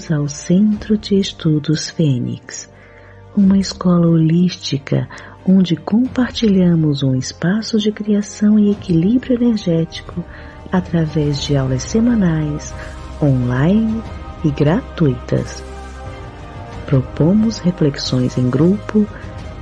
[0.00, 2.70] bem-vindos ao Centro de Estudos Fênix,
[3.36, 5.08] uma escola holística
[5.46, 10.24] onde compartilhamos um espaço de criação e equilíbrio energético
[10.72, 12.74] através de aulas semanais,
[13.22, 14.02] online
[14.44, 15.62] e gratuitas.
[16.86, 19.06] Propomos reflexões em grupo,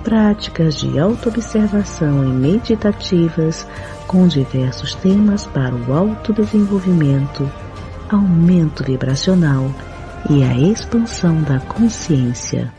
[0.05, 3.66] práticas de autoobservação e meditativas
[4.06, 7.50] com diversos temas para o autodesenvolvimento,
[8.11, 9.70] aumento vibracional
[10.29, 12.75] e a expansão da consciência.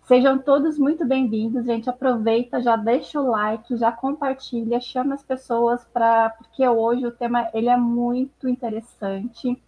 [0.03, 1.89] Sejam todos muito bem-vindos, gente.
[1.89, 7.49] Aproveita, já deixa o like, já compartilha, chama as pessoas para porque hoje o tema
[7.55, 9.61] ele é muito interessante.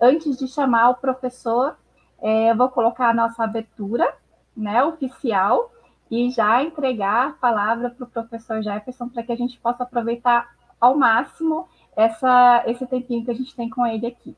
[0.00, 1.76] Antes de chamar o professor,
[2.20, 4.12] é, eu vou colocar a nossa abertura,
[4.56, 5.70] né, oficial,
[6.10, 10.54] e já entregar a palavra para o professor Jefferson para que a gente possa aproveitar
[10.80, 14.36] ao máximo essa, esse tempinho que a gente tem com ele aqui.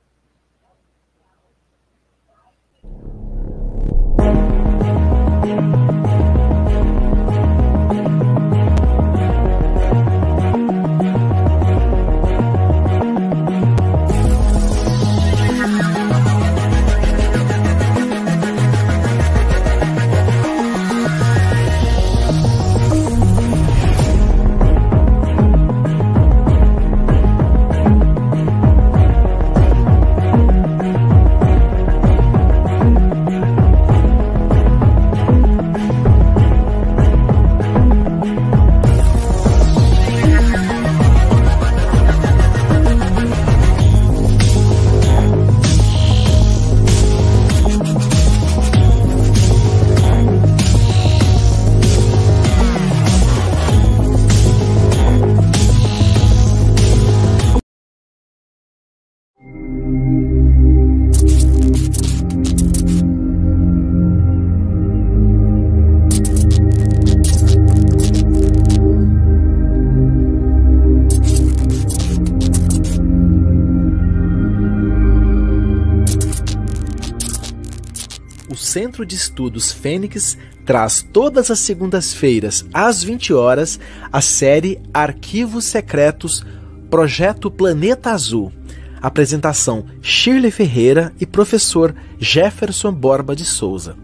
[78.99, 83.79] Centro de Estudos Fênix traz todas as segundas-feiras, às 20 horas,
[84.13, 86.45] a série Arquivos Secretos
[86.91, 88.53] Projeto Planeta Azul.
[89.01, 93.97] Apresentação Shirley Ferreira e professor Jefferson Borba de Souza.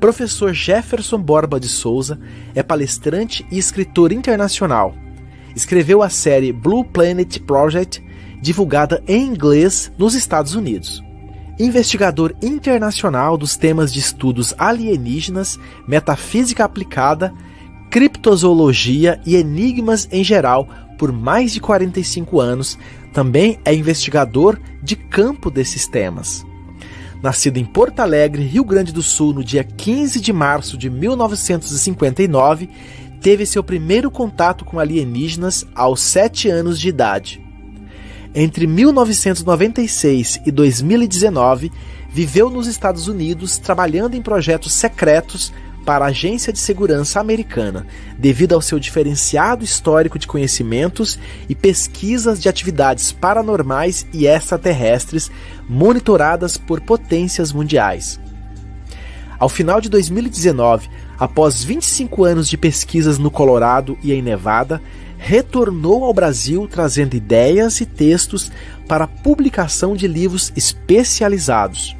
[0.00, 2.18] Professor Jefferson Borba de Souza
[2.52, 4.96] é palestrante e escritor internacional.
[5.54, 8.02] Escreveu a série Blue Planet Project,
[8.42, 11.08] divulgada em inglês nos Estados Unidos
[11.60, 17.32] investigador internacional dos temas de estudos alienígenas, metafísica aplicada,
[17.90, 22.78] criptozoologia e enigmas em geral por mais de 45 anos,
[23.12, 26.44] também é investigador de campo desses temas.
[27.22, 32.68] Nascido em Porto Alegre, Rio Grande do Sul, no dia 15 de março de 1959,
[33.20, 37.49] teve seu primeiro contato com alienígenas aos 7 anos de idade.
[38.34, 41.72] Entre 1996 e 2019,
[42.08, 45.52] viveu nos Estados Unidos trabalhando em projetos secretos
[45.84, 47.86] para a Agência de Segurança Americana,
[48.16, 51.18] devido ao seu diferenciado histórico de conhecimentos
[51.48, 55.28] e pesquisas de atividades paranormais e extraterrestres
[55.68, 58.20] monitoradas por potências mundiais.
[59.40, 60.88] Ao final de 2019,
[61.18, 64.80] após 25 anos de pesquisas no Colorado e em Nevada,
[65.20, 68.50] retornou ao Brasil trazendo ideias e textos
[68.88, 71.94] para publicação de livros especializados.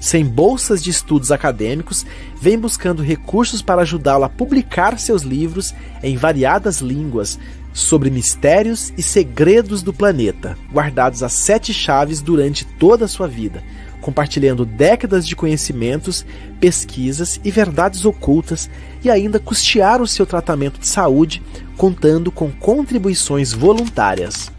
[0.00, 2.04] Sem bolsas de estudos acadêmicos,
[2.38, 5.72] vem buscando recursos para ajudá-lo a publicar seus livros
[6.02, 7.38] em variadas línguas
[7.72, 13.62] sobre mistérios e segredos do planeta, guardados a sete chaves durante toda a sua vida,
[14.04, 16.26] compartilhando décadas de conhecimentos,
[16.60, 18.68] pesquisas e verdades ocultas
[19.02, 21.42] e ainda custear o seu tratamento de saúde,
[21.74, 24.52] contando com contribuições voluntárias.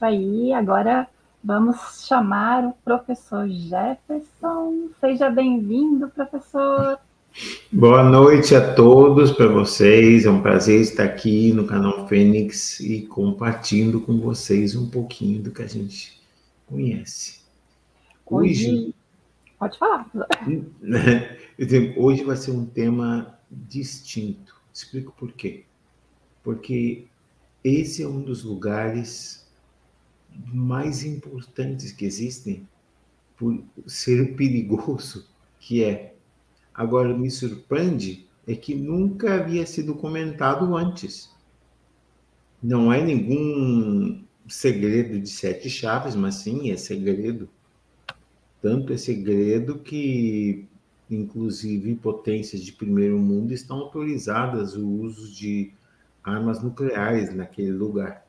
[0.00, 0.52] Isso aí.
[0.54, 1.06] Agora
[1.44, 4.88] vamos chamar o professor Jefferson.
[4.98, 6.98] Seja bem-vindo, professor.
[7.70, 10.24] Boa noite a todos, para vocês.
[10.24, 15.50] É um prazer estar aqui no canal Fênix e compartilhando com vocês um pouquinho do
[15.50, 16.18] que a gente
[16.66, 17.40] conhece.
[18.26, 18.94] Hoje, hoje
[19.58, 20.10] pode falar.
[21.96, 24.56] hoje vai ser um tema distinto.
[24.72, 25.64] Explico por quê.
[26.42, 27.04] Porque
[27.62, 29.40] esse é um dos lugares
[30.52, 32.66] mais importantes que existem
[33.36, 35.28] por ser perigoso
[35.58, 36.14] que é.
[36.74, 41.30] Agora me surpreende é que nunca havia sido comentado antes.
[42.62, 47.48] Não é nenhum segredo de sete chaves, mas sim é segredo.
[48.60, 50.66] Tanto é segredo que,
[51.10, 55.72] inclusive, potências de primeiro mundo estão autorizadas o uso de
[56.22, 58.26] armas nucleares naquele lugar.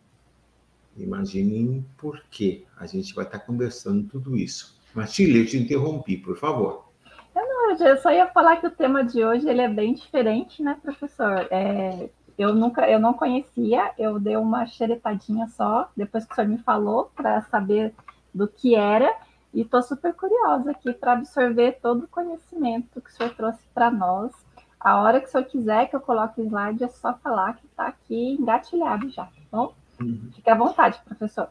[0.97, 2.65] Imaginem por quê.
[2.77, 4.79] A gente vai estar conversando tudo isso.
[4.93, 6.91] Matilha, eu te interrompi, por favor.
[7.35, 10.61] Eu, não, eu só ia falar que o tema de hoje ele é bem diferente,
[10.61, 11.47] né, professor?
[11.49, 16.47] É, eu nunca, eu não conhecia, eu dei uma xeretadinha só, depois que o senhor
[16.47, 17.93] me falou, para saber
[18.33, 19.13] do que era,
[19.53, 23.91] e estou super curiosa aqui para absorver todo o conhecimento que o senhor trouxe para
[23.91, 24.31] nós.
[24.79, 27.65] A hora que o senhor quiser que eu coloque o slide, é só falar que
[27.65, 29.73] está aqui engatilhado já, tá bom?
[30.01, 30.31] Uhum.
[30.33, 31.49] Fique à vontade, professor.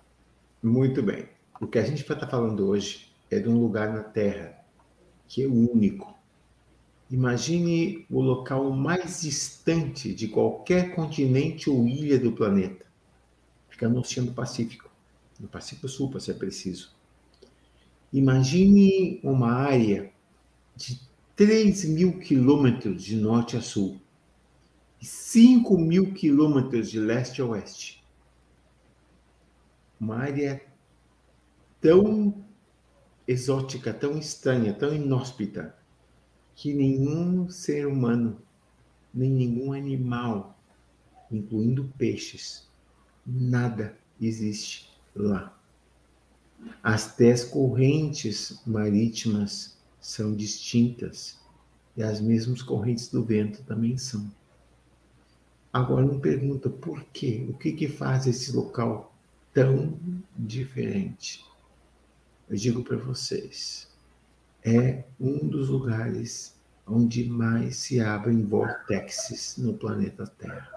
[0.63, 1.29] Muito bem.
[1.61, 4.59] O que a gente vai estar falando hoje é de um lugar na Terra
[5.29, 6.19] que é único.
[7.11, 12.87] Imagine o local mais distante de qualquer continente ou ilha do planeta.
[13.69, 14.91] Fica no Oceano Pacífico,
[15.39, 16.93] no Pacífico Sul, para ser preciso.
[18.13, 20.11] Imagine uma área
[20.77, 21.01] de
[21.37, 24.01] 3 mil quilômetros de norte a sul
[25.01, 28.00] e 5 mil quilômetros de leste a oeste
[30.01, 30.63] uma área
[31.81, 32.35] tão
[33.29, 35.77] exótica, tão estranha, tão inóspita,
[36.55, 38.41] que nenhum ser humano,
[39.13, 40.59] nem nenhum animal,
[41.31, 42.69] incluindo peixes,
[43.27, 45.57] nada existe lá.
[46.83, 51.39] As dez correntes marítimas são distintas
[51.97, 54.31] e as mesmas correntes do vento também são.
[55.73, 57.47] Agora me pergunta por quê?
[57.49, 59.10] O que, que faz esse local
[59.53, 59.99] tão
[60.37, 61.45] diferente.
[62.49, 63.89] Eu digo para vocês,
[64.65, 70.73] é um dos lugares onde mais se abrem vortexes no planeta Terra.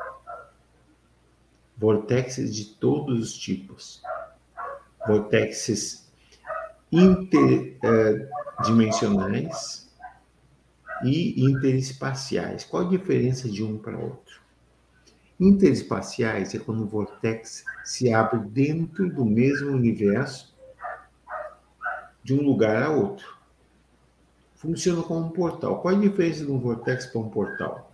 [1.76, 4.04] Vortexes de todos os tipos.
[5.08, 6.08] Vortexes
[6.92, 9.92] interdimensionais
[11.04, 12.64] e interespaciais.
[12.64, 14.43] Qual a diferença de um para outro?
[15.44, 20.56] Interespaciais é quando o vortex se abre dentro do mesmo universo
[22.24, 23.38] de um lugar a outro.
[24.56, 25.82] Funciona como um portal.
[25.82, 27.92] Qual a diferença de um vortex para um portal?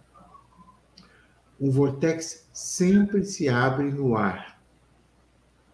[1.60, 4.62] Um vortex sempre se abre no ar,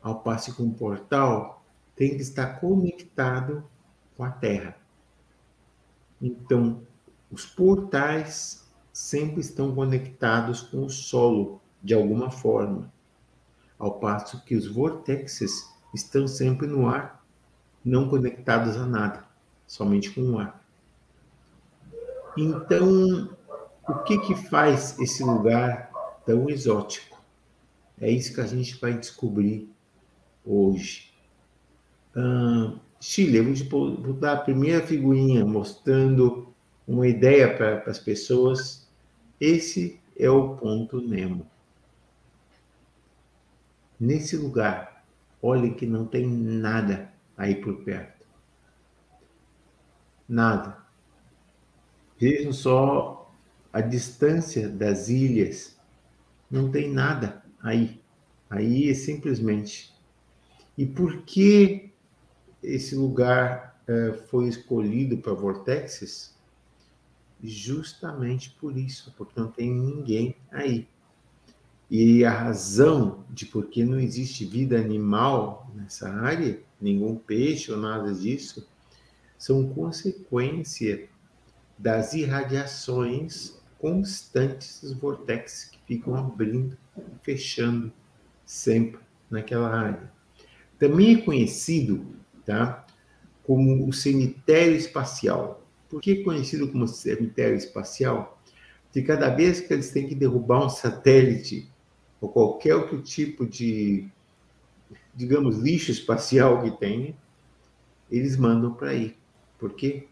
[0.02, 1.62] ao passo que um portal
[1.94, 3.66] tem que estar conectado
[4.16, 4.78] com a Terra.
[6.22, 6.82] Então,
[7.30, 12.92] os portais sempre estão conectados com o solo, de alguma forma
[13.78, 17.24] ao passo que os vortexes estão sempre no ar,
[17.84, 19.24] não conectados a nada,
[19.68, 20.66] somente com o ar.
[22.36, 23.30] Então,
[23.88, 25.92] o que que faz esse lugar
[26.26, 27.22] tão exótico?
[28.02, 29.70] É isso que a gente vai descobrir
[30.44, 31.14] hoje.
[32.16, 36.48] Uh, Chile, eu vou, dar a primeira figurinha mostrando
[36.88, 38.90] uma ideia para as pessoas.
[39.40, 41.46] Esse é o ponto Nemo.
[44.00, 45.06] Nesse lugar,
[45.42, 48.26] olhe que não tem nada aí por perto.
[50.28, 50.84] Nada.
[52.20, 53.32] Vejam só
[53.72, 55.78] a distância das ilhas.
[56.50, 58.02] Não tem nada aí.
[58.50, 59.94] Aí é simplesmente.
[60.78, 61.92] E por que
[62.62, 66.34] esse lugar uh, foi escolhido para vortexes?
[67.44, 70.88] Justamente por isso, porque não tem ninguém aí.
[71.90, 77.78] E a razão de por que não existe vida animal nessa área, nenhum peixe ou
[77.78, 78.68] nada disso,
[79.38, 81.08] são consequência
[81.78, 87.92] das irradiações constantes dos vortexes que ficam abrindo e fechando
[88.46, 89.00] sempre
[89.30, 90.12] naquela área.
[90.80, 92.16] Também é conhecido
[92.46, 92.86] tá,
[93.44, 95.64] como o cemitério espacial.
[95.90, 98.42] Por que é conhecido como cemitério espacial?
[98.86, 101.70] Porque cada vez que eles têm que derrubar um satélite
[102.26, 104.08] ou qualquer outro tipo de,
[105.14, 107.16] digamos, lixo espacial que tenha,
[108.10, 109.16] eles mandam para aí.
[109.60, 110.08] Por quê?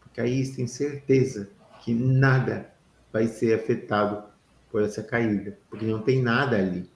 [0.00, 1.50] Porque aí eles têm certeza
[1.82, 2.70] que nada
[3.12, 4.24] vai ser afetado
[4.70, 6.88] por essa caída, porque não tem nada ali.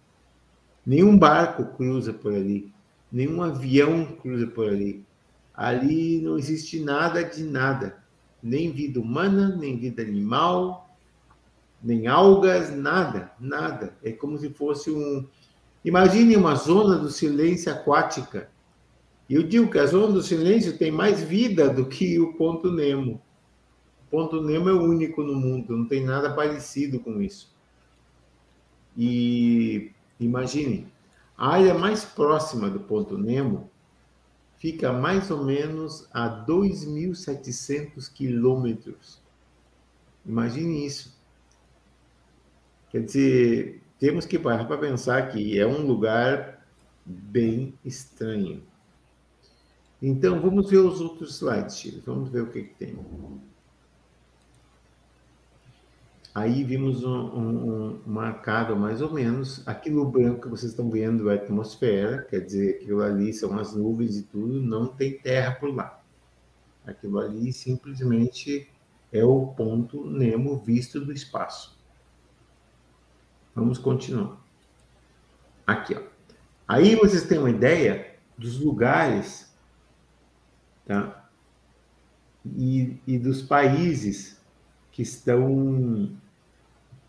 [0.85, 2.73] Nenhum barco cruza por ali,
[3.11, 5.05] nenhum avião cruza por ali.
[5.55, 8.03] Ali não existe nada de nada,
[8.43, 10.88] nem vida humana, nem vida animal,
[11.82, 13.97] nem algas, nada, nada.
[14.02, 15.26] É como se fosse um.
[15.85, 18.50] Imagine uma zona do silêncio aquática
[19.28, 23.20] eu digo que a zona do silêncio tem mais vida do que o ponto Nemo.
[24.06, 27.54] O ponto Nemo é o único no mundo, não tem nada parecido com isso.
[28.97, 30.87] E imagine,
[31.37, 33.70] a área mais próxima do ponto Nemo
[34.56, 39.20] fica mais ou menos a 2.700 quilômetros.
[40.25, 41.18] Imagine isso.
[42.90, 46.66] Quer dizer, temos que parar para pensar que é um lugar
[47.04, 48.62] bem estranho.
[50.00, 52.02] Então, vamos ver os outros slides, Chile.
[52.07, 52.97] Vamos ver o que, que tem.
[56.35, 59.66] Aí vimos um, um, um, marcado mais ou menos.
[59.66, 63.75] Aquilo branco que vocês estão vendo é a atmosfera, quer dizer, aquilo ali são as
[63.75, 66.00] nuvens e tudo, não tem terra por lá.
[66.87, 68.68] Aquilo ali simplesmente
[69.12, 71.77] é o ponto Nemo visto do espaço.
[73.59, 74.38] Vamos continuar.
[75.67, 76.00] Aqui, ó.
[76.69, 79.53] Aí vocês têm uma ideia dos lugares
[80.87, 81.29] tá?
[82.47, 84.41] e, e dos países
[84.93, 86.17] que estão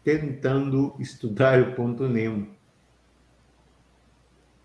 [0.03, 2.47] tentando estudar o ponto Nemo.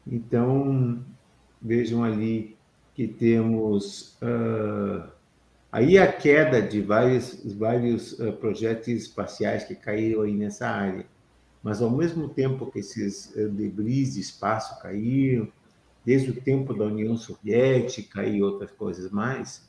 [0.07, 1.05] Então,
[1.61, 2.57] vejam ali
[2.95, 5.07] que temos uh,
[5.71, 11.14] aí a queda de vários, vários uh, projéteis espaciais que caíram aí nessa área.
[11.65, 15.51] Mas, ao mesmo tempo que esses uh, debris de espaço caíram,
[16.05, 19.67] desde o tempo da União Soviética e outras coisas mais,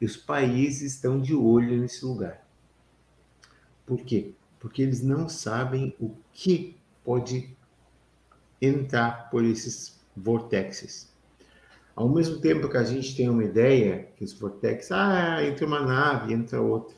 [0.00, 2.44] os países estão de olho nesse lugar.
[3.86, 4.32] Por quê?
[4.58, 7.56] Porque eles não sabem o que pode
[8.60, 11.12] entrar por esses vortexes.
[11.94, 15.82] Ao mesmo tempo que a gente tem uma ideia que os vortexes, ah, entra uma
[15.82, 16.96] nave, entra outra.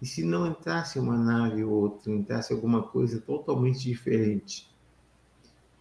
[0.00, 4.68] E se não entrasse uma nave ou outra, entrasse alguma coisa totalmente diferente?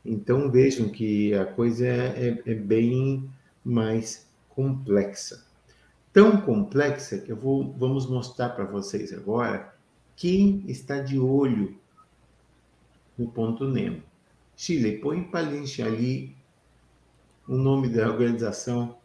[0.06, 3.30] Então vejam que a coisa é, é, é bem
[3.64, 5.46] mais complexa.
[6.12, 9.74] Tão complexa que eu vou vamos mostrar para vocês agora
[10.16, 11.78] quem está de olho
[13.18, 14.04] no ponto Nemo.
[14.56, 16.36] Chile, põe para ali
[17.48, 18.98] o nome da organização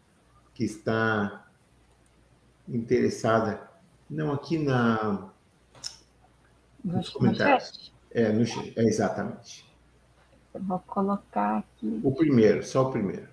[0.54, 1.48] que está
[2.68, 3.67] interessada.
[4.10, 5.28] Não, aqui na,
[6.82, 7.92] nos comentários.
[8.10, 9.68] É, no, é, exatamente.
[10.54, 12.00] Eu vou colocar aqui.
[12.02, 13.28] O primeiro, só o primeiro.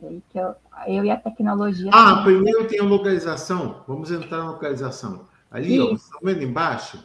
[0.00, 0.54] Peraí, que eu,
[0.86, 1.90] eu e a tecnologia.
[1.92, 2.24] Ah, também.
[2.36, 3.84] primeiro tem a localização.
[3.88, 5.26] Vamos entrar na localização.
[5.50, 7.04] Ali, ó, vocês estão vendo embaixo?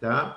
[0.00, 0.36] Tá?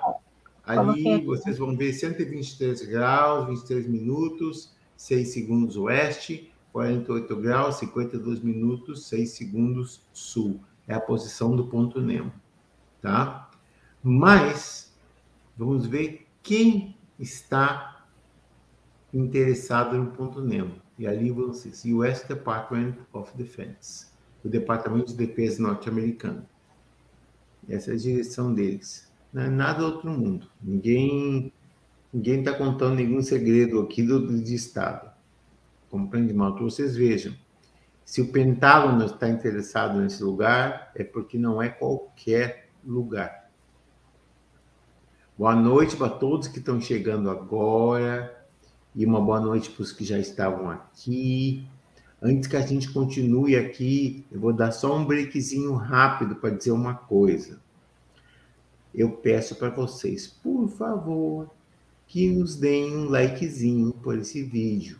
[0.68, 9.06] Ali vocês vão ver 123 graus, 23 minutos, 6 segundos oeste, 48 graus, 52 minutos,
[9.06, 12.32] 6 segundos sul é a posição do ponto Nemo,
[13.00, 13.50] tá?
[14.02, 14.92] Mas
[15.56, 18.06] vamos ver quem está
[19.12, 20.74] interessado no ponto Nemo.
[20.98, 24.06] E ali você, US Department of Defense,
[24.44, 26.44] o Departamento de Defesa norte-americano.
[27.68, 29.07] Essa é a direção deles.
[29.38, 30.48] Não é nada outro mundo.
[30.60, 31.52] Ninguém
[32.12, 35.12] ninguém está contando nenhum segredo aqui do, de Estado.
[35.88, 36.56] Compreende mal?
[36.56, 37.32] Que vocês vejam.
[38.04, 43.48] Se o Pentágono está interessado nesse lugar, é porque não é qualquer lugar.
[45.38, 48.44] Boa noite para todos que estão chegando agora
[48.92, 51.64] e uma boa noite para os que já estavam aqui.
[52.20, 56.72] Antes que a gente continue aqui, eu vou dar só um breakzinho rápido para dizer
[56.72, 57.67] uma coisa.
[58.98, 61.48] Eu peço para vocês, por favor,
[62.08, 64.98] que nos deem um likezinho por esse vídeo.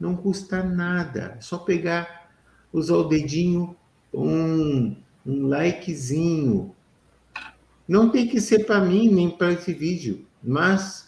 [0.00, 2.30] Não custa nada, é só pegar,
[2.72, 3.76] usar o dedinho,
[4.14, 4.96] um,
[5.26, 6.74] um likezinho.
[7.86, 11.06] Não tem que ser para mim nem para esse vídeo, mas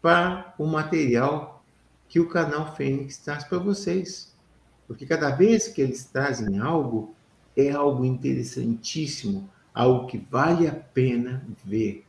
[0.00, 1.62] para o material
[2.08, 4.34] que o canal Fênix traz para vocês.
[4.86, 7.14] Porque cada vez que eles trazem algo,
[7.54, 12.06] é algo interessantíssimo, algo que vale a pena ver.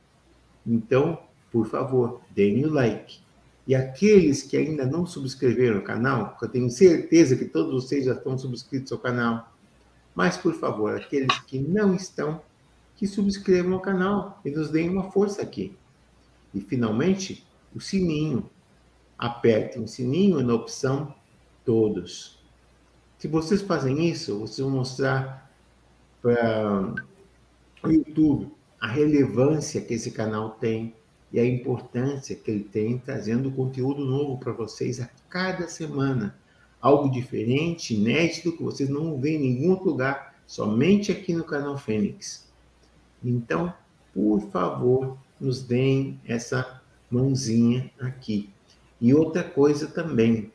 [0.66, 1.20] Então,
[1.52, 3.20] por favor, deem o like.
[3.68, 8.14] E aqueles que ainda não subscreveram o canal, eu tenho certeza que todos vocês já
[8.14, 9.52] estão subscritos ao canal,
[10.14, 12.42] mas por favor, aqueles que não estão,
[12.96, 15.76] que subscrevam o canal e nos deem uma força aqui.
[16.54, 18.50] E finalmente, o sininho.
[19.18, 21.16] Apertem o sininho na opção
[21.64, 22.38] todos.
[23.18, 25.50] Se vocês fazem isso, vocês vão mostrar
[26.22, 26.94] para
[27.92, 30.94] YouTube a relevância que esse canal tem
[31.32, 36.38] e a importância que ele tem trazendo conteúdo novo para vocês a cada semana.
[36.80, 41.78] Algo diferente, inédito, que vocês não vêem em nenhum outro lugar, somente aqui no canal
[41.78, 42.48] Fênix.
[43.24, 43.74] Então,
[44.14, 48.50] por favor, nos deem essa mãozinha aqui.
[49.02, 50.52] E outra coisa também,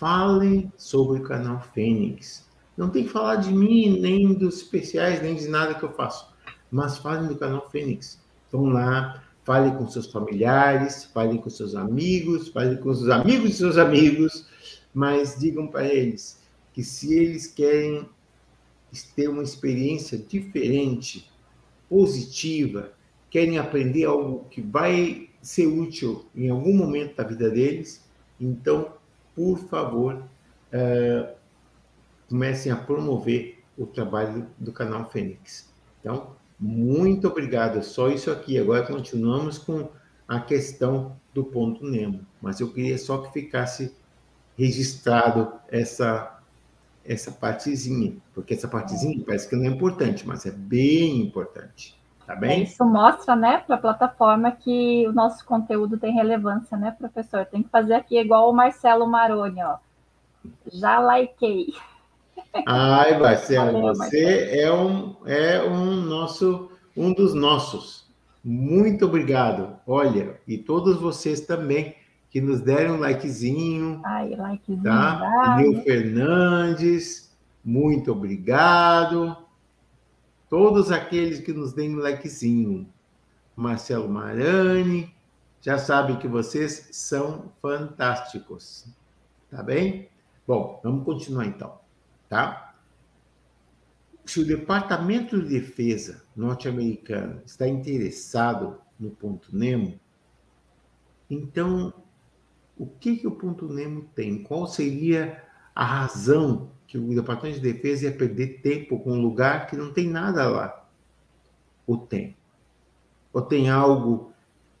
[0.00, 2.48] Falem sobre o canal Fênix.
[2.74, 6.26] Não tem que falar de mim, nem dos especiais, nem de nada que eu faço.
[6.70, 8.20] Mas falem do canal Fênix.
[8.50, 13.56] Vão lá, falem com seus familiares, falem com seus amigos, falem com os amigos de
[13.56, 14.46] seus amigos,
[14.94, 16.40] mas digam para eles
[16.72, 18.08] que se eles querem
[19.14, 21.30] ter uma experiência diferente,
[21.88, 22.92] positiva,
[23.28, 28.04] querem aprender algo que vai ser útil em algum momento da vida deles,
[28.40, 28.92] então
[29.34, 30.22] por favor,
[30.72, 31.34] é,
[32.28, 35.72] comecem a promover o trabalho do canal Fênix.
[36.00, 37.78] Então, muito obrigado.
[37.78, 38.58] É só isso aqui.
[38.58, 39.88] Agora continuamos com
[40.28, 42.26] a questão do ponto Nemo.
[42.40, 43.94] Mas eu queria só que ficasse
[44.56, 46.36] registrado essa
[47.02, 51.98] essa partezinha, porque essa partezinha parece que não é importante, mas é bem importante.
[52.26, 52.62] Tá bem?
[52.62, 57.44] Isso mostra, né, para a plataforma que o nosso conteúdo tem relevância, né, professor?
[57.46, 59.78] Tem que fazer aqui igual o Marcelo Maroni, ó.
[60.72, 61.74] Já likei.
[62.66, 68.08] Ai, Marcelo, você é um é um nosso um dos nossos.
[68.42, 69.76] Muito obrigado.
[69.86, 71.94] Olha, e todos vocês também
[72.30, 74.00] que nos deram um likezinho.
[74.04, 74.82] Ai, likezinho.
[74.82, 75.56] Tá?
[75.58, 79.36] Nil Fernandes, muito obrigado.
[80.48, 82.88] Todos aqueles que nos deem um likezinho.
[83.54, 85.12] Marcelo Marani,
[85.60, 88.86] já sabem que vocês são fantásticos.
[89.50, 90.08] Tá bem?
[90.46, 91.78] Bom, vamos continuar então,
[92.30, 92.74] tá?
[94.24, 100.00] Se o Departamento de Defesa norte-americano está interessado no ponto Nemo,
[101.28, 101.92] então
[102.78, 104.42] o que, que o ponto Nemo tem?
[104.42, 109.68] Qual seria a razão que o Departamento de Defesa ia perder tempo com um lugar
[109.68, 110.88] que não tem nada lá.
[111.86, 112.36] Ou tem?
[113.32, 114.32] Ou tem algo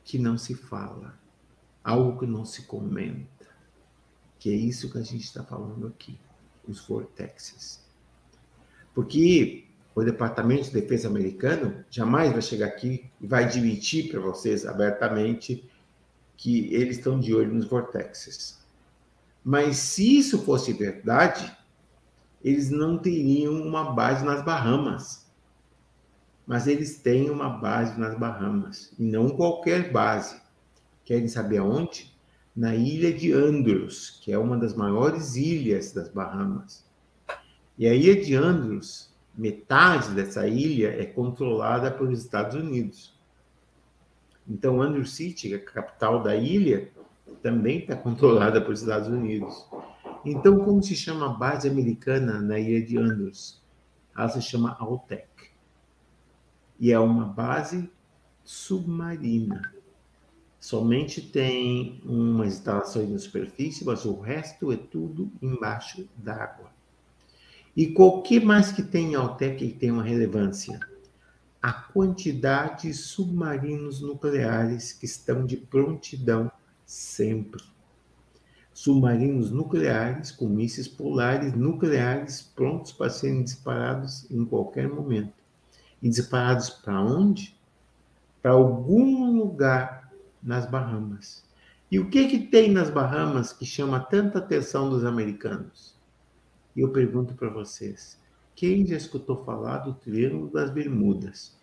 [0.02, 1.16] que não se fala,
[1.84, 3.46] algo que não se comenta,
[4.40, 6.18] que é isso que a gente está falando aqui,
[6.70, 7.80] os vortexes.
[8.94, 14.64] Porque o Departamento de Defesa americano jamais vai chegar aqui e vai admitir para vocês
[14.64, 15.68] abertamente
[16.36, 18.58] que eles estão de olho nos vortexes.
[19.44, 21.54] Mas se isso fosse verdade,
[22.42, 25.26] eles não teriam uma base nas Bahamas.
[26.46, 30.40] Mas eles têm uma base nas Bahamas, e não qualquer base.
[31.04, 32.12] Querem saber aonde?
[32.54, 36.84] Na ilha de Andros, que é uma das maiores ilhas das Bahamas.
[37.78, 43.18] E a ilha de Andros, metade dessa ilha é controlada pelos Estados Unidos.
[44.46, 46.90] Então, Andros City, a capital da ilha,
[47.42, 49.66] também está controlada pelos Estados Unidos.
[50.24, 53.62] Então, como se chama a base americana na ilha de Andros?
[54.16, 55.28] Ela se chama Altec.
[56.78, 57.90] E é uma base
[58.44, 59.72] submarina.
[60.60, 66.70] Somente tem umas instalações na superfície, mas o resto é tudo embaixo d'água.
[67.74, 70.78] E qualquer mais que tem em Altec que tem uma relevância?
[71.62, 76.52] A quantidade de submarinos nucleares que estão de prontidão
[76.84, 77.62] sempre
[78.80, 85.34] submarinos nucleares com mísseis polares nucleares prontos para serem disparados em qualquer momento.
[86.00, 87.54] E disparados para onde?
[88.40, 89.99] Para algum lugar
[90.42, 91.44] nas Bahamas.
[91.90, 95.94] E o que, que tem nas Bahamas que chama tanta atenção dos americanos?
[96.76, 98.18] E eu pergunto para vocês:
[98.54, 101.58] quem já escutou falar do Triângulo das Bermudas?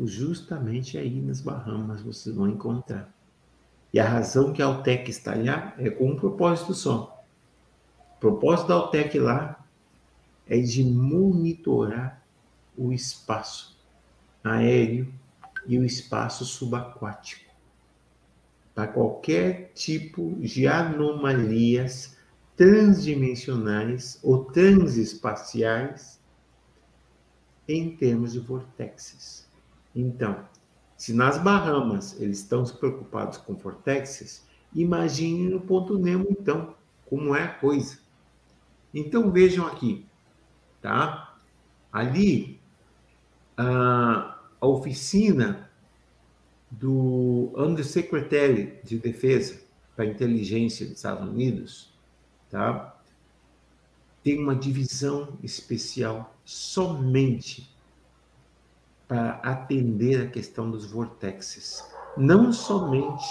[0.00, 3.14] Justamente aí nas Bahamas vocês vão encontrar.
[3.92, 7.24] E a razão que a Altec está lá é com um propósito só.
[8.16, 9.64] O propósito da Altec lá
[10.48, 12.20] é de monitorar
[12.76, 13.78] o espaço
[14.42, 15.14] aéreo
[15.66, 17.44] e o espaço subaquático
[18.74, 22.16] para qualquer tipo de anomalias
[22.56, 26.20] transdimensionais ou transespaciais
[27.68, 29.48] em termos de vortexes.
[29.94, 30.44] Então,
[30.96, 36.74] se nas Bahamas eles estão se preocupados com vortexes, imagine no ponto Nemo então
[37.06, 37.98] como é a coisa.
[38.92, 40.06] Então vejam aqui,
[40.80, 41.36] tá?
[41.92, 42.60] Ali
[43.56, 45.70] a, a oficina
[46.70, 49.60] do Undersecretary de Defesa
[49.94, 51.92] para Inteligência dos Estados Unidos,
[52.50, 52.96] tá?
[54.22, 57.72] Tem uma divisão especial somente
[59.06, 61.84] para atender a questão dos vortexes,
[62.16, 63.24] não somente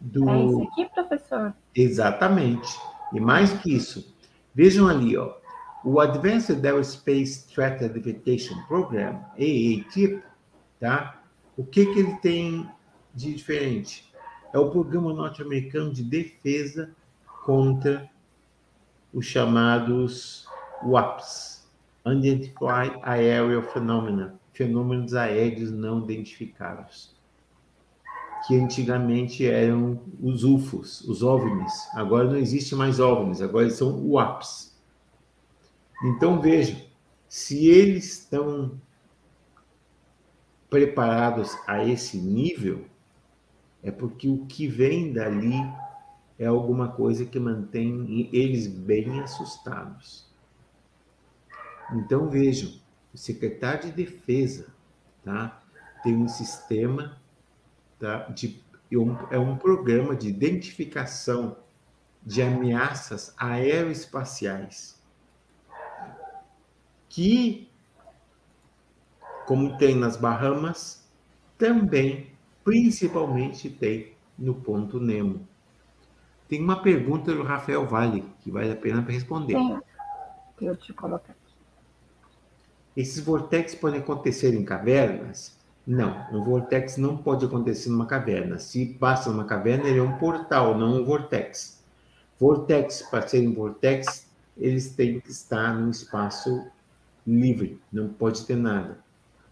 [0.00, 1.54] do É isso aqui, professor.
[1.74, 2.68] Exatamente.
[3.12, 4.14] E mais que isso,
[4.54, 5.34] vejam ali, ó,
[5.84, 10.22] o Advanced Aerospace Threat Identification Program, AATIP,
[10.80, 11.22] tá?
[11.56, 12.68] O que, que ele tem
[13.14, 14.10] de diferente?
[14.52, 16.90] É o programa norte-americano de defesa
[17.44, 18.10] contra
[19.12, 20.48] os chamados
[20.82, 21.68] WAPs,
[22.04, 27.14] Unidentified Aerial Phenomena, fenômenos aéreos não identificados,
[28.46, 31.88] que antigamente eram os UFOs, os OVNIs.
[31.94, 34.74] Agora não existe mais OVNIs, agora são WAPs.
[36.02, 36.80] Então vejam,
[37.28, 38.80] se eles estão
[40.70, 42.86] preparados a esse nível,
[43.82, 45.60] é porque o que vem dali
[46.38, 50.26] é alguma coisa que mantém eles bem assustados.
[51.92, 52.72] Então vejam,
[53.12, 54.68] o secretário de Defesa
[55.24, 55.60] tá,
[56.02, 57.20] tem um sistema
[57.98, 58.62] tá, de
[59.30, 61.56] é um programa de identificação
[62.24, 65.00] de ameaças aeroespaciais
[67.08, 67.69] que
[69.50, 71.04] como tem nas Bahamas,
[71.58, 72.28] também,
[72.62, 75.44] principalmente, tem no ponto Nemo.
[76.48, 79.54] Tem uma pergunta do Rafael Vale, que vale a pena responder.
[79.54, 79.80] Tem.
[80.60, 81.52] Eu te colocar aqui.
[82.96, 85.58] Esses vortex podem acontecer em cavernas?
[85.84, 88.56] Não, um vortex não pode acontecer numa caverna.
[88.60, 91.82] Se passa numa caverna, ele é um portal, não um vortex.
[92.38, 96.68] Vortex, para serem vortex, eles têm que estar num espaço
[97.26, 99.09] livre, não pode ter nada.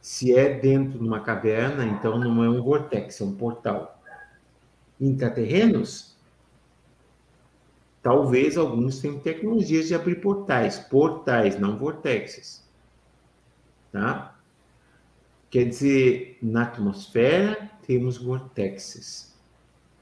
[0.08, 4.02] Se é dentro de uma caverna, então não é um vortex, é um portal.
[4.98, 6.16] Intraterrenos,
[8.02, 12.66] talvez alguns tenham tecnologias de abrir portais, portais, não vortexes.
[13.92, 14.34] Tá?
[15.50, 19.38] Quer dizer, na atmosfera temos vortexes.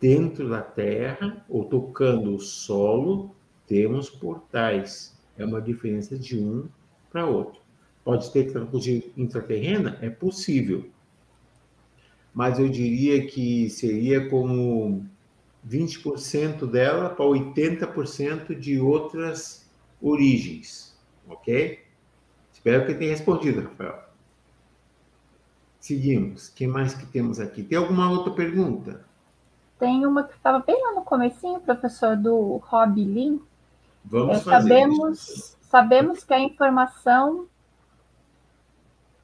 [0.01, 3.35] Dentro da Terra, ou tocando o solo,
[3.67, 5.19] temos portais.
[5.37, 6.69] É uma diferença de um
[7.11, 7.66] para outro.
[8.07, 9.99] Pode ter tecnologia intraterrena?
[10.03, 10.91] É possível.
[12.35, 15.09] Mas eu diria que seria como
[15.65, 19.69] 20% dela para 80% de outras
[20.01, 20.97] origens.
[21.29, 21.85] Ok?
[22.53, 24.05] Espero que tenha respondido, Rafael.
[25.81, 26.49] Seguimos.
[26.49, 27.65] O que mais que temos aqui?
[27.65, 29.09] Tem alguma outra pergunta?
[29.79, 33.41] Tem uma que estava bem lá no comecinho, professor, do Rob Lin.
[34.05, 35.59] Vamos É, fazer sabemos, isso.
[35.61, 37.49] sabemos que a informação.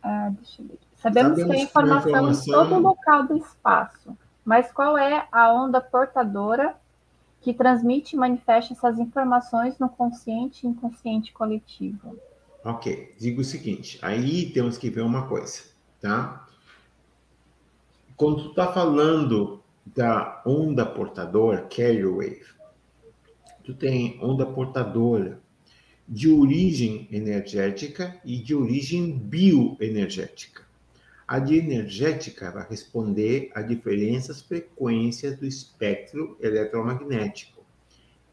[0.03, 0.79] Ah, deixa eu ver.
[0.97, 4.17] Sabemos, Sabemos que a que a informação, informação- em todo local do espaço.
[4.45, 6.75] Mas qual é a onda portadora
[7.41, 12.17] que transmite e manifesta essas informações no consciente e inconsciente coletivo?
[12.65, 15.63] Ok, digo o seguinte, aí temos que ver uma coisa,
[16.01, 16.47] tá?
[18.17, 22.45] Quando tu está falando da onda portadora, carrier wave,
[23.65, 25.41] tu tem onda portadora
[26.09, 30.63] de origem energética e de origem bioenergética.
[31.27, 37.65] A de energética vai responder a diferentes frequências do espectro eletromagnético.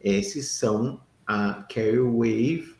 [0.01, 2.75] Esses são a carrier wave,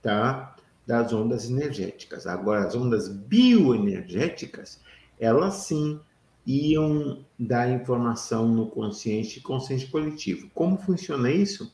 [0.00, 0.56] tá?
[0.86, 2.26] das ondas energéticas.
[2.26, 4.80] Agora, as ondas bioenergéticas,
[5.18, 6.00] elas sim
[6.44, 10.50] iam dar informação no consciente e consciente coletivo.
[10.54, 11.72] Como funciona isso?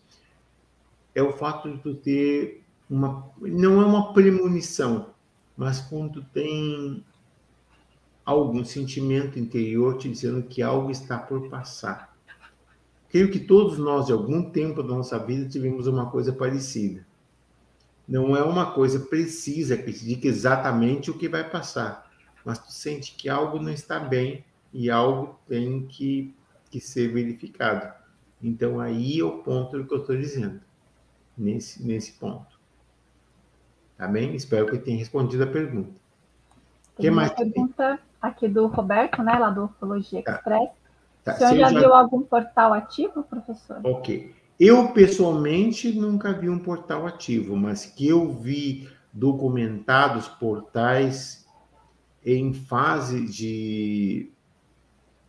[1.15, 3.31] É o fato de tu ter uma.
[3.41, 5.11] Não é uma premonição,
[5.57, 7.05] mas quando tu tem
[8.25, 12.15] algum sentimento interior te dizendo que algo está por passar.
[13.09, 17.07] Creio que todos nós, de algum tempo da nossa vida, tivemos uma coisa parecida.
[18.07, 22.11] Não é uma coisa precisa que te diga exatamente o que vai passar,
[22.45, 26.35] mas tu sente que algo não está bem e algo tem que,
[26.71, 27.95] que ser verificado.
[28.43, 30.61] Então, aí é o ponto que eu estou dizendo,
[31.39, 32.59] nesse, nesse ponto.
[33.97, 34.35] Tá bem?
[34.35, 35.91] Espero que tenha respondido a pergunta.
[36.97, 40.33] Tem que mais pergunta aqui do Roberto, né, lá do Ufologia tá.
[40.33, 40.71] Express.
[41.25, 41.35] Tá.
[41.35, 43.81] O senhor já, já viu algum portal ativo, professor?
[43.85, 44.35] Ok.
[44.59, 51.47] Eu, pessoalmente, nunca vi um portal ativo, mas que eu vi documentados portais
[52.25, 54.33] em fase de,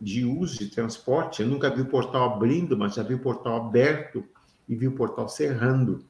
[0.00, 1.42] de uso de transporte.
[1.42, 4.24] Eu nunca vi o portal abrindo, mas já vi o portal aberto
[4.70, 6.04] e vi o portal cerrando,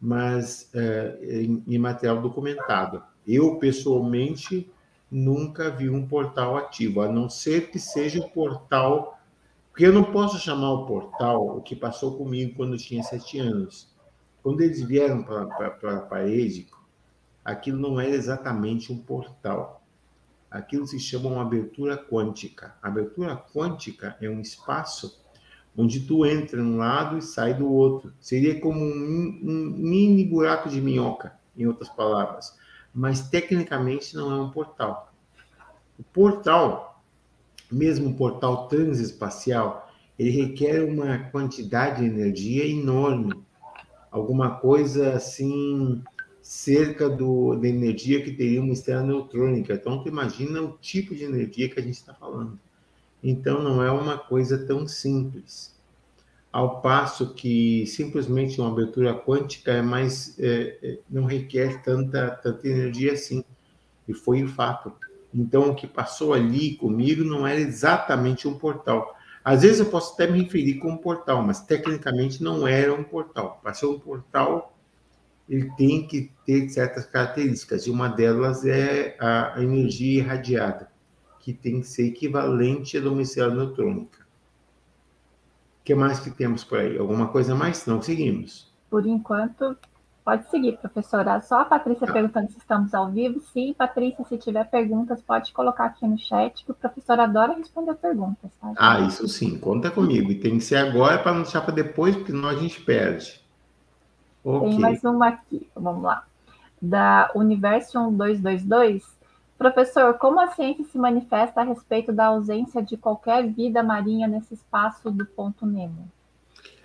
[0.00, 3.02] mas é, em, em material documentado.
[3.26, 4.70] Eu, pessoalmente,
[5.10, 9.18] nunca vi um portal ativo, a não ser que seja o portal.
[9.70, 13.40] Porque eu não posso chamar o portal o que passou comigo quando eu tinha sete
[13.40, 13.92] anos.
[14.40, 15.42] Quando eles vieram para
[15.96, 16.68] a parede,
[17.44, 19.82] aquilo não era exatamente um portal.
[20.48, 22.76] Aquilo se chama uma abertura quântica.
[22.80, 25.25] A abertura quântica é um espaço
[25.76, 28.12] onde tu entra um lado e sai do outro.
[28.20, 32.54] Seria como um, um mini buraco de minhoca, em outras palavras
[32.96, 35.12] mas tecnicamente não é um portal.
[35.98, 37.04] O portal,
[37.70, 43.34] mesmo um portal transespacial, ele requer uma quantidade de energia enorme,
[44.10, 46.02] alguma coisa assim
[46.40, 49.74] cerca do, da energia que teria uma estrela neutrônica.
[49.74, 52.58] Então, tu imagina o tipo de energia que a gente está falando.
[53.28, 55.74] Então, não é uma coisa tão simples.
[56.52, 62.68] Ao passo que simplesmente uma abertura quântica é mais é, é, não requer tanta tanta
[62.68, 63.44] energia assim.
[64.06, 64.92] E foi o fato.
[65.34, 69.16] Então o que passou ali comigo não era exatamente um portal.
[69.44, 73.58] Às vezes eu posso até me referir como portal mas tecnicamente não era um portal.
[73.60, 74.72] Para ser um portal
[75.48, 77.86] ele tem que ter certas características.
[77.88, 80.95] E uma delas é a energia irradiada
[81.46, 84.26] que tem que ser equivalente à uma estrela neutrônica
[85.86, 86.98] que mais que temos por aí?
[86.98, 87.86] Alguma coisa mais?
[87.86, 88.68] Não, seguimos.
[88.90, 89.76] Por enquanto,
[90.24, 91.40] pode seguir, professora.
[91.40, 92.12] Só a Patrícia ah.
[92.12, 93.38] perguntando se estamos ao vivo.
[93.38, 97.94] Sim, Patrícia, se tiver perguntas, pode colocar aqui no chat, que o professor adora responder
[97.94, 98.50] perguntas.
[98.60, 100.32] Tá, ah, isso sim, conta comigo.
[100.32, 103.40] E tem que ser agora para não deixar para depois, porque senão a gente perde.
[104.42, 104.70] Okay.
[104.70, 106.24] Tem mais uma aqui, vamos lá.
[106.82, 109.15] Da Universo 1222,
[109.58, 114.52] Professor, como a ciência se manifesta a respeito da ausência de qualquer vida marinha nesse
[114.52, 116.10] espaço do ponto Nemo?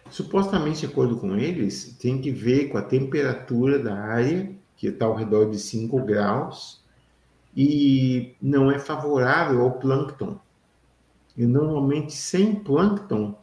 [0.09, 5.05] Supostamente, de acordo com eles, tem que ver com a temperatura da área, que está
[5.05, 6.81] ao redor de 5 graus,
[7.55, 10.39] e não é favorável ao plâncton.
[11.35, 13.35] E normalmente, sem plâncton,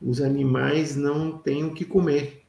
[0.00, 2.42] os animais não têm o que comer.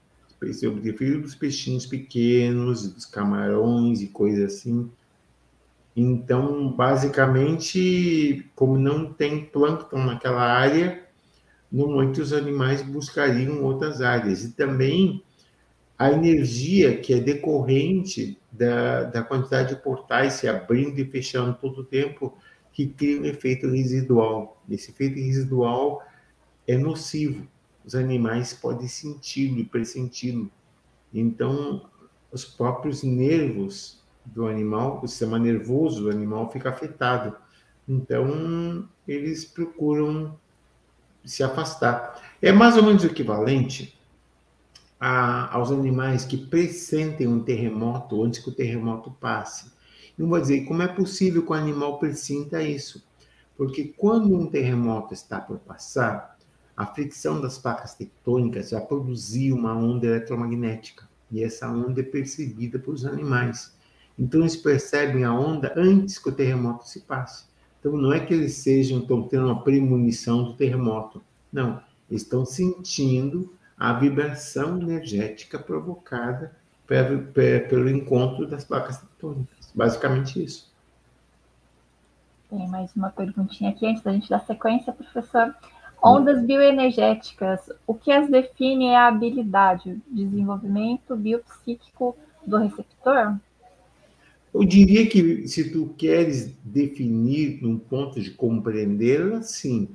[0.61, 4.89] Eu prefiro dos peixinhos pequenos, dos camarões e coisas assim
[5.95, 11.05] então, basicamente, como não tem plâncton naquela área,
[11.71, 14.43] normalmente os animais buscariam outras áreas.
[14.43, 15.23] E também
[15.97, 21.81] a energia que é decorrente da, da quantidade de portais se abrindo e fechando todo
[21.81, 22.37] o tempo,
[22.71, 24.63] que cria um efeito residual.
[24.69, 26.01] Esse efeito residual
[26.65, 27.45] é nocivo.
[27.85, 30.49] Os animais podem senti-lo e pressenti-lo.
[31.13, 31.89] Então,
[32.31, 37.35] os próprios nervos do animal, o sistema nervoso do animal fica afetado.
[37.87, 40.37] Então, eles procuram
[41.23, 42.21] se afastar.
[42.41, 43.97] É mais ou menos equivalente
[44.99, 49.71] a, aos animais que pressentem um terremoto antes que o terremoto passe.
[50.17, 53.03] Não vou dizer como é possível que o animal pressinta isso,
[53.57, 56.37] porque quando um terremoto está por passar,
[56.77, 62.77] a fricção das placas tectônicas vai produzir uma onda eletromagnética e essa onda é percebida
[62.77, 63.75] pelos animais.
[64.21, 67.45] Então eles percebem a onda antes que o terremoto se passe.
[67.79, 71.23] Então não é que eles sejam estão tendo uma premonição do terremoto.
[71.51, 76.55] Não, eles estão sentindo a vibração energética provocada
[76.85, 79.71] pelo encontro das placas tectônicas.
[79.73, 80.71] Basicamente isso.
[82.47, 85.55] Tem mais uma perguntinha aqui antes da gente dar sequência, professor.
[86.03, 93.39] Ondas bioenergéticas, o que as define é a habilidade, desenvolvimento biopsíquico do receptor?
[94.53, 99.89] Eu diria que se tu queres definir um ponto de compreendê-las, sim,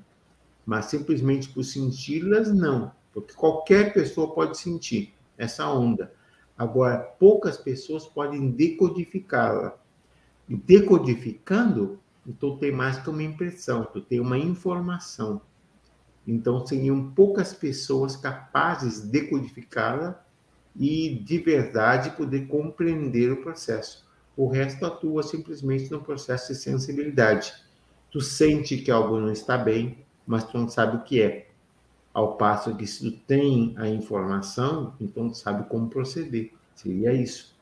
[0.64, 6.12] mas simplesmente por senti-las, não, porque qualquer pessoa pode sentir essa onda.
[6.56, 9.78] Agora, poucas pessoas podem decodificá-la.
[10.48, 15.40] E decodificando, Então tem mais que uma impressão, tu tem uma informação.
[16.26, 20.24] Então seriam poucas pessoas capazes de decodificá-la
[20.74, 24.05] e de verdade poder compreender o processo.
[24.36, 27.54] O resto atua simplesmente no processo de sensibilidade.
[28.10, 31.48] Tu sente que algo não está bem, mas tu não sabe o que é.
[32.12, 36.52] Ao passo que se tu tem a informação, então tu sabe como proceder.
[36.74, 37.56] Seria isso.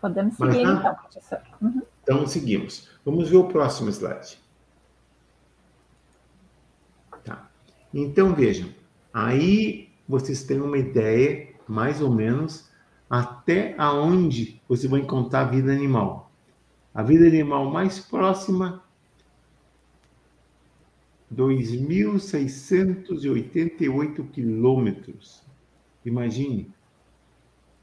[0.00, 1.42] Podemos seguir, Mas, então, professor.
[1.60, 1.82] Uhum.
[2.02, 2.88] Então, seguimos.
[3.04, 4.38] Vamos ver o próximo slide.
[7.24, 7.50] Tá.
[7.92, 8.68] Então, vejam.
[9.12, 12.65] Aí vocês têm uma ideia, mais ou menos,
[13.08, 16.32] até aonde você vai encontrar a vida animal.
[16.94, 18.82] A vida animal mais próxima
[21.34, 25.42] 2.688 quilômetros.
[26.04, 26.70] Imagine,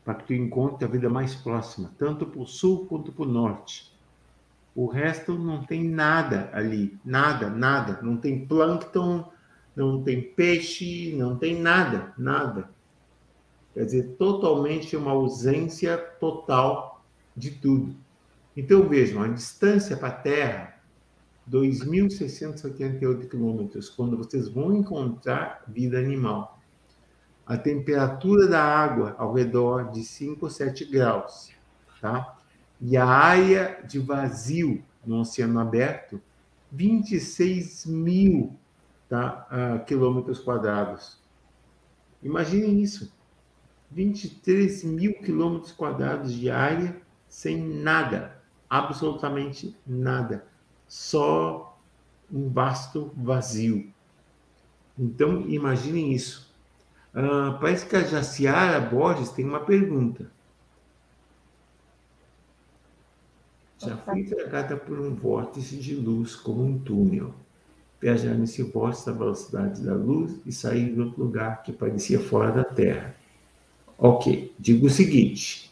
[0.03, 3.27] para que tu encontre a vida mais próxima, tanto para o sul quanto para o
[3.27, 3.91] norte.
[4.75, 7.99] O resto não tem nada ali, nada, nada.
[8.01, 9.29] Não tem plâncton,
[9.75, 12.72] não tem peixe, não tem nada, nada.
[13.73, 17.03] Quer dizer, totalmente uma ausência total
[17.36, 17.95] de tudo.
[18.55, 20.77] Então vejam, a distância para a Terra,
[21.49, 26.59] 2.688 quilômetros, quando vocês vão encontrar vida animal.
[27.45, 31.51] A temperatura da água ao redor de 5 ou 7 graus,
[31.99, 32.38] tá?
[32.79, 36.21] E a área de vazio no oceano aberto,
[36.71, 38.57] 26 mil
[39.13, 39.47] tá?
[39.51, 41.19] Uh, quilômetros quadrados.
[42.23, 43.12] Imaginem isso.
[43.93, 46.95] 23 mil quilômetros quadrados de área
[47.29, 50.45] sem nada, absolutamente nada,
[50.88, 51.79] só
[52.32, 53.91] um vasto vazio.
[54.97, 56.51] Então, imaginem isso.
[57.13, 60.32] Uh, parece que a Jaciara Borges tem uma pergunta.
[63.77, 67.34] Já fui tragada por um vórtice de luz como um túnel
[68.03, 72.51] viajar nesse vórtice da velocidade da luz e sair de outro lugar que parecia fora
[72.51, 73.15] da Terra.
[74.04, 75.72] Ok, digo o seguinte: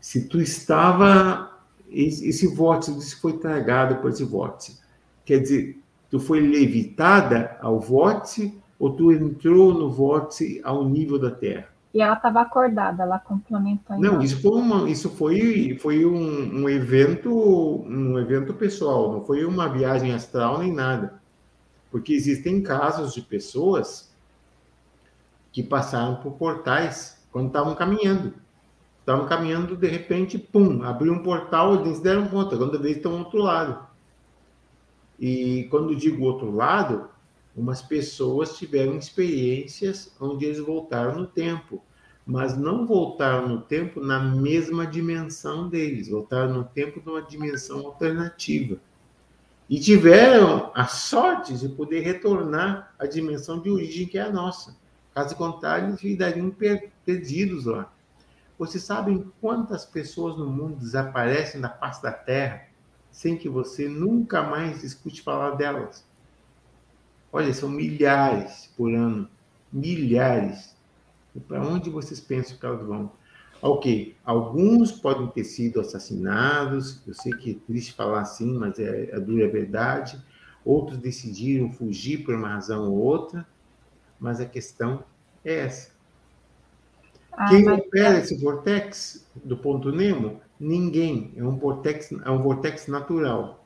[0.00, 1.50] se tu estava.
[1.90, 4.78] Esse vórtice foi tragado por esse vórtice.
[5.24, 11.30] Quer dizer, tu foi levitada ao vórtice ou tu entrou no vórtice ao nível da
[11.30, 11.68] Terra?
[11.94, 13.98] E ela estava acordada, ela complementou.
[13.98, 19.44] Não, isso foi, uma, isso foi, foi um, um, evento, um evento pessoal, não foi
[19.44, 21.14] uma viagem astral nem nada.
[21.90, 24.12] Porque existem casos de pessoas
[25.50, 28.32] que passaram por portais quando estavam caminhando.
[29.00, 33.12] Estavam caminhando, de repente, pum, abriu um portal e eles deram conta, quando vez estão
[33.12, 33.86] do outro lado.
[35.20, 37.10] E quando digo outro lado,
[37.54, 41.82] umas pessoas tiveram experiências onde eles voltaram no tempo,
[42.24, 48.78] mas não voltaram no tempo na mesma dimensão deles, voltaram no tempo numa dimensão alternativa
[49.68, 54.74] e tiveram a sorte de poder retornar à dimensão de origem que é a nossa.
[55.14, 56.50] Caso contrário, eles ficariam
[57.06, 57.90] perdidos lá.
[58.58, 62.66] Vocês sabem quantas pessoas no mundo desaparecem da face da Terra
[63.10, 66.04] sem que você nunca mais escute falar delas?
[67.32, 69.28] Olha, são milhares por ano.
[69.72, 70.76] Milhares.
[71.34, 73.12] E para onde vocês pensam que elas vão?
[73.62, 79.10] Ok, alguns podem ter sido assassinados, eu sei que é triste falar assim, mas é
[79.12, 80.22] a é dura verdade.
[80.64, 83.46] Outros decidiram fugir por uma razão ou outra,
[84.20, 85.04] mas a questão
[85.44, 85.95] é essa.
[87.36, 87.78] Ah, Quem mas...
[87.78, 90.40] opera esse vortex do ponto Nemo?
[90.58, 91.32] Ninguém.
[91.36, 93.64] É um vortex, é um vortex natural.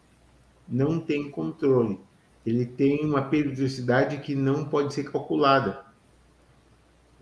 [0.68, 1.98] Não tem controle.
[2.44, 5.90] Ele tem uma periodicidade que não pode ser calculada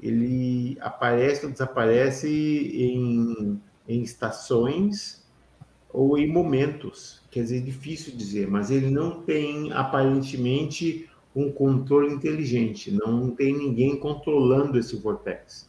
[0.03, 5.27] ele aparece ou desaparece em, em estações
[5.93, 7.21] ou em momentos.
[7.31, 13.57] Quer dizer, é difícil dizer, mas ele não tem aparentemente um controle inteligente, não tem
[13.57, 15.69] ninguém controlando esse vortex.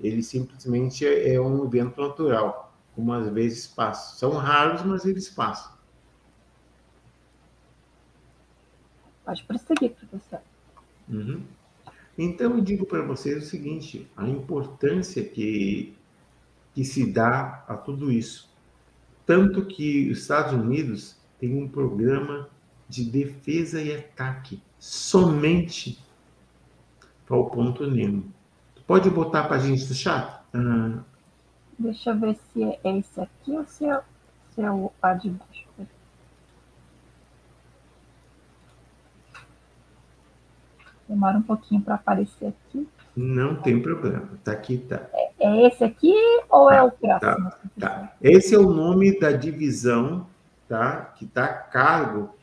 [0.00, 4.16] Ele simplesmente é um evento natural, como às vezes passa.
[4.16, 5.72] São raros, mas eles passam.
[9.24, 10.40] Pode prosseguir, professor.
[11.08, 11.42] Uhum.
[12.16, 15.94] Então, eu digo para vocês o seguinte: a importância que,
[16.74, 18.48] que se dá a tudo isso.
[19.26, 22.48] Tanto que os Estados Unidos têm um programa
[22.88, 26.02] de defesa e ataque somente
[27.26, 28.32] para o ponto Nemo.
[28.88, 30.40] Pode botar para a gente no chat?
[31.78, 34.00] Deixa eu ver se é esse aqui ou se é,
[34.54, 35.68] se é o A de baixo.
[41.06, 42.88] Demora um pouquinho para aparecer aqui.
[43.14, 44.26] Não tem problema.
[44.42, 45.06] Tá aqui, tá.
[45.12, 46.14] É, É esse aqui
[46.48, 47.50] ou é o próximo?
[47.50, 48.12] Tá, tá.
[48.22, 50.26] Esse é o nome da divisão
[50.66, 52.34] tá, que está a cargo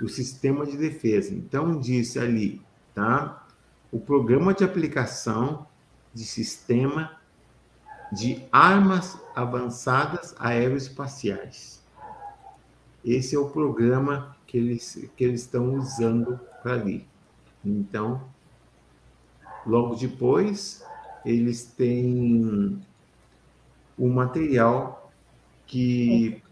[0.00, 1.34] do sistema de defesa.
[1.34, 2.62] Então, disse ali,
[2.94, 3.44] tá?
[3.90, 5.66] O programa de aplicação
[6.18, 7.16] de sistema
[8.10, 11.80] de armas avançadas aeroespaciais.
[13.04, 17.06] Esse é o programa que eles, que eles estão usando para ali.
[17.64, 18.28] Então,
[19.64, 20.84] logo depois,
[21.24, 22.82] eles têm
[23.96, 25.12] um material
[25.66, 26.42] que,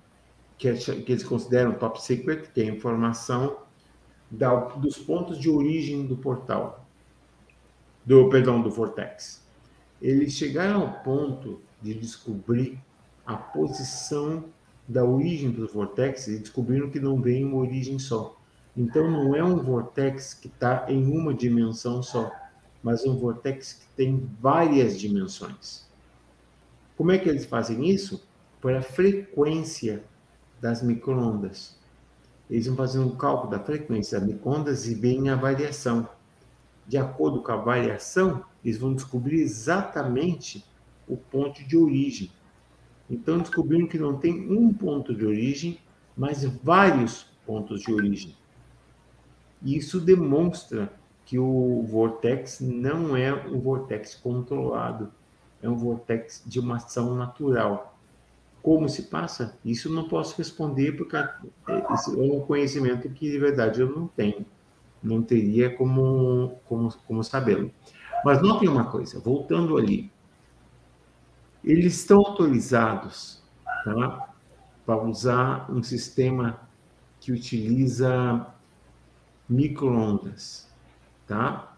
[0.57, 3.59] que, que eles consideram top secret, que é a informação
[4.31, 6.87] da, dos pontos de origem do portal,
[8.05, 9.46] do perdão, do Vortex.
[10.01, 12.79] Eles chegaram ao ponto de descobrir
[13.25, 14.45] a posição
[14.87, 18.37] da origem do Vortex e descobriram que não vem uma origem só.
[18.77, 22.31] Então não é um Vortex que está em uma dimensão só
[22.87, 25.85] mas um vortex que tem várias dimensões.
[26.97, 28.25] Como é que eles fazem isso?
[28.61, 30.05] Por a frequência
[30.61, 31.77] das microondas.
[32.49, 36.09] Eles vão fazendo um cálculo da frequência das microondas e veem a variação.
[36.87, 40.65] De acordo com a variação, eles vão descobrir exatamente
[41.07, 42.33] o ponto de origem.
[43.09, 45.79] Então, descobriram que não tem um ponto de origem,
[46.17, 48.35] mas vários pontos de origem.
[49.63, 50.93] Isso demonstra
[51.25, 55.13] que o vortex não é um vortex controlado,
[55.63, 57.97] é um vortex de uma ação natural.
[58.63, 59.57] Como se passa?
[59.65, 61.17] Isso não posso responder porque
[61.95, 64.45] esse é um conhecimento que de verdade eu não tenho,
[65.01, 67.71] não teria como como, como sabê-lo.
[68.25, 70.11] Mas notem uma coisa, voltando ali,
[71.63, 73.43] eles estão autorizados
[73.85, 74.35] tá,
[74.85, 76.61] para usar um sistema
[77.21, 78.47] que utiliza
[79.49, 80.67] microondas
[81.27, 81.77] tá?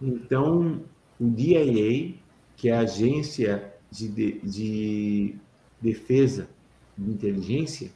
[0.00, 0.82] Então,
[1.18, 2.14] o DIA,
[2.56, 5.36] que é a Agência de, de, de
[5.80, 6.48] Defesa
[6.96, 7.90] de Inteligência,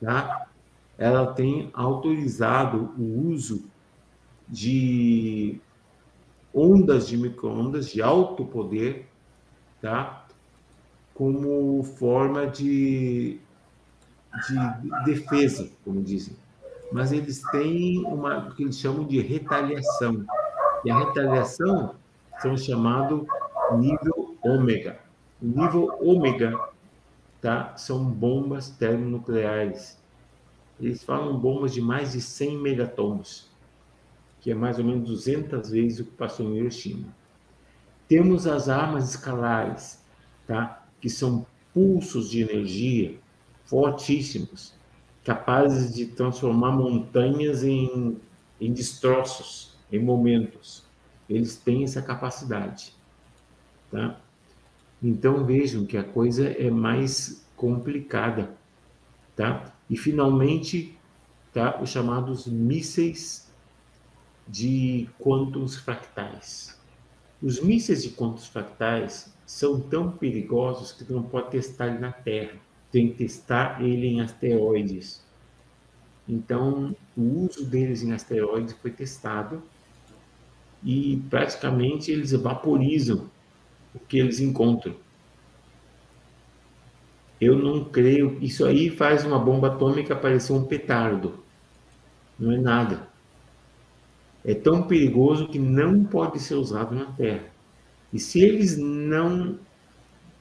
[0.00, 0.46] tá?
[0.98, 3.64] Ela tem autorizado o uso
[4.46, 5.58] de
[6.54, 9.08] ondas de microondas de alto poder,
[9.80, 10.26] tá?
[11.14, 13.38] Como forma de,
[14.48, 16.34] de defesa, como dizem
[16.90, 20.24] mas eles têm uma, o que eles chamam de retaliação.
[20.84, 21.94] E a retaliação
[22.40, 23.26] são chamado
[23.78, 24.98] nível ômega.
[25.40, 26.58] O nível ômega
[27.40, 29.98] tá, são bombas termonucleares.
[30.80, 33.49] Eles falam bombas de mais de 100 megatons,
[34.40, 37.08] que é mais ou menos 200 vezes o que passou em Hiroshima.
[38.08, 40.02] Temos as armas escalares,
[40.46, 43.18] tá, que são pulsos de energia
[43.66, 44.74] fortíssimos,
[45.22, 48.16] capazes de transformar montanhas em,
[48.60, 50.84] em destroços, em momentos.
[51.28, 52.92] Eles têm essa capacidade.
[53.92, 54.18] Tá?
[55.00, 58.50] Então vejam que a coisa é mais complicada.
[59.36, 59.72] Tá?
[59.88, 60.98] E finalmente,
[61.52, 63.49] tá, os chamados mísseis
[64.50, 66.78] de quantos fractais.
[67.42, 72.12] Os mísseis de quantos fractais são tão perigosos que tu não pode testar ele na
[72.12, 72.58] Terra
[72.90, 75.24] tem que testar ele em asteroides.
[76.28, 79.62] Então, o uso deles em asteroides foi testado
[80.82, 83.30] e praticamente eles vaporizam
[83.94, 84.94] o que eles encontram.
[87.40, 88.38] Eu não creio.
[88.40, 91.42] Isso aí faz uma bomba atômica parecer um petardo.
[92.38, 93.08] Não é nada.
[94.44, 97.50] É tão perigoso que não pode ser usado na Terra.
[98.12, 99.58] E se eles não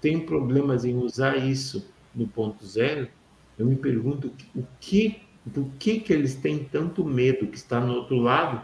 [0.02, 1.86] têm problemas em usar isso
[2.16, 3.08] no ponto zero,
[3.58, 7.94] eu me pergunto o que, do que que eles têm tanto medo que está no
[7.94, 8.62] outro lado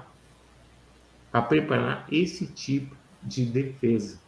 [1.31, 4.19] a preparar esse tipo de defesa.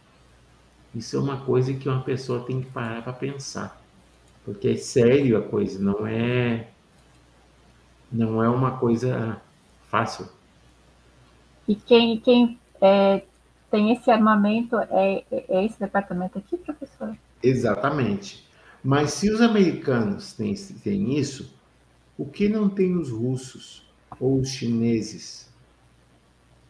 [0.94, 3.82] Isso é uma coisa que uma pessoa tem que parar para pensar,
[4.44, 6.68] porque é sério a coisa, não é
[8.10, 9.40] não é uma coisa
[9.88, 10.28] fácil.
[11.68, 13.22] E quem, quem é,
[13.70, 17.14] tem esse armamento é, é esse departamento aqui, professor?
[17.42, 18.48] Exatamente.
[18.82, 21.54] Mas se os americanos têm, têm isso,
[22.16, 23.86] o que não tem os russos,
[24.18, 25.52] ou os chineses,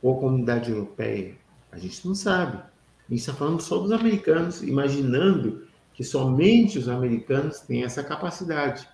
[0.03, 1.36] ou a comunidade europeia?
[1.70, 2.57] A gente não sabe.
[2.57, 8.88] A gente está falando só dos americanos, imaginando que somente os americanos têm essa capacidade.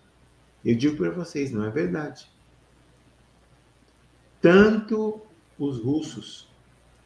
[0.65, 2.27] Eu digo para vocês, não é verdade.
[4.41, 5.23] Tanto
[5.59, 6.49] os russos,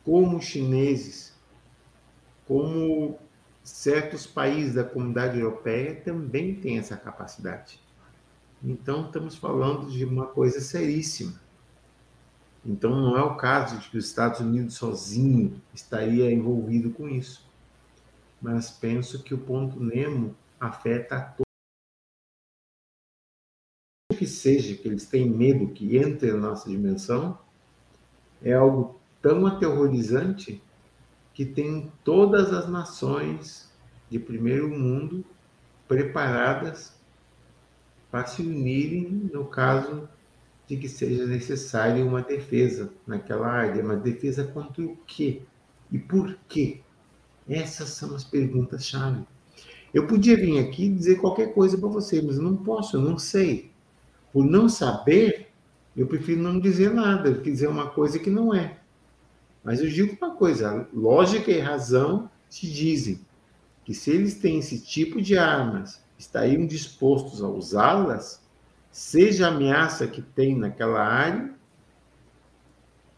[0.05, 1.34] como os chineses,
[2.46, 3.18] como
[3.62, 7.78] certos países da comunidade europeia também têm essa capacidade.
[8.62, 11.38] Então, estamos falando de uma coisa seríssima.
[12.64, 17.46] Então, não é o caso de que os Estados Unidos sozinho estaria envolvido com isso.
[18.40, 21.49] mas penso que o ponto Nemo afeta a todos.
[24.16, 27.38] Que seja que eles têm medo que entre na nossa dimensão
[28.43, 30.62] é algo tão aterrorizante
[31.34, 33.70] que tem todas as nações
[34.11, 35.24] de primeiro mundo
[35.86, 36.99] preparadas
[38.11, 40.09] para se unirem no caso
[40.66, 43.82] de que seja necessária uma defesa naquela área.
[43.82, 45.43] Mas defesa contra o quê?
[45.91, 46.80] E por quê?
[47.49, 49.24] Essas são as perguntas-chave.
[49.93, 53.70] Eu podia vir aqui dizer qualquer coisa para você, mas não posso, não sei.
[54.32, 55.47] Por não saber,
[55.99, 58.78] eu prefiro não dizer nada, dizer uma coisa que não é.
[59.64, 63.20] Mas eu digo uma coisa: lógica e razão te dizem
[63.84, 68.40] que se eles têm esse tipo de armas, estariam dispostos a usá-las,
[68.92, 71.53] seja a ameaça que tem naquela área,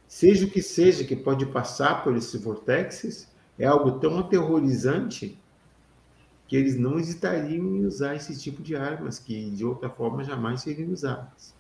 [0.08, 3.28] seja o que seja que pode passar por esses vortexes,
[3.58, 5.38] é algo tão aterrorizante
[6.48, 10.62] que eles não hesitariam em usar esse tipo de armas, que de outra forma jamais
[10.62, 11.59] seriam usadas.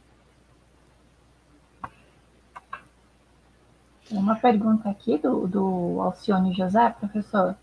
[4.10, 7.54] Uma pergunta aqui do, do Alcione José, professor.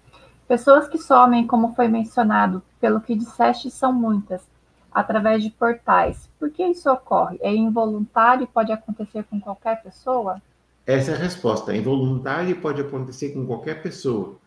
[0.48, 4.42] Pessoas que somem, como foi mencionado, pelo que disseste, são muitas,
[4.90, 6.30] através de portais.
[6.40, 7.38] Por que isso ocorre?
[7.42, 10.42] É involuntário e pode acontecer com qualquer pessoa?
[10.86, 11.74] Essa é a resposta.
[11.74, 14.38] É involuntário e pode acontecer com qualquer pessoa,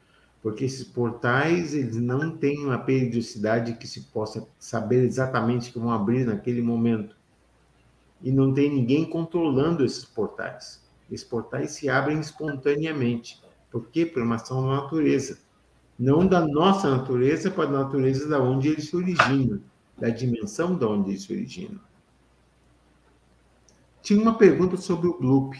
[0.43, 5.93] porque esses portais eles não têm uma periodicidade que se possa saber exatamente que vão
[5.93, 7.15] abrir naquele momento.
[8.23, 10.80] E não tem ninguém controlando esses portais.
[11.11, 13.43] Esses portais se abrem espontaneamente.
[13.71, 14.07] Por quê?
[14.07, 15.39] Por uma ação da natureza.
[15.99, 19.61] Não da nossa natureza para a natureza da onde eles se originam,
[19.99, 21.81] da dimensão da onde eles se originam.
[24.03, 25.57] Tinha uma pergunta sobre o bloop.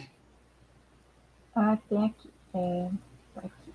[1.55, 2.31] Ah, tem aqui.
[2.55, 2.91] É,
[3.37, 3.73] aqui.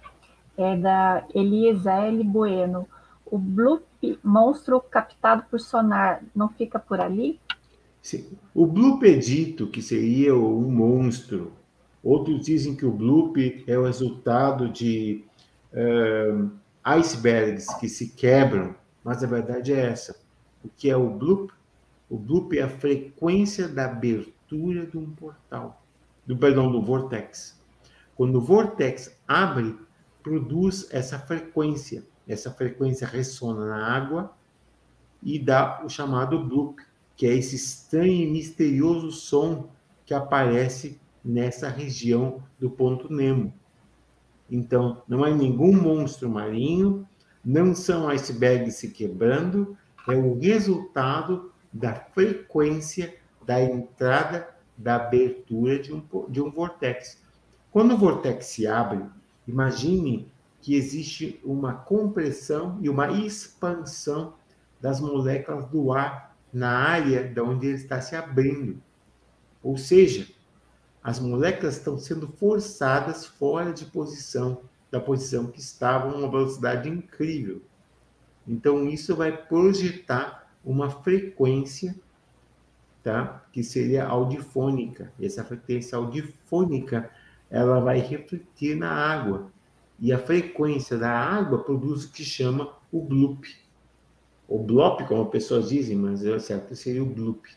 [0.58, 2.88] é da Eliezer Bueno.
[3.26, 3.86] O bloop
[4.24, 7.40] monstro captado por sonar não fica por ali?
[8.02, 8.38] Sim.
[8.54, 11.54] O bloop é dito que seria um monstro.
[12.06, 15.26] Outros dizem que o bloop é o resultado de
[15.74, 16.52] uh,
[16.84, 20.16] icebergs que se quebram, mas a verdade é essa.
[20.64, 21.52] O que é o bloop?
[22.08, 25.82] O bloop é a frequência da abertura de um portal,
[26.28, 27.60] do perdão, do vortex.
[28.16, 29.76] Quando o vortex abre,
[30.22, 32.04] produz essa frequência.
[32.28, 34.32] Essa frequência ressona na água
[35.24, 36.80] e dá o chamado bloop,
[37.16, 39.70] que é esse estranho e misterioso som
[40.06, 43.52] que aparece nessa região do ponto Nemo.
[44.50, 47.08] Então, não é nenhum monstro marinho,
[47.44, 49.76] não são icebergs se quebrando,
[50.08, 53.16] é o resultado da frequência
[53.46, 54.48] da entrada
[54.78, 57.22] da abertura de um, de um vortex.
[57.72, 59.04] Quando o vortex se abre,
[59.48, 64.34] imagine que existe uma compressão e uma expansão
[64.82, 68.82] das moléculas do ar na área de onde ele está se abrindo.
[69.62, 70.28] Ou seja,
[71.06, 77.62] as moléculas estão sendo forçadas fora de posição, da posição que estavam uma velocidade incrível.
[78.48, 81.96] Então, isso vai projetar uma frequência
[83.04, 83.46] tá?
[83.52, 85.14] que seria audifônica.
[85.20, 87.08] E essa frequência audifônica
[87.52, 89.52] ela vai refletir na água.
[90.00, 93.48] E a frequência da água produz o que chama o bloop.
[94.48, 97.48] O blop, como pessoas dizem, mas é certo seria o bloop,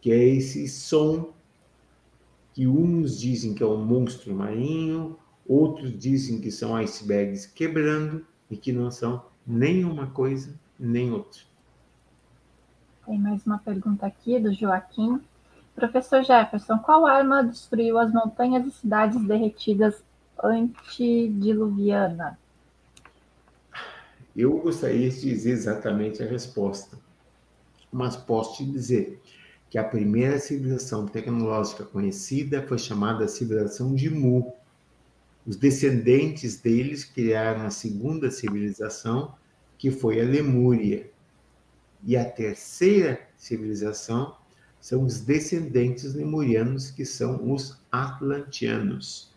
[0.00, 1.34] que é esse som
[2.52, 8.56] que uns dizem que é um monstro marinho, outros dizem que são icebergs quebrando e
[8.56, 11.42] que não são nem uma coisa nem outra.
[13.06, 15.20] Tem mais uma pergunta aqui do Joaquim.
[15.74, 20.02] Professor Jefferson, qual arma destruiu as montanhas e cidades derretidas
[20.42, 22.38] antediluviana?
[24.36, 26.96] Eu gostaria de dizer exatamente a resposta,
[27.92, 29.20] mas posso te dizer
[29.70, 34.52] que a primeira civilização tecnológica conhecida foi chamada civilização de Mu.
[35.46, 39.32] Os descendentes deles criaram a segunda civilização,
[39.78, 41.08] que foi a Lemúria.
[42.04, 44.34] E a terceira civilização
[44.80, 49.32] são os descendentes lemurianos, que são os atlantianos.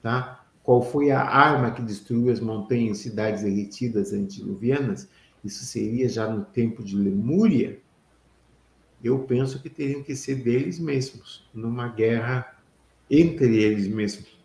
[0.00, 0.44] Tá?
[0.62, 5.08] Qual foi a arma que destruiu as montanhas e cidades derretidas antediluvianas?
[5.44, 7.78] Isso seria já no tempo de Lemúria.
[9.02, 12.56] Eu penso que teriam que ser deles mesmos, numa guerra
[13.10, 14.38] entre eles mesmos.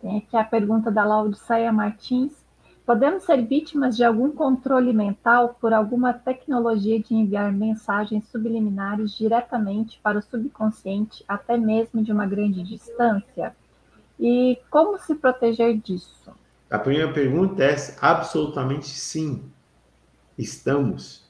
[0.00, 2.44] Tem aqui a pergunta da Laudiceia Martins.
[2.84, 9.98] Podemos ser vítimas de algum controle mental por alguma tecnologia de enviar mensagens subliminares diretamente
[10.02, 13.56] para o subconsciente, até mesmo de uma grande distância?
[14.20, 16.30] E como se proteger disso?
[16.70, 19.42] A primeira pergunta é absolutamente sim.
[20.36, 21.24] Estamos.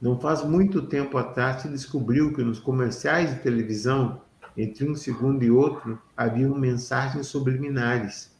[0.00, 4.20] Não faz muito tempo atrás se descobriu que nos comerciais de televisão,
[4.56, 8.36] entre um segundo e outro, haviam mensagens subliminares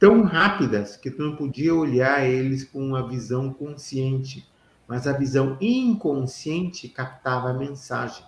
[0.00, 4.48] tão rápidas que tu não podia olhar eles com uma visão consciente,
[4.88, 8.24] mas a visão inconsciente captava a mensagem.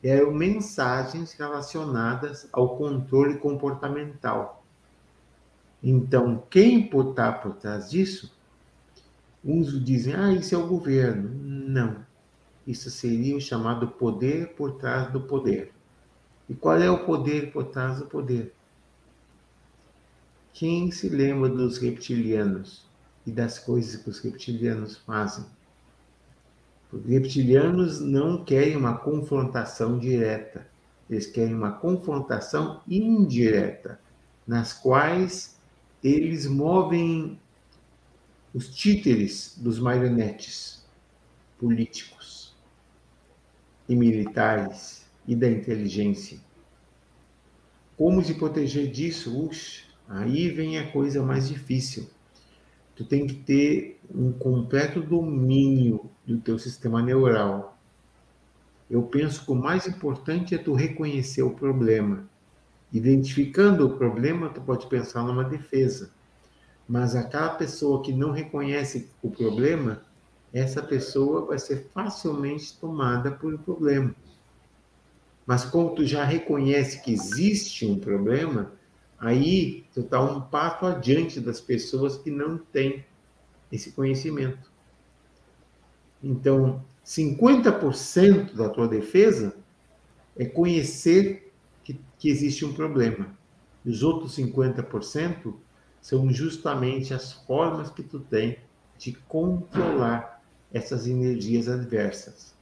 [0.00, 4.64] Eram mensagens relacionadas ao controle comportamental.
[5.82, 8.35] Então, quem está por trás disso?
[9.46, 11.30] Uns dizem, ah, isso é o governo.
[11.32, 12.04] Não.
[12.66, 15.72] Isso seria o chamado poder por trás do poder.
[16.48, 18.52] E qual é o poder por trás do poder?
[20.52, 22.84] Quem se lembra dos reptilianos
[23.24, 25.44] e das coisas que os reptilianos fazem?
[26.92, 30.66] Os reptilianos não querem uma confrontação direta,
[31.08, 34.00] eles querem uma confrontação indireta,
[34.46, 35.56] nas quais
[36.02, 37.38] eles movem
[38.56, 40.82] os títeres dos marionetes
[41.58, 42.56] políticos
[43.86, 46.40] e militares e da inteligência.
[47.98, 49.50] Como se proteger disso?
[50.08, 52.08] Aí vem a coisa mais difícil.
[52.94, 57.78] Tu tem que ter um completo domínio do teu sistema neural.
[58.88, 62.26] Eu penso que o mais importante é tu reconhecer o problema.
[62.90, 66.15] Identificando o problema, tu pode pensar numa defesa.
[66.88, 70.02] Mas aquela pessoa que não reconhece o problema,
[70.52, 74.14] essa pessoa vai ser facilmente tomada por um problema.
[75.44, 78.72] Mas como tu já reconhece que existe um problema,
[79.18, 83.04] Aí tu está um passo adiante das pessoas que não têm
[83.72, 84.70] esse conhecimento.
[86.22, 89.56] Então, 50% da tua defesa
[90.36, 93.34] é conhecer que, que existe um problema.
[93.84, 95.54] Os outros 50%
[96.06, 98.58] são justamente as formas que tu tem
[98.96, 100.40] de controlar
[100.72, 102.54] essas energias adversas.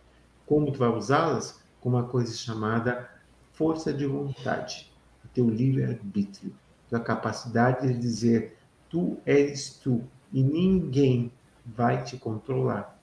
[0.47, 1.61] Como tu vai usá-las?
[1.79, 3.07] Com uma coisa chamada
[3.53, 4.91] força de vontade
[5.35, 6.55] teu livre-arbítrio,
[6.89, 8.57] tua capacidade de dizer
[8.89, 11.31] tu és tu e ninguém
[11.67, 12.99] vai te controlar.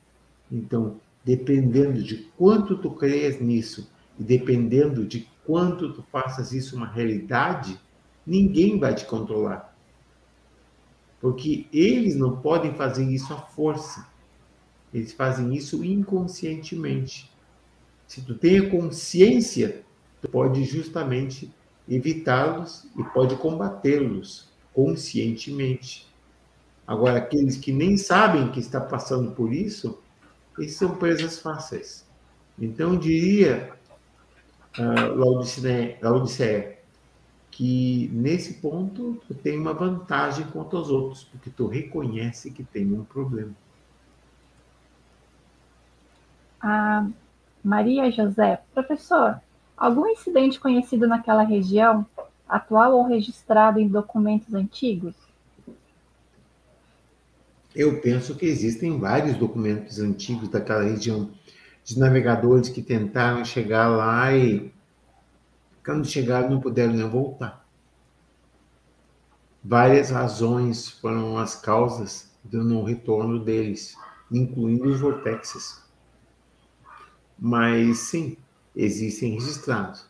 [0.51, 6.87] Então, dependendo de quanto tu creias nisso e dependendo de quanto tu faças isso uma
[6.87, 7.79] realidade,
[8.25, 9.70] ninguém vai te controlar.
[11.21, 14.07] Porque eles não podem fazer isso à força.
[14.91, 17.31] Eles fazem isso inconscientemente.
[18.07, 19.83] Se tu tem a consciência,
[20.19, 21.53] tu pode justamente
[21.87, 26.09] evitá-los e pode combatê-los conscientemente.
[26.85, 29.99] Agora, aqueles que nem sabem que está passando por isso,
[30.59, 32.05] esses são presas fáceis.
[32.59, 33.71] Então, eu diria,
[34.77, 35.15] uh,
[37.51, 42.91] que nesse ponto tu tem uma vantagem contra os outros, porque tu reconhece que tem
[42.93, 43.53] um problema.
[46.61, 47.07] Ah,
[47.63, 49.41] Maria José, professor,
[49.81, 52.05] Algum incidente conhecido naquela região,
[52.47, 55.15] atual ou registrado em documentos antigos?
[57.75, 61.31] Eu penso que existem vários documentos antigos daquela região
[61.83, 64.71] de navegadores que tentaram chegar lá e,
[65.83, 67.65] quando chegaram, não puderam nem voltar.
[69.63, 73.95] Várias razões foram as causas do não retorno deles,
[74.31, 75.83] incluindo os vortexes.
[77.37, 78.37] Mas sim,
[78.75, 80.09] existem registrados.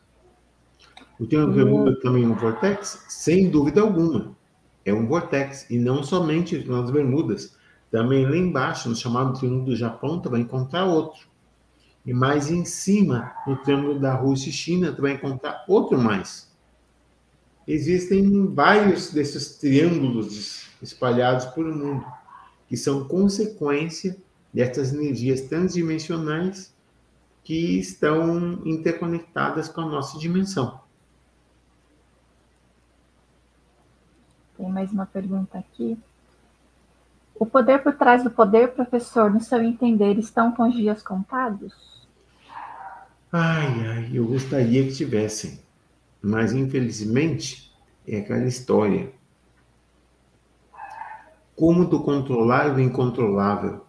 [1.20, 3.06] O Triângulo Bermuda também é um vortex?
[3.08, 4.36] Sem dúvida alguma.
[4.84, 5.70] É um vortex.
[5.70, 7.56] E não somente nas Bermudas.
[7.92, 11.28] Também lá embaixo, no chamado Triângulo do Japão, vai encontrar outro.
[12.06, 16.52] E mais em cima, no Triângulo da Rússia e China, tu vai encontrar outro mais.
[17.68, 22.06] Existem vários desses triângulos espalhados por o mundo,
[22.68, 24.18] que são consequência
[24.52, 26.76] dessas energias transdimensionais
[27.44, 30.82] que estão interconectadas com a nossa dimensão.
[34.58, 35.98] Tem mais uma pergunta aqui.
[37.36, 41.91] O poder por trás do poder, professor, no seu entender, estão com os dias contados?
[43.34, 45.58] Ai, ai, eu gostaria que tivessem,
[46.22, 47.72] mas infelizmente
[48.06, 49.10] é aquela história.
[51.56, 53.86] Como tu controlar o incontrolável?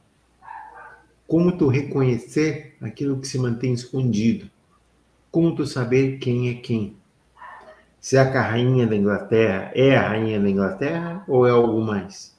[1.26, 4.48] Como tu reconhecer aquilo que se mantém escondido?
[5.28, 6.96] Como tu saber quem é quem?
[8.00, 12.32] Será que a rainha da Inglaterra é a rainha da Inglaterra ou é algo mais?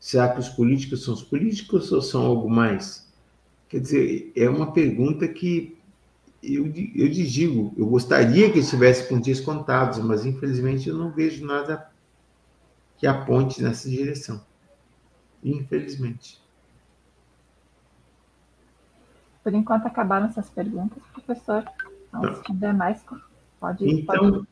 [0.00, 3.08] Será que os políticos são os políticos ou são algo mais?
[3.68, 5.78] Quer dizer, é uma pergunta que
[6.42, 11.44] eu, eu digo, eu gostaria que estivesse com dias contados, mas infelizmente eu não vejo
[11.44, 11.90] nada
[12.96, 14.42] que aponte nessa direção.
[15.42, 16.40] Infelizmente.
[19.42, 21.64] Por enquanto acabaram essas perguntas, professor.
[22.08, 22.34] Então, não.
[22.34, 23.02] se tiver mais,
[23.58, 24.46] pode, então, pode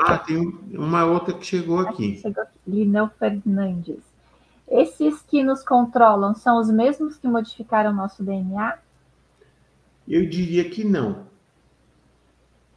[0.00, 0.38] ah, tem
[0.74, 2.16] uma outra que chegou aqui.
[2.16, 2.52] Chegou aqui.
[2.66, 3.98] Lineu Fernandes.
[4.68, 8.78] Esses que nos controlam são os mesmos que modificaram nosso DNA?
[10.08, 11.26] Eu diria que não.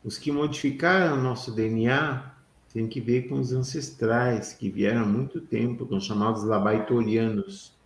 [0.04, 2.34] Os que modificaram nosso DNA
[2.74, 7.78] têm que ver com os ancestrais que vieram há muito tempo, são chamados labaitorianos.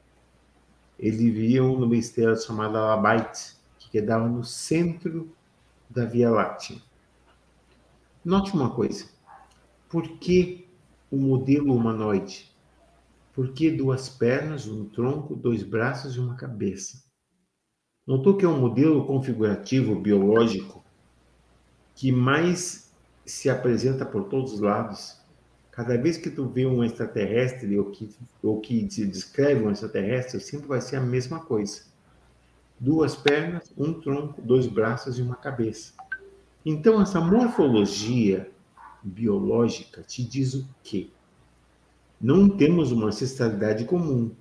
[0.98, 5.30] Eles viviam numa estrela chamada Labaite, que quedava no centro
[5.90, 6.78] da Via Láctea.
[8.24, 9.06] Note uma coisa:
[9.90, 10.70] por que
[11.12, 12.50] o modelo humanoide?
[13.34, 17.03] Por que duas pernas, um tronco, dois braços e uma cabeça?
[18.06, 20.84] Notou que é um modelo configurativo biológico
[21.96, 22.92] que mais
[23.26, 25.18] se apresenta por todos os lados.
[25.72, 28.10] Cada vez que tu vê um extraterrestre ou que,
[28.42, 31.84] ou que se descreve um extraterrestre, sempre vai ser a mesma coisa.
[32.78, 35.94] Duas pernas, um tronco, dois braços e uma cabeça.
[36.66, 38.52] Então, essa morfologia
[39.02, 41.10] biológica te diz o quê?
[42.20, 44.32] Não temos uma ancestralidade comum,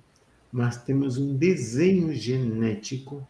[0.51, 3.25] mas temos um desenho genético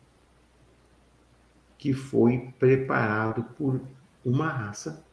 [1.84, 3.82] que foi preparado por
[4.24, 5.04] uma raça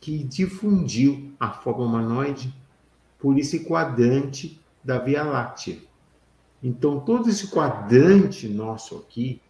[0.00, 2.56] que difundiu a forma humanoide
[3.18, 5.76] por esse quadrante da Via Láctea.
[6.62, 9.42] Então, todo esse quadrante nosso aqui,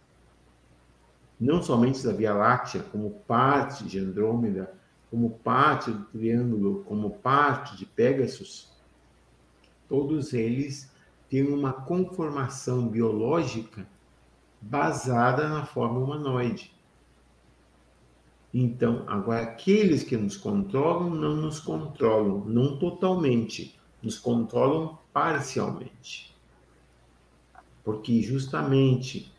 [1.39, 4.73] não somente da Via Láctea, como parte de Andrômeda,
[5.09, 8.69] como parte do Triângulo, como parte de Pegasus,
[9.87, 10.91] todos eles
[11.29, 13.87] têm uma conformação biológica
[14.69, 16.73] basada na forma humanoide.
[18.53, 26.33] Então, agora, aqueles que nos controlam não nos controlam, não totalmente, nos controlam parcialmente.
[27.83, 29.33] Porque justamente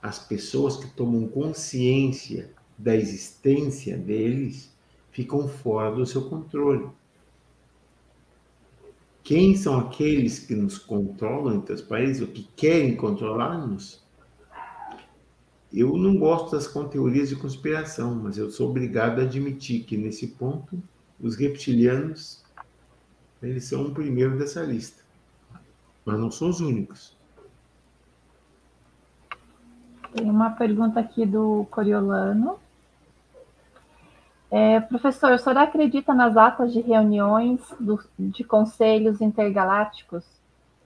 [0.00, 4.72] as pessoas que tomam consciência da existência deles
[5.10, 6.88] ficam fora do seu controle.
[9.22, 14.03] Quem são aqueles que nos controlam entre os países, ou que querem controlar-nos?
[15.76, 20.28] Eu não gosto das teorias de conspiração, mas eu sou obrigado a admitir que, nesse
[20.28, 20.80] ponto,
[21.20, 22.44] os reptilianos
[23.42, 25.02] eles são o primeiro dessa lista.
[26.04, 27.16] Mas não são os únicos.
[30.14, 32.58] Tem uma pergunta aqui do Coriolano.
[34.50, 40.24] É, professor, o senhor acredita nas atas de reuniões do, de conselhos intergalácticos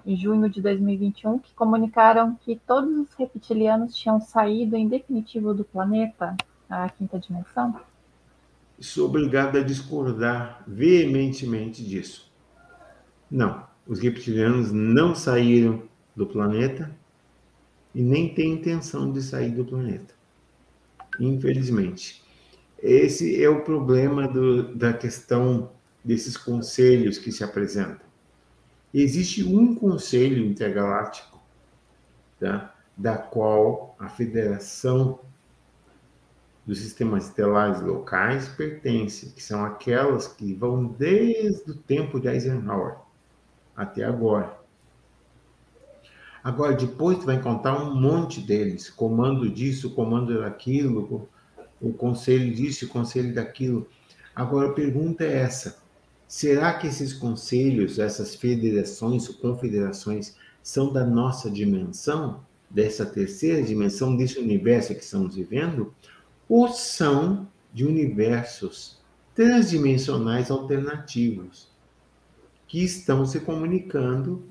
[0.08, 5.62] em junho de 2021 que comunicaram que todos os reptilianos tinham saído em definitivo do
[5.62, 6.34] planeta,
[6.66, 7.78] a quinta dimensão?
[8.80, 12.32] Sou obrigado a discordar veementemente disso.
[13.30, 15.82] Não, os reptilianos não saíram
[16.16, 16.90] do planeta
[17.94, 20.14] e nem têm intenção de sair do planeta.
[21.20, 22.24] Infelizmente.
[22.82, 25.70] Esse é o problema do, da questão
[26.02, 28.07] desses conselhos que se apresentam.
[28.92, 31.38] Existe um conselho intergaláctico,
[32.40, 32.74] tá?
[32.96, 35.20] da qual a Federação
[36.66, 42.96] dos Sistemas Estelares Locais pertence, que são aquelas que vão desde o tempo de Eisenhower
[43.76, 44.58] até agora.
[46.42, 51.28] Agora, depois tu vai encontrar um monte deles, comando disso, comando daquilo,
[51.80, 53.88] o conselho disso, o conselho daquilo.
[54.34, 55.78] Agora a pergunta é essa:
[56.28, 64.14] será que esses conselhos, essas federações ou confederações são da nossa dimensão, dessa terceira dimensão,
[64.14, 65.94] desse universo que estamos vivendo,
[66.46, 68.98] ou são de universos
[69.34, 71.68] transdimensionais alternativos
[72.66, 74.44] que estão se comunicando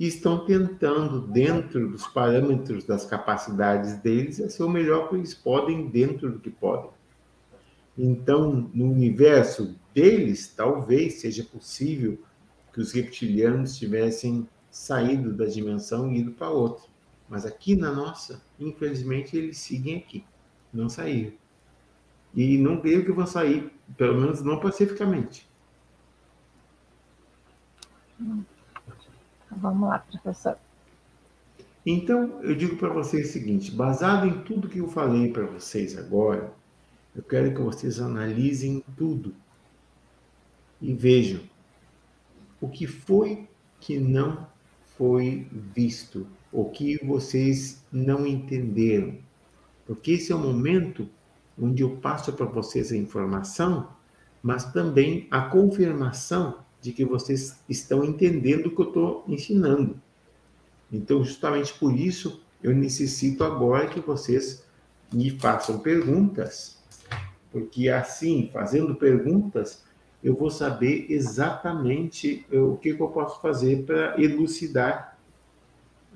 [0.00, 5.86] e estão tentando, dentro dos parâmetros das capacidades deles, ser o melhor que eles podem
[5.86, 6.90] dentro do que podem.
[7.96, 12.18] Então, no universo deles, talvez seja possível
[12.72, 16.84] que os reptilianos tivessem saído da dimensão e ido para outra.
[17.28, 20.24] Mas aqui na nossa, infelizmente, eles seguem aqui,
[20.72, 21.32] não saíram.
[22.34, 25.46] E não creio que vão sair, pelo menos não pacificamente.
[28.18, 28.42] Hum.
[29.50, 30.56] Vamos lá, professor.
[31.84, 35.98] Então, eu digo para vocês o seguinte: baseado em tudo que eu falei para vocês
[35.98, 36.52] agora,
[37.14, 39.34] eu quero que vocês analisem tudo
[40.80, 41.40] e vejam
[42.60, 43.48] o que foi
[43.80, 44.46] que não
[44.96, 49.18] foi visto, o que vocês não entenderam.
[49.86, 51.08] Porque esse é o momento
[51.60, 53.88] onde eu passo para vocês a informação,
[54.42, 60.00] mas também a confirmação de que vocês estão entendendo o que eu estou ensinando.
[60.90, 64.64] Então, justamente por isso, eu necessito agora que vocês
[65.12, 66.81] me façam perguntas,
[67.52, 69.84] porque assim, fazendo perguntas,
[70.22, 75.18] eu vou saber exatamente eh, o que, que eu posso fazer para elucidar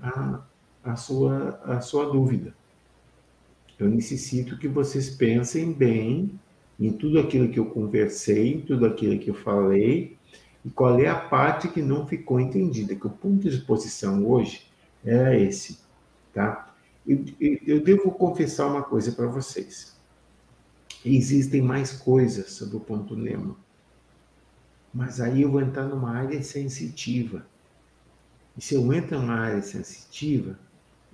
[0.01, 0.41] a,
[0.83, 2.55] a, sua, a sua dúvida.
[3.79, 6.39] Eu necessito que vocês pensem bem
[6.79, 10.17] em tudo aquilo que eu conversei, em tudo aquilo que eu falei,
[10.65, 14.67] e qual é a parte que não ficou entendida, que o ponto de exposição hoje
[15.05, 15.79] era esse,
[16.33, 16.75] tá?
[17.07, 19.96] Eu, eu, eu devo confessar uma coisa para vocês.
[21.09, 23.57] Existem mais coisas sobre o ponto Nemo.
[24.93, 27.47] Mas aí eu vou entrar numa área sensitiva.
[28.57, 30.59] E se eu entro numa área sensitiva,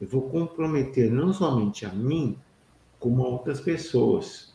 [0.00, 2.38] eu vou comprometer não somente a mim,
[2.98, 4.54] como a outras pessoas.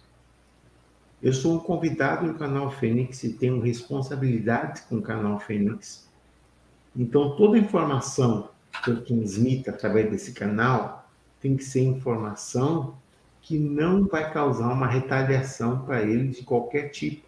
[1.22, 6.10] Eu sou um convidado do canal Fênix e tenho responsabilidade com o canal Fênix.
[6.96, 8.50] Então, toda informação
[8.84, 11.08] que eu transmito através desse canal
[11.40, 12.98] tem que ser informação
[13.48, 17.26] que não vai causar uma retaliação para ele de qualquer tipo.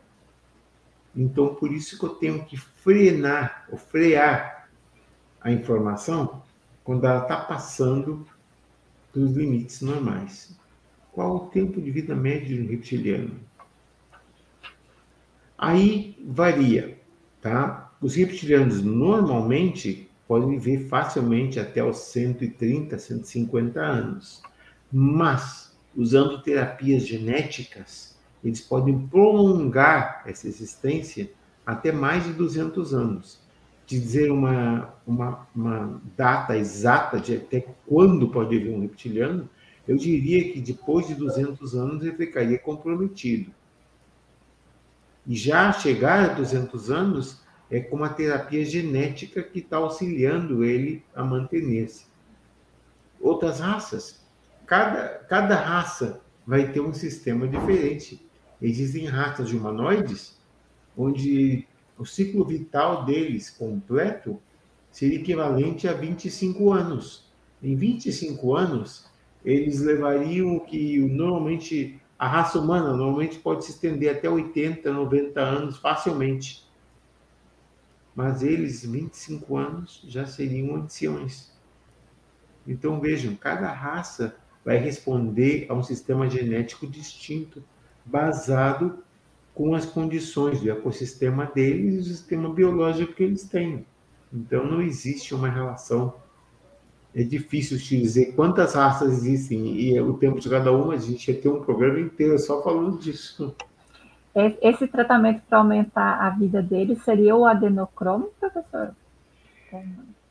[1.16, 4.70] Então, por isso que eu tenho que frenar, ou frear
[5.40, 6.44] a informação
[6.84, 8.28] quando ela está passando
[9.14, 10.60] dos limites normais.
[11.14, 13.40] Qual o tempo de vida médio de um reptiliano?
[15.58, 17.00] Aí varia,
[17.40, 17.94] tá?
[18.02, 24.44] Os reptilianos normalmente podem viver facilmente até os 130, 150 anos.
[24.92, 31.30] Mas, usando terapias genéticas, eles podem prolongar essa existência
[31.66, 33.40] até mais de 200 anos.
[33.86, 39.50] De dizer uma, uma, uma data exata de até quando pode haver um reptiliano,
[39.88, 43.52] eu diria que depois de 200 anos ele ficaria comprometido.
[45.26, 51.04] E já chegar a 200 anos é com uma terapia genética que está auxiliando ele
[51.16, 52.06] a manter-se.
[53.20, 54.26] Outras raças,
[54.70, 58.24] cada, cada raça vai ter um sistema diferente.
[58.62, 60.38] Existem raças humanoides
[60.96, 61.68] onde
[61.98, 64.40] o ciclo vital deles completo
[64.92, 67.28] seria equivalente a 25 anos.
[67.64, 69.08] Em 25 anos,
[69.44, 75.42] eles levariam o que normalmente a raça humana normalmente pode se estender até 80, 90
[75.42, 76.70] anos facilmente.
[78.16, 81.52] Mas eles, 25 anos, já seriam anciões.
[82.68, 84.36] Então vejam, cada raça
[84.70, 87.64] vai responder a um sistema genético distinto,
[88.06, 89.00] baseado
[89.52, 93.84] com as condições do ecossistema deles e do sistema biológico que eles têm.
[94.32, 96.14] Então não existe uma relação
[97.16, 101.32] é difícil te dizer quantas raças existem e o tempo de cada uma, a gente
[101.32, 103.56] ia ter um programa inteiro só falando disso.
[104.62, 108.92] Esse tratamento para aumentar a vida dele seria o adenocromo, professor?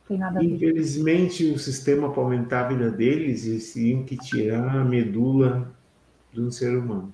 [0.09, 0.54] Tem nada a ver.
[0.54, 5.70] Infelizmente, o sistema para aumentar a vida deles, eles teriam que tirar a medula
[6.32, 7.12] de um ser humano.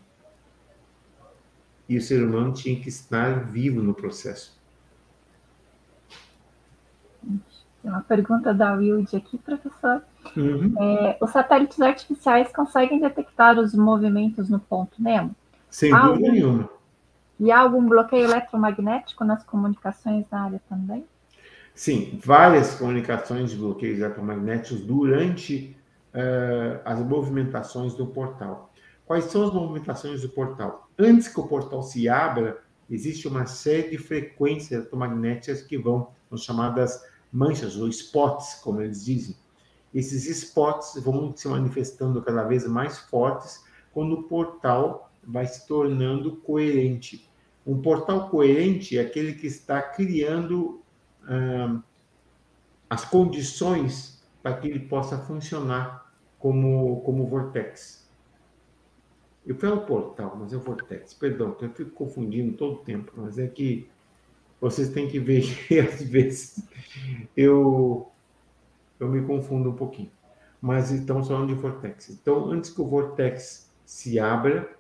[1.89, 4.57] E o ser humano tinha que estar vivo no processo.
[7.83, 10.03] Tem uma pergunta da Wilde aqui, professor.
[10.37, 10.75] Uhum.
[10.81, 15.35] É, os satélites artificiais conseguem detectar os movimentos no ponto Nemo?
[15.69, 16.71] Sem dúvida algum, nenhuma.
[17.39, 21.05] E há algum bloqueio eletromagnético nas comunicações na área também?
[21.75, 25.77] Sim, várias comunicações de bloqueios eletromagnéticos durante
[26.15, 28.73] uh, as movimentações do portal.
[29.05, 30.89] Quais são as movimentações do portal?
[30.97, 36.39] Antes que o portal se abra, existe uma série de frequências eletromagnéticas que vão, são
[36.39, 37.03] chamadas
[37.33, 39.35] manchas ou spots, como eles dizem.
[39.93, 46.37] Esses spots vão se manifestando cada vez mais fortes quando o portal vai se tornando
[46.37, 47.29] coerente.
[47.67, 50.84] Um portal coerente é aquele que está criando
[51.29, 51.81] ah,
[52.89, 58.09] as condições para que ele possa funcionar como, como vortex.
[59.47, 61.15] Eu falo portal, mas é vortex.
[61.15, 63.89] Perdão, eu fico confundindo todo o tempo, mas é que
[64.61, 66.67] vocês têm que ver que às vezes
[67.37, 68.11] eu,
[69.01, 70.11] eu me confundo um pouquinho.
[70.61, 72.09] Mas estamos falando de vortex.
[72.11, 74.75] Então, antes que o vortex se abra,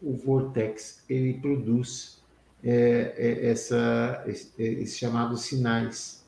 [0.00, 2.17] o vortex ele produz
[2.62, 6.26] é, é, essa, esses chamados sinais.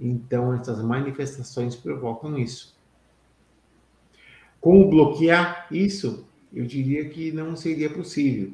[0.00, 2.76] Então, essas manifestações provocam isso.
[4.60, 6.26] Como bloquear isso?
[6.52, 8.52] Eu diria que não seria possível.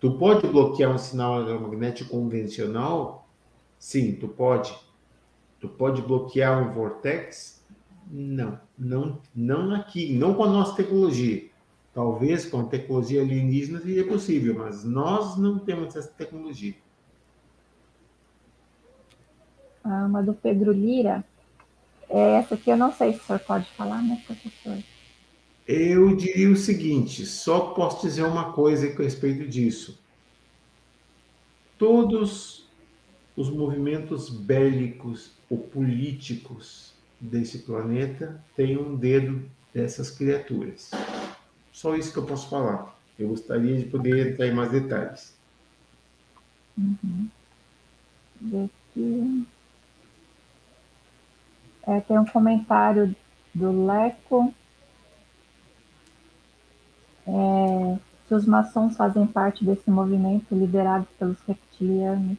[0.00, 3.28] Tu pode bloquear um sinal eletromagnético convencional?
[3.78, 4.76] Sim, tu pode.
[5.60, 7.64] Tu pode bloquear um vortex?
[8.10, 11.45] Não, não, não aqui, não com a nossa tecnologia.
[11.96, 16.74] Talvez com tecnologia alienígena seria possível, mas nós não temos essa tecnologia.
[19.82, 21.24] Ah, uma do Pedro Lira.
[22.10, 24.76] É, essa aqui eu não sei se o senhor pode falar, né, professor?
[25.66, 29.98] Eu diria o seguinte: só posso dizer uma coisa a respeito disso.
[31.78, 32.68] Todos
[33.34, 40.90] os movimentos bélicos ou políticos desse planeta têm um dedo dessas criaturas.
[41.76, 42.98] Só isso que eu posso falar.
[43.18, 45.36] Eu gostaria de poder entrar em mais detalhes.
[46.78, 47.28] Uhum.
[51.86, 53.14] É, tem um comentário
[53.54, 54.54] do Leco.
[57.26, 62.38] É, se os maçons fazem parte desse movimento liderado pelos reptilianos.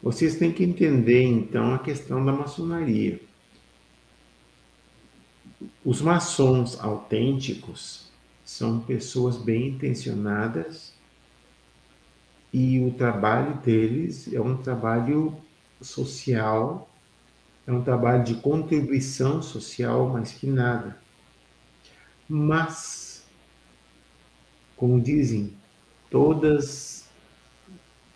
[0.00, 3.20] Vocês têm que entender, então, a questão da maçonaria.
[5.84, 8.07] Os maçons autênticos
[8.48, 10.94] são pessoas bem intencionadas
[12.50, 15.36] e o trabalho deles é um trabalho
[15.82, 16.88] social,
[17.66, 20.98] é um trabalho de contribuição social mais que nada.
[22.26, 23.22] Mas,
[24.76, 25.52] como dizem,
[26.10, 27.06] todas,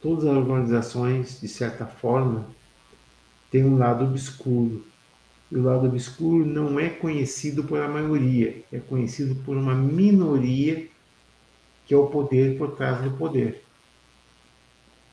[0.00, 2.46] todas as organizações, de certa forma,
[3.50, 4.91] têm um lado obscuro
[5.55, 10.88] o lado obscuro não é conhecido por a maioria, é conhecido por uma minoria
[11.86, 13.62] que é o poder por trás do poder.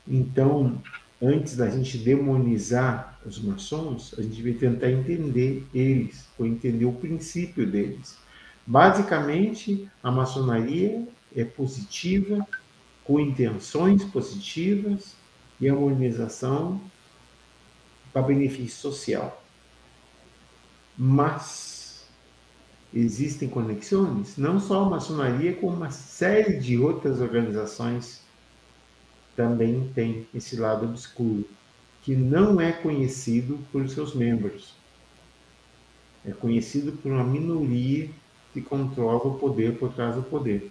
[0.08, 0.80] Então,
[1.20, 6.92] antes da gente demonizar os maçons, a gente vai tentar entender eles, ou entender o
[6.92, 8.16] princípio deles.
[8.66, 12.46] Basicamente, a maçonaria é positiva,
[13.04, 15.14] com intenções positivas
[15.60, 16.80] e a organização
[18.12, 19.39] para benefício social.
[20.96, 22.04] Mas
[22.92, 28.20] existem conexões, não só a maçonaria, como uma série de outras organizações
[29.36, 31.48] também tem esse lado obscuro,
[32.02, 34.74] que não é conhecido por seus membros.
[36.24, 38.10] É conhecido por uma minoria
[38.52, 40.70] que controla o poder por trás do poder.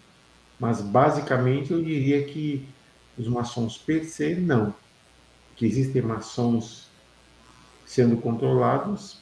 [0.59, 2.67] Mas basicamente eu diria que
[3.17, 4.73] os maçons se não.
[5.55, 6.89] Que existem maçons
[7.85, 9.19] sendo controlados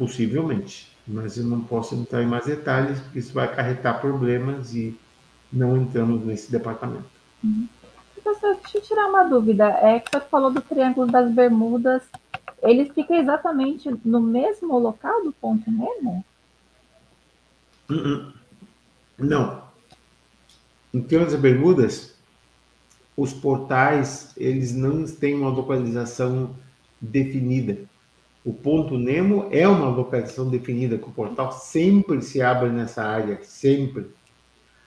[0.00, 4.98] Possivelmente, mas eu não posso entrar em mais detalhes, porque isso vai acarretar problemas e
[5.52, 7.04] não entramos nesse departamento.
[7.44, 7.68] Uhum.
[8.14, 9.66] Professor, deixa eu tirar uma dúvida.
[9.66, 12.02] É que você falou do Triângulo das Bermudas.
[12.62, 16.24] Ele fica exatamente no mesmo local do ponto Nemo?
[17.90, 18.32] Uhum.
[19.18, 19.64] Não.
[20.94, 22.14] Em termos das Bermudas,
[23.14, 26.56] os portais eles não têm uma localização
[26.98, 27.89] definida.
[28.42, 33.38] O ponto Nemo é uma localização definida, que o portal sempre se abre nessa área,
[33.42, 34.06] sempre.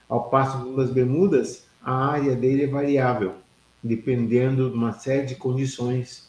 [0.08, 3.34] Ao passo das Bermudas, a área dele é variável,
[3.82, 6.28] dependendo de uma série de condições,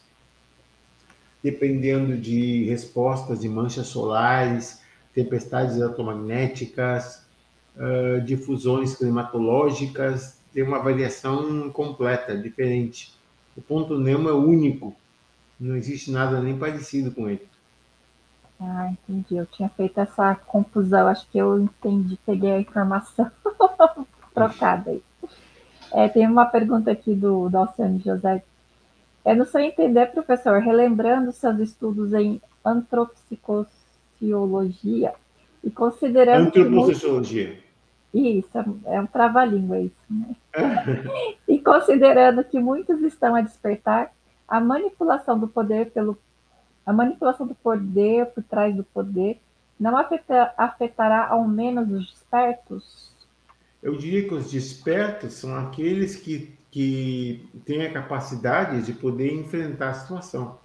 [1.43, 4.81] dependendo de respostas de manchas solares,
[5.13, 7.25] tempestades eletromagnéticas,
[7.75, 13.13] uh, difusões climatológicas, tem uma variação completa, diferente.
[13.57, 14.95] O ponto Nemo é único
[15.59, 17.45] não existe nada nem parecido com ele.
[18.59, 19.35] Ah, entendi.
[19.35, 21.07] Eu tinha feito essa confusão.
[21.07, 23.31] Acho que eu entendi, peguei a informação
[24.33, 25.03] trocada aí.
[25.93, 28.43] É, tem uma pergunta aqui do, do Alciano José.
[29.23, 35.13] É no seu entender, professor, relembrando seus estudos em antropsicologia
[35.63, 36.47] e considerando.
[36.47, 37.63] Antropsicologia.
[38.13, 38.49] Isso,
[38.85, 40.35] é um trava-língua isso, né?
[41.47, 44.11] e considerando que muitos estão a despertar
[44.47, 46.17] a manipulação do poder pelo
[46.85, 49.41] a manipulação do poder por trás do poder
[49.79, 53.11] não afeta, afetará ao menos os despertos?
[53.81, 59.89] Eu diria que os despertos são aqueles que, que têm a capacidade de poder enfrentar
[59.89, 60.59] a situação.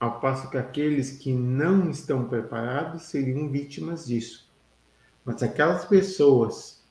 [0.00, 4.50] Ao passo que aqueles que não estão preparados seriam vítimas disso.
[5.24, 6.82] Mas aquelas pessoas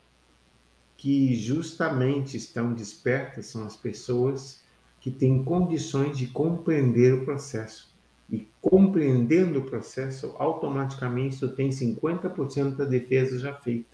[0.97, 4.64] que justamente estão despertas são as pessoas
[5.05, 7.93] que tem condições de compreender o processo.
[8.27, 13.85] E compreendendo o processo, automaticamente você tem 50% da defesa já feita.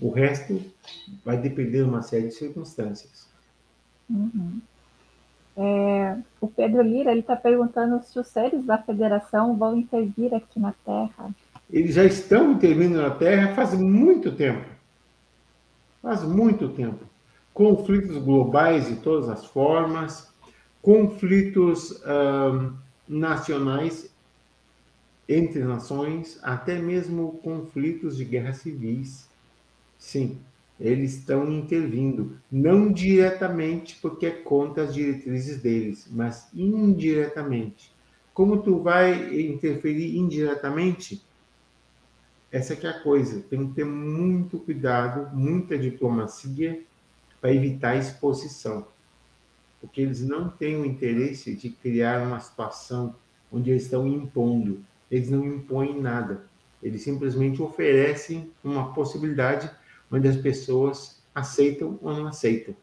[0.00, 0.60] O resto
[1.24, 3.28] vai depender de uma série de circunstâncias.
[4.10, 4.60] Uhum.
[5.56, 10.72] É, o Pedro Lira está perguntando se os seres da federação vão intervir aqui na
[10.84, 11.30] Terra.
[11.70, 14.68] Eles já estão intervindo na Terra faz muito tempo.
[16.02, 17.04] Faz muito tempo.
[17.54, 20.28] Conflitos globais de todas as formas,
[20.82, 22.00] conflitos
[23.08, 24.10] nacionais
[25.28, 29.28] entre nações, até mesmo conflitos de guerra civis.
[29.98, 30.38] Sim,
[30.80, 37.92] eles estão intervindo, não diretamente porque é contra as diretrizes deles, mas indiretamente.
[38.32, 41.22] Como tu vai interferir indiretamente?
[42.50, 43.40] Essa que é a coisa.
[43.50, 46.80] Tem que ter muito cuidado, muita diplomacia
[47.40, 48.86] para evitar exposição.
[49.80, 53.14] Porque eles não têm o interesse de criar uma situação
[53.50, 54.84] onde eles estão impondo.
[55.10, 56.44] Eles não impõem nada.
[56.82, 59.70] Eles simplesmente oferecem uma possibilidade
[60.10, 62.74] onde as pessoas aceitam ou não aceitam.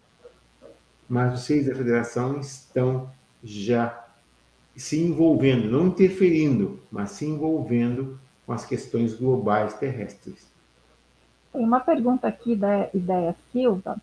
[1.07, 3.09] Mas os seis da federação estão
[3.43, 4.05] já
[4.75, 10.51] se envolvendo, não interferindo, mas se envolvendo com as questões globais terrestres.
[11.53, 13.97] Tem uma pergunta aqui da Ideia Silva.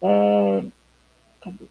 [0.00, 0.64] É...
[1.40, 1.64] Cadê?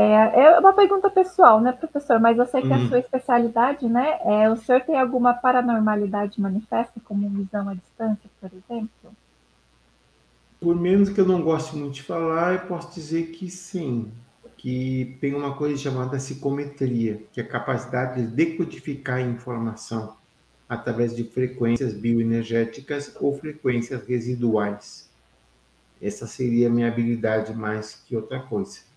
[0.00, 2.18] É, é uma pergunta pessoal, né, professor?
[2.18, 2.86] Mas eu sei que uhum.
[2.86, 4.18] a sua especialidade, né?
[4.24, 9.12] É, o senhor tem alguma paranormalidade manifesta, como visão à distância, por exemplo?
[10.58, 14.10] Por menos que eu não goste muito de falar, eu posso dizer que sim,
[14.56, 20.16] que tem uma coisa chamada psicometria, que é a capacidade de decodificar a informação
[20.66, 25.10] através de frequências bioenergéticas ou frequências residuais.
[26.00, 28.89] Essa seria a minha habilidade mais que outra coisa.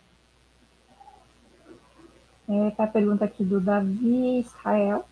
[2.48, 5.06] É, tá a pergunta aqui do Davi Israel.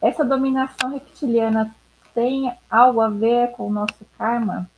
[0.00, 1.74] Essa dominação reptiliana
[2.14, 4.70] tem algo a ver com o nosso karma?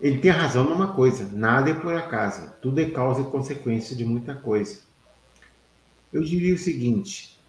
[0.00, 4.04] Ele tem razão numa coisa: nada é por acaso, tudo é causa e consequência de
[4.04, 4.80] muita coisa.
[6.12, 7.40] Eu diria o seguinte: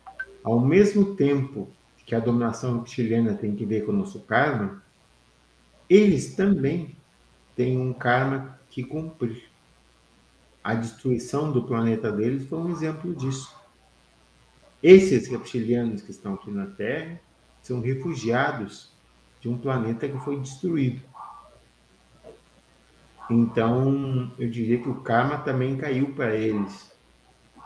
[0.43, 1.67] ao mesmo tempo
[2.05, 4.81] que a dominação reptiliana tem que ver com o nosso karma,
[5.89, 6.95] eles também
[7.55, 9.48] têm um karma que cumprir
[10.69, 13.55] a destruição do planeta deles foi um exemplo disso.
[14.83, 17.19] Esses reptilianos que estão aqui na Terra
[17.63, 18.91] são refugiados
[19.41, 21.01] de um planeta que foi destruído.
[23.31, 26.91] Então, eu diria que o karma também caiu para eles.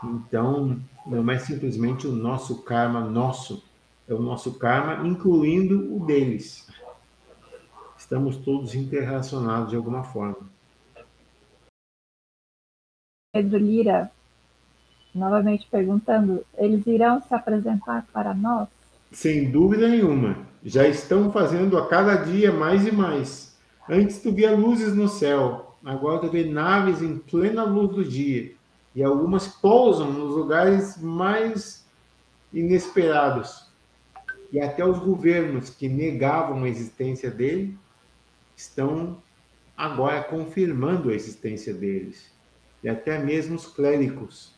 [0.02, 3.62] Então, não é simplesmente o nosso karma nosso,
[4.08, 6.66] é o nosso karma incluindo o deles.
[7.98, 10.33] Estamos todos interrelacionados de alguma forma.
[13.34, 14.12] Pedro Lira,
[15.12, 18.68] novamente perguntando, eles irão se apresentar para nós?
[19.10, 20.36] Sem dúvida nenhuma.
[20.64, 23.58] Já estão fazendo a cada dia mais e mais.
[23.88, 28.52] Antes tu via luzes no céu, agora tu vê naves em plena luz do dia.
[28.94, 31.84] E algumas pousam nos lugares mais
[32.52, 33.68] inesperados.
[34.52, 37.76] E até os governos que negavam a existência dele
[38.56, 39.18] estão
[39.76, 42.32] agora confirmando a existência deles
[42.84, 44.52] e até mesmo os clérigos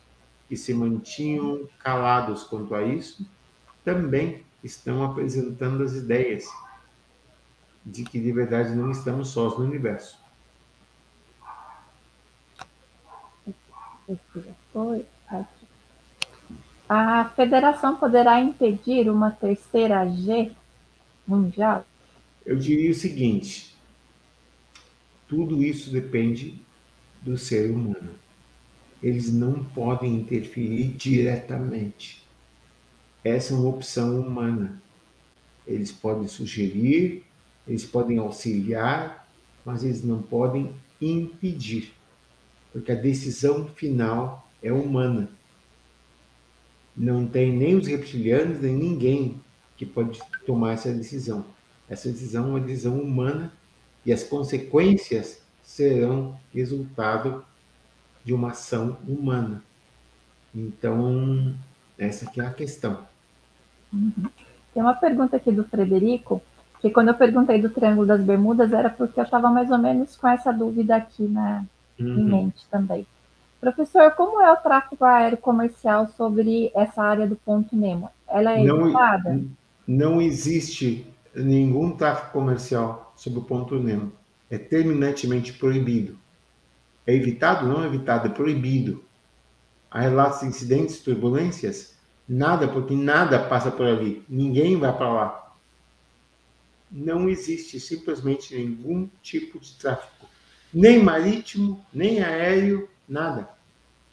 [0.49, 3.25] que se mantinham calados quanto a isso,
[3.85, 6.45] também estão apresentando as ideias
[7.85, 10.19] de que de verdade não estamos sós no universo.
[16.89, 20.51] A federação poderá impedir uma terceira G
[21.25, 21.85] mundial?
[22.45, 23.73] Eu diria o seguinte:
[25.27, 26.66] tudo isso depende
[27.21, 28.11] do ser humano.
[29.01, 32.25] Eles não podem interferir diretamente.
[33.23, 34.81] Essa é uma opção humana.
[35.65, 37.23] Eles podem sugerir,
[37.67, 39.27] eles podem auxiliar,
[39.65, 41.93] mas eles não podem impedir,
[42.71, 45.29] porque a decisão final é humana.
[46.95, 49.39] Não tem nem os reptilianos, nem ninguém
[49.75, 51.45] que pode tomar essa decisão.
[51.87, 53.53] Essa decisão é uma decisão humana
[54.05, 57.43] e as consequências serão resultado
[58.23, 59.61] de uma ação humana.
[60.55, 61.53] Então,
[61.99, 63.01] essa aqui é a questão.
[63.91, 64.29] Uhum.
[64.73, 66.41] Tem uma pergunta aqui do Frederico,
[66.79, 70.15] que quando eu perguntei do Triângulo das Bermudas era porque eu estava mais ou menos
[70.15, 71.65] com essa dúvida aqui na,
[71.99, 72.19] uhum.
[72.19, 73.05] em mente também.
[73.59, 78.09] Professor, como é o tráfego aéreo comercial sobre essa área do ponto Nemo?
[78.27, 79.49] Ela é não?
[79.85, 84.13] Não existe nenhum tráfego comercial sobre o ponto Nemo
[84.49, 86.17] é terminantemente proibido.
[87.05, 87.67] É evitado?
[87.67, 89.03] Não é evitado, é proibido.
[89.89, 91.95] Há relatos de incidentes, turbulências?
[92.27, 94.23] Nada, porque nada passa por ali.
[94.27, 95.55] Ninguém vai para lá.
[96.91, 100.27] Não existe simplesmente nenhum tipo de tráfego.
[100.73, 103.49] Nem marítimo, nem aéreo, nada.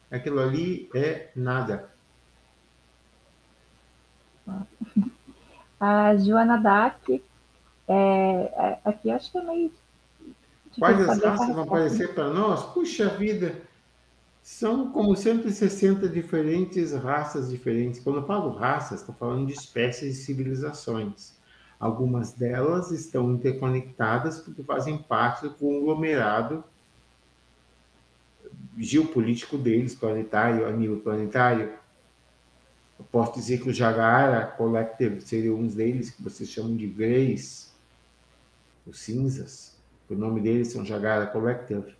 [0.09, 1.89] Aquilo ali é nada.
[5.79, 7.21] A Joana Dac,
[7.87, 9.71] é, é, aqui acho que é meio
[10.77, 12.63] Quais as raças vão aparecer para nós?
[12.73, 13.61] Puxa vida!
[14.41, 17.99] São como 160 diferentes raças diferentes.
[17.99, 21.33] Quando eu falo raças, estou falando de espécies e civilizações.
[21.79, 26.63] Algumas delas estão interconectadas porque fazem parte do conglomerado
[28.77, 31.73] geopolítico deles, planetário, a nível planetário.
[32.97, 37.73] Eu posso dizer que o Jagara Collective seria um deles, que vocês chamam de Greys,
[38.85, 39.74] os cinzas.
[40.09, 41.95] O nome deles são Jagara Collective.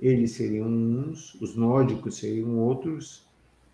[0.00, 3.26] Eles seriam uns, os nórdicos seriam outros,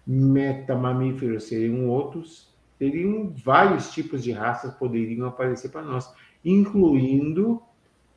[0.07, 2.49] metamamíferos seriam outros,
[2.79, 6.13] teriam vários tipos de raças poderiam aparecer para nós,
[6.45, 7.61] incluindo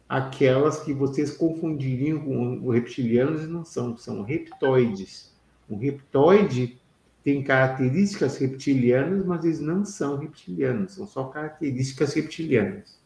[0.07, 5.35] aquelas que vocês confundiriam com reptilianos e não são, são reptoides.
[5.67, 6.79] O reptoide
[7.23, 12.99] tem características reptilianas, mas eles não são reptilianos, são só características reptilianas.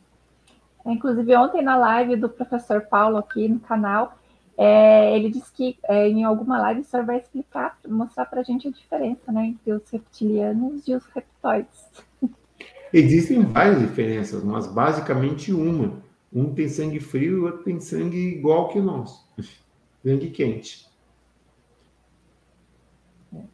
[0.86, 4.18] Inclusive, ontem na live do professor Paulo aqui no canal,
[4.58, 8.44] é, ele disse que é, em alguma live o senhor vai explicar, mostrar para a
[8.44, 11.90] gente a diferença né, entre os reptilianos e os reptoides.
[12.92, 15.94] Existem várias diferenças, mas basicamente uma.
[16.32, 19.26] Um tem sangue frio e o outro tem sangue igual que nós,
[20.04, 20.90] sangue quente.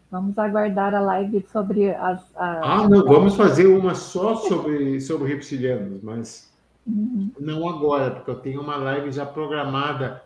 [0.10, 2.24] Vamos aguardar a live sobre as.
[2.36, 6.55] Ah, não, vamos fazer uma só sobre, sobre reptilianos, mas
[6.86, 7.32] uhum.
[7.40, 10.24] não agora, porque eu tenho uma live já programada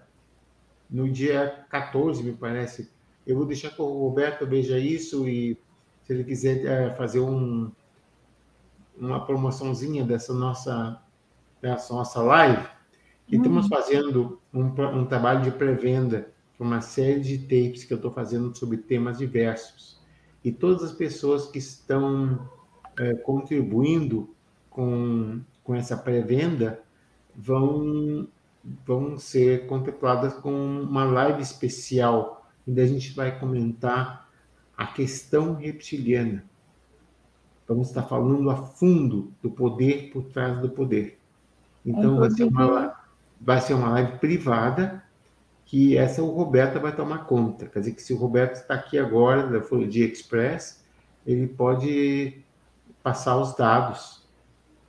[0.89, 2.91] no dia 14, me parece.
[3.25, 5.57] Eu vou deixar que o Roberto veja isso e
[6.03, 7.71] se ele quiser é, fazer um,
[8.97, 11.01] uma promoçãozinha dessa nossa,
[11.61, 12.67] dessa nossa live,
[13.27, 13.41] e uhum.
[13.41, 18.55] estamos fazendo um, um trabalho de pré-venda uma série de tapes que eu estou fazendo
[18.55, 19.97] sobre temas diversos.
[20.43, 22.49] E todas as pessoas que estão
[22.97, 24.29] é, contribuindo
[24.69, 25.39] com,
[25.69, 26.81] com essa pré-venda
[27.35, 28.27] vão,
[28.83, 30.51] vão ser contempladas com
[30.81, 34.27] uma live especial, onde a gente vai comentar
[34.75, 36.43] a questão reptiliana.
[37.67, 41.19] Vamos estar falando a fundo do poder por trás do poder.
[41.85, 42.95] Então, vai ser, uma,
[43.39, 45.03] vai ser uma live privada
[45.65, 47.67] que essa o Roberto vai tomar conta.
[47.67, 50.83] Quer dizer que se o Roberto está aqui agora, da Dia Express,
[51.27, 52.41] ele pode
[53.03, 54.27] passar os dados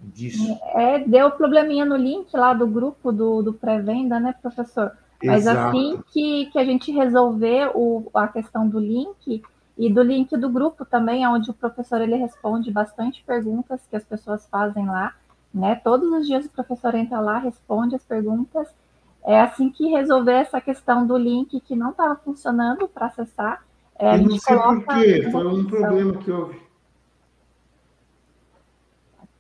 [0.03, 0.59] disso.
[0.75, 4.93] É, deu probleminha no link lá do grupo do, do pré-venda, né, professor?
[5.23, 5.77] Mas Exato.
[5.77, 9.43] assim que, que a gente resolver o, a questão do link
[9.77, 14.05] e do link do grupo também, onde o professor ele responde bastante perguntas que as
[14.05, 15.15] pessoas fazem lá,
[15.53, 15.75] né?
[15.75, 18.69] Todos os dias o professor entra lá, responde as perguntas
[19.25, 23.63] é assim que resolver essa questão do link que não estava funcionando para acessar.
[23.99, 26.70] É, Eu não sei por quê, foi um problema que houve.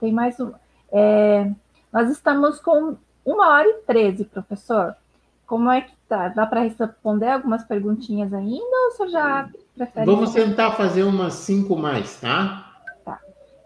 [0.00, 0.52] Tem mais um.
[0.90, 1.50] É,
[1.92, 4.96] nós estamos com uma hora e treze, professor.
[5.46, 6.28] Como é que tá?
[6.28, 10.06] Dá para responder algumas perguntinhas ainda ou você já prefere?
[10.06, 12.72] Vamos tentar fazer umas cinco mais, tá?
[13.04, 13.20] Tá.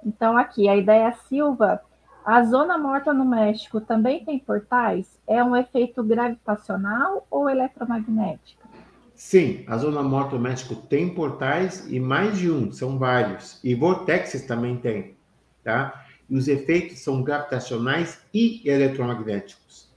[0.05, 1.81] Então, aqui, a ideia Silva
[2.24, 5.20] a zona morta no México também tem portais?
[5.28, 8.66] É um efeito gravitacional ou eletromagnético?
[9.15, 13.61] Sim, a zona morta no México tem portais e mais de um, são vários.
[13.62, 15.15] E vortexes também tem,
[15.62, 16.04] tá?
[16.29, 19.89] E os efeitos são gravitacionais e eletromagnéticos.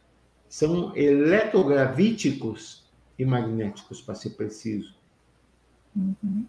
[0.49, 2.86] São eletrogravíticos
[3.18, 4.95] e magnéticos, para ser preciso.
[5.95, 6.45] Uhum.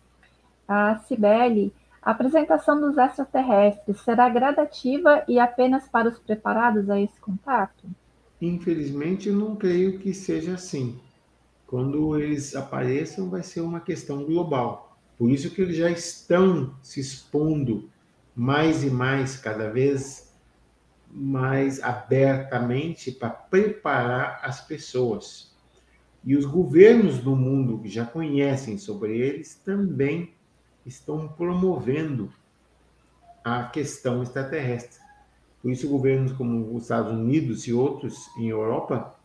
[0.67, 1.73] A Cibele
[2.09, 7.85] a apresentação dos extraterrestres será gradativa e apenas para os preparados a esse contato?
[8.41, 10.99] Infelizmente, não creio que seja assim.
[11.67, 14.97] Quando eles apareçam, vai ser uma questão global.
[15.19, 17.91] Por isso que eles já estão se expondo
[18.39, 20.32] mais e mais, cada vez
[21.10, 25.52] mais abertamente, para preparar as pessoas.
[26.24, 30.35] E os governos do mundo que já conhecem sobre eles também
[30.86, 32.32] estão promovendo
[33.43, 35.01] a questão extraterrestre.
[35.60, 39.19] Por isso, governos como os Estados Unidos e outros em Europa,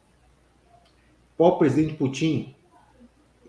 [1.38, 2.56] o presidente Putin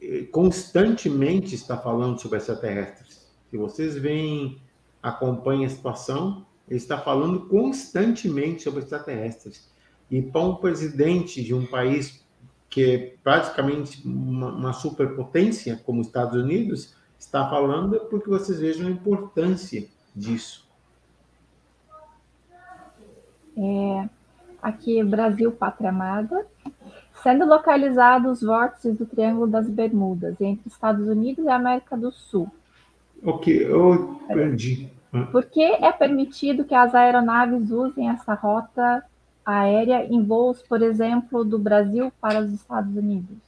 [0.02, 3.32] eh, constantemente está falando sobre extraterrestres.
[3.50, 4.60] Se vocês veem,
[5.04, 9.70] acompanham a situação, ele está falando constantemente sobre extraterrestres.
[10.10, 12.24] E para um presidente de um país
[12.70, 18.58] que é praticamente uma, uma superpotência, como os Estados Unidos, está falando é porque vocês
[18.58, 19.86] vejam a importância
[20.16, 20.66] disso.
[23.56, 24.08] É,
[24.60, 26.46] aqui, Brasil, Pátria Amada,
[27.22, 32.50] sendo localizados os vórtices do Triângulo das Bermudas, entre Estados Unidos e América do Sul.
[33.24, 34.90] Ok, eu perdi.
[35.32, 39.02] Por que é permitido que as aeronaves usem essa rota
[39.44, 43.38] aérea em voos, por exemplo, do Brasil para os Estados Unidos?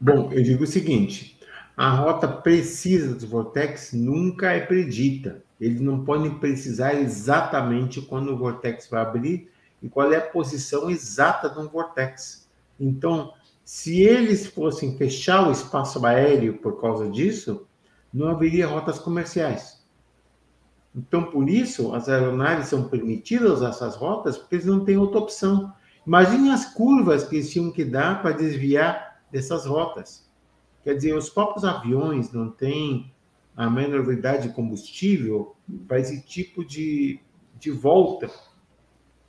[0.00, 1.38] Bom, eu digo o seguinte:
[1.76, 5.42] a rota precisa dos vortex nunca é predita.
[5.60, 9.50] Eles não podem precisar exatamente quando o vortex vai abrir
[9.82, 12.48] e qual é a posição exata de um vortex.
[12.78, 13.32] Então,
[13.64, 17.66] se eles fossem fechar o espaço aéreo por causa disso,
[18.12, 19.82] não haveria rotas comerciais.
[20.94, 25.72] Então, por isso, as aeronaves são permitidas essas rotas, porque eles não têm outra opção.
[26.06, 30.30] Imagine as curvas que eles tinham que dar para desviar dessas rotas.
[30.84, 33.12] Quer dizer, os próprios aviões não têm
[33.56, 35.56] a manobrabilidade de combustível
[35.88, 37.18] para esse tipo de,
[37.58, 38.30] de volta.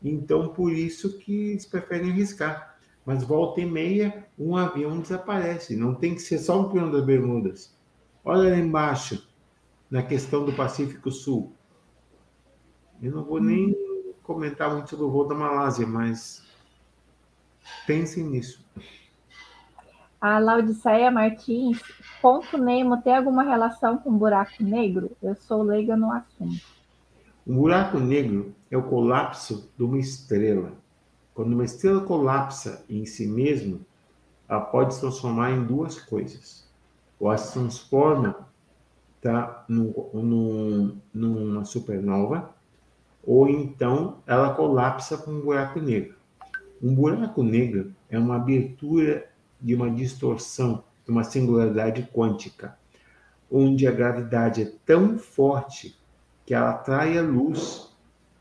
[0.03, 2.74] Então, por isso que eles preferem arriscar.
[3.05, 5.75] Mas volta e meia, um avião desaparece.
[5.75, 7.75] Não tem que ser só um peão das Bermudas.
[8.23, 9.27] Olha lá embaixo,
[9.89, 11.53] na questão do Pacífico Sul.
[13.01, 13.75] Eu não vou nem
[14.23, 16.43] comentar muito sobre o voo da Malásia, mas
[17.85, 18.65] pensem nisso.
[20.19, 21.79] A Laudiceia Martins,
[22.19, 25.15] ponto Nemo tem alguma relação com buraco negro?
[25.21, 26.65] Eu sou leiga no assunto.
[27.45, 30.73] Um buraco negro é o colapso de uma estrela.
[31.35, 33.79] Quando uma estrela colapsa em si mesma,
[34.47, 36.65] ela pode se transformar em duas coisas.
[37.19, 38.47] Ou ela se transforma
[39.21, 39.65] tá,
[41.13, 42.55] numa supernova,
[43.21, 46.15] ou então ela colapsa com um buraco negro.
[46.81, 49.29] Um buraco negro é uma abertura
[49.59, 52.77] de uma distorção, de uma singularidade quântica,
[53.51, 55.99] onde a gravidade é tão forte
[56.45, 57.93] que ela atrai a luz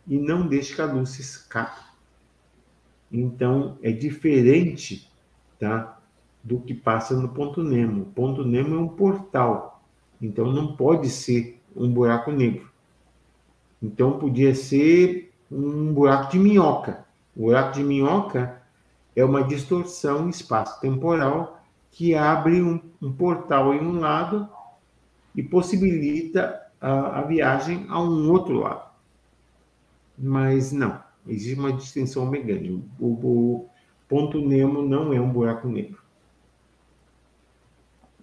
[0.06, 1.93] e não deixa que a luz se escape.
[3.16, 5.08] Então, é diferente
[5.60, 6.00] tá,
[6.42, 8.02] do que passa no ponto Nemo.
[8.02, 9.80] O ponto Nemo é um portal,
[10.20, 12.68] então não pode ser um buraco negro.
[13.80, 17.04] Então, podia ser um buraco de minhoca.
[17.36, 18.60] O buraco de minhoca
[19.14, 21.62] é uma distorção espaço-temporal
[21.92, 24.48] que abre um, um, portal em um lado
[25.36, 28.90] e possibilita a, a, viagem a um outro lado.
[30.18, 32.72] Mas não, existe uma distinção bem grande.
[32.98, 33.68] O, o
[34.08, 36.04] ponto Nemo não é um buraco negro.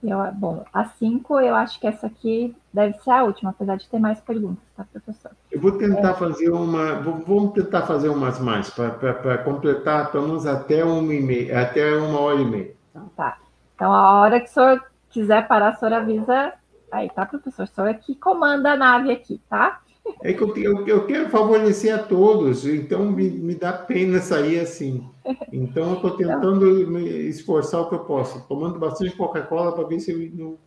[0.04, 3.88] Eu, bom, a 5, eu acho que essa aqui deve ser a última, apesar de
[3.88, 5.32] ter mais perguntas, tá, professor?
[5.52, 6.14] Eu vou tentar é.
[6.16, 6.96] fazer uma.
[6.96, 12.20] Vamos tentar fazer umas mais, para completar, pelo menos até uma, e meia, até uma
[12.20, 12.76] hora e meia.
[12.90, 13.38] Então, tá.
[13.76, 16.54] Então, a hora que o senhor quiser parar, o senhor avisa.
[16.92, 17.64] Aí, tá, professor?
[17.64, 19.82] O senhor é que comanda a nave aqui, tá?
[20.24, 24.60] É que eu, eu, eu, quero favorecer a todos, então me, me dá pena sair
[24.60, 25.10] assim.
[25.52, 30.00] Então eu estou tentando me esforçar o que eu posso, tomando bastante Coca-Cola para ver
[30.00, 30.58] se eu não.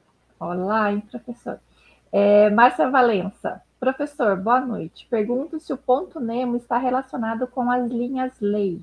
[0.40, 1.58] Olá, hein, professor.
[2.12, 3.62] É, Márcia Valença.
[3.78, 5.06] Professor, boa noite.
[5.10, 8.80] Pergunto se o ponto Nemo está relacionado com as linhas lei.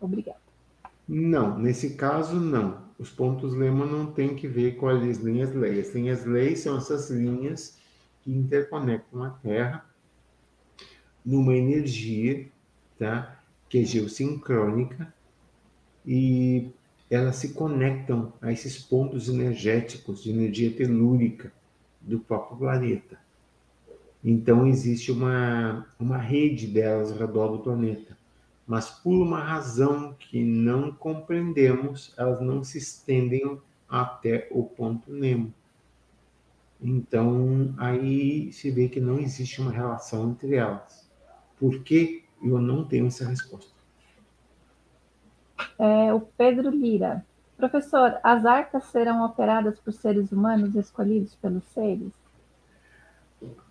[0.00, 0.38] Obrigada.
[1.08, 2.78] Não, nesse caso não.
[2.98, 5.80] Os pontos Lema não tem que ver com as linhas lei.
[5.80, 7.78] As linhas lei são essas linhas
[8.26, 9.86] que interconectam a Terra
[11.24, 12.48] numa energia,
[12.98, 13.40] tá?
[13.68, 15.14] Que é geossincrônica
[16.04, 16.70] e
[17.08, 21.52] elas se conectam a esses pontos energéticos de energia telúrica
[22.00, 23.16] do próprio planeta.
[24.24, 28.18] Então existe uma, uma rede delas ao redor do planeta.
[28.66, 35.54] Mas por uma razão que não compreendemos, elas não se estendem até o ponto Nemo.
[36.80, 41.10] Então, aí se vê que não existe uma relação entre elas.
[41.58, 43.74] Por que eu não tenho essa resposta?
[45.78, 47.24] É, o Pedro Lira.
[47.56, 52.12] Professor, as arcas serão operadas por seres humanos escolhidos pelos seres?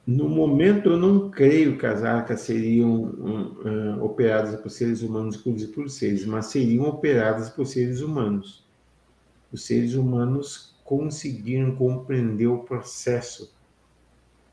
[0.06, 5.36] No momento, eu não creio que as arcas seriam um, uh, operadas por seres humanos
[5.36, 8.64] escolhidos por seres, mas seriam operadas por seres humanos.
[9.52, 13.52] Os seres humanos conseguiram compreender o processo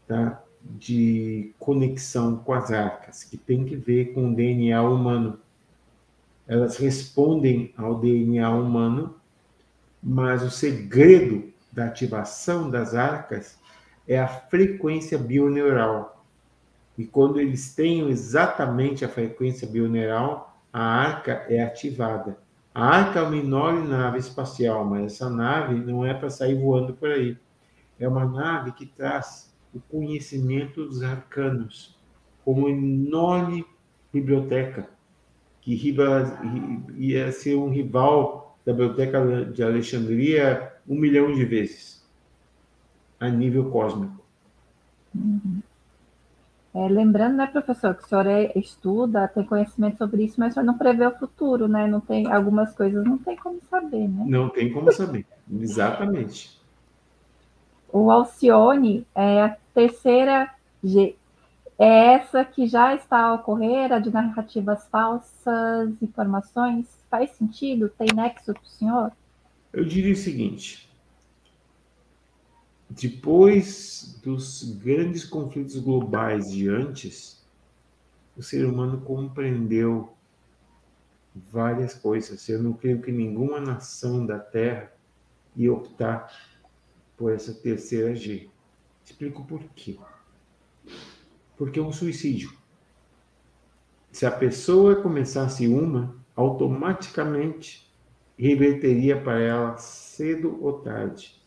[0.08, 5.38] tá, de conexão com as arcas, que tem que ver com o DNA humano.
[6.48, 9.14] Elas respondem ao DNA humano,
[10.02, 13.58] mas o segredo da ativação das arcas
[14.08, 16.24] é a frequência bioneural.
[16.96, 22.38] E quando eles têm exatamente a frequência bioneural, a arca é ativada.
[22.74, 26.94] A Arca é uma enorme nave espacial, mas essa nave não é para sair voando
[26.94, 27.36] por aí.
[27.98, 31.98] É uma nave que traz o conhecimento dos arcanos,
[32.44, 33.64] como uma enorme
[34.12, 34.88] biblioteca,
[35.60, 35.74] que
[36.96, 42.04] ia ser um rival da Biblioteca de Alexandria um milhão de vezes,
[43.20, 44.24] a nível cósmico.
[45.14, 45.62] Uhum.
[46.74, 50.54] É, lembrando, né, professor, que o senhor é, estuda, tem conhecimento sobre isso, mas o
[50.54, 51.86] senhor não prevê o futuro, né?
[51.86, 54.24] Não tem algumas coisas, não tem como saber, né?
[54.26, 55.26] Não tem como saber,
[55.60, 56.58] exatamente.
[57.92, 60.50] O Alcione é a terceira
[60.82, 61.14] G.
[61.78, 66.86] É essa que já está a ocorrer, a de narrativas falsas, informações?
[67.10, 67.90] Faz sentido?
[67.90, 69.12] Tem nexo para o senhor?
[69.72, 70.88] Eu diria o seguinte:
[72.94, 77.42] depois dos grandes conflitos globais de antes,
[78.36, 80.12] o ser humano compreendeu
[81.34, 82.46] várias coisas.
[82.48, 84.92] Eu não creio que nenhuma nação da Terra
[85.56, 86.30] ia optar
[87.16, 88.50] por essa terceira G.
[89.04, 89.98] Explico por quê.
[91.56, 92.52] Porque é um suicídio.
[94.10, 97.90] Se a pessoa começasse uma, automaticamente
[98.36, 101.41] reverteria para ela cedo ou tarde.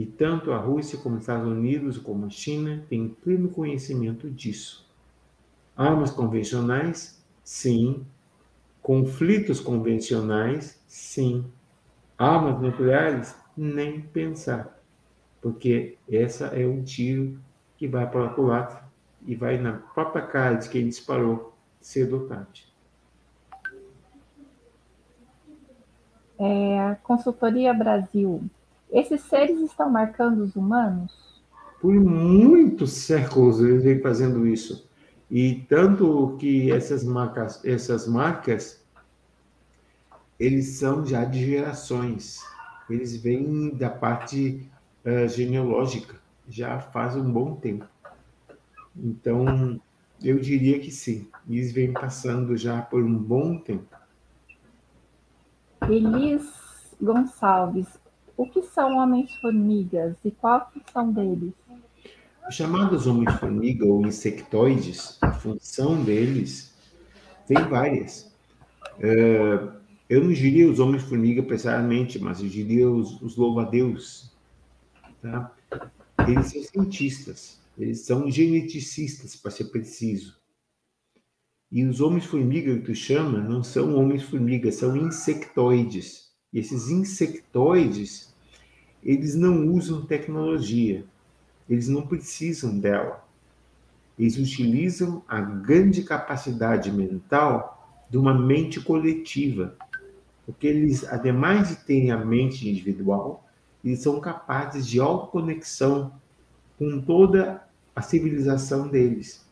[0.00, 4.90] E tanto a Rússia como os Estados Unidos, como a China, têm pleno conhecimento disso.
[5.76, 8.06] Armas convencionais, sim.
[8.80, 11.44] Conflitos convencionais, sim.
[12.16, 14.74] Armas nucleares, nem pensar.
[15.38, 17.38] Porque essa é um tiro
[17.76, 18.82] que vai para o culatra
[19.26, 22.66] e vai na própria cara de quem disparou cedo ou tarde.
[26.38, 28.48] É, a Consultoria Brasil
[28.92, 31.12] esses seres estão marcando os humanos?
[31.80, 34.88] Por muitos séculos eles vêm fazendo isso.
[35.30, 38.84] E tanto que essas marcas, essas marcas,
[40.38, 42.40] eles são já de gerações.
[42.88, 44.68] Eles vêm da parte
[45.04, 46.16] uh, genealógica,
[46.48, 47.86] já faz um bom tempo.
[48.96, 49.80] Então,
[50.22, 51.28] eu diria que sim.
[51.48, 53.94] Eles vêm passando já por um bom tempo.
[55.88, 56.42] Elis
[57.00, 57.99] Gonçalves,
[58.40, 61.52] o que são homens-formigas e qual a função deles?
[62.48, 66.74] Os chamados homens-formiga ou insectoides, a função deles
[67.46, 68.34] tem várias.
[68.96, 69.70] Uh,
[70.08, 74.34] eu não diria os homens-formiga precisamente, mas eu diria os, os louva-a-Deus.
[75.20, 75.54] Tá?
[76.26, 80.40] Eles são cientistas, eles são geneticistas, para ser preciso.
[81.70, 86.30] E os homens-formiga que tu chama não são homens-formiga, são insectoides.
[86.54, 88.29] E esses insectoides
[89.02, 91.04] eles não usam tecnologia,
[91.68, 93.24] eles não precisam dela.
[94.18, 99.74] Eles utilizam a grande capacidade mental de uma mente coletiva,
[100.44, 103.46] porque eles, ademais de terem a mente individual,
[103.84, 106.12] eles são capazes de autoconexão
[106.78, 107.64] com toda
[107.94, 109.46] a civilização deles.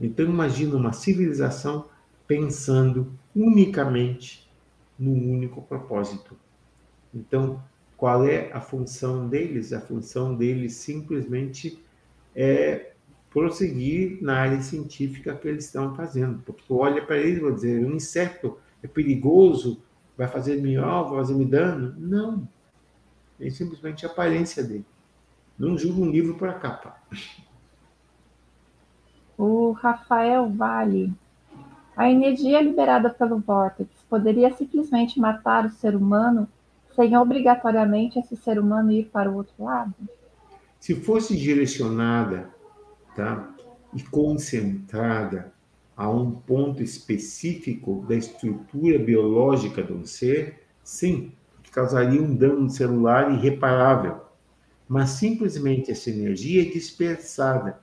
[0.00, 1.86] Então imagina uma civilização
[2.26, 4.48] pensando unicamente
[4.98, 6.36] num único propósito.
[7.14, 7.62] Então,
[8.02, 9.72] qual é a função deles?
[9.72, 11.80] A função deles simplesmente
[12.34, 12.94] é
[13.30, 16.42] prosseguir na área científica que eles estão fazendo.
[16.44, 19.80] Porque tu olha para eles e vai dizer, um inseto é perigoso,
[20.18, 21.94] vai fazer mal, vai fazer me dano?
[21.96, 22.48] Não.
[23.40, 24.84] É simplesmente a aparência dele.
[25.56, 26.96] Não julga um livro por a capa.
[29.38, 31.14] O Rafael Vale.
[31.96, 36.48] A energia liberada pelo vórtex poderia simplesmente matar o ser humano
[36.94, 39.94] sem obrigatoriamente esse ser humano ir para o outro lado?
[40.78, 42.50] Se fosse direcionada
[43.14, 43.54] tá,
[43.94, 45.52] e concentrada
[45.96, 51.32] a um ponto específico da estrutura biológica um ser, sim,
[51.72, 54.20] causaria um dano celular irreparável.
[54.86, 57.80] Mas simplesmente essa energia é dispersada.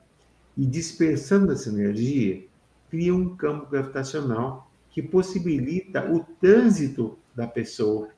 [0.55, 2.43] E dispersando essa energia,
[2.89, 8.09] cria um campo gravitacional que possibilita o trânsito da pessoa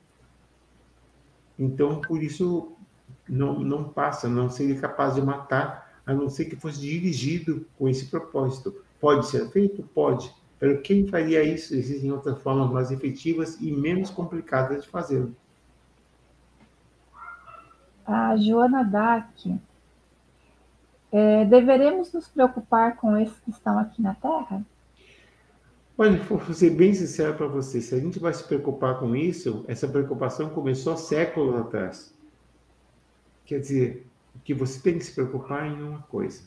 [1.61, 2.71] então, por isso,
[3.29, 7.87] não, não passa, não seria capaz de matar, a não ser que fosse dirigido com
[7.87, 8.73] esse propósito.
[8.99, 9.83] Pode ser feito?
[9.93, 10.33] Pode.
[10.59, 11.75] Mas quem faria isso?
[11.75, 15.35] Existem outras formas mais efetivas e menos complicadas de fazê-lo.
[18.07, 19.59] A Joana Dac.
[21.11, 24.65] É, deveremos nos preocupar com esses que estão aqui na Terra?
[26.01, 29.63] Olha, vou ser bem sincero para você, se a gente vai se preocupar com isso,
[29.67, 32.11] essa preocupação começou há séculos atrás.
[33.45, 34.07] Quer dizer,
[34.43, 36.41] que você tem que se preocupar em uma coisa: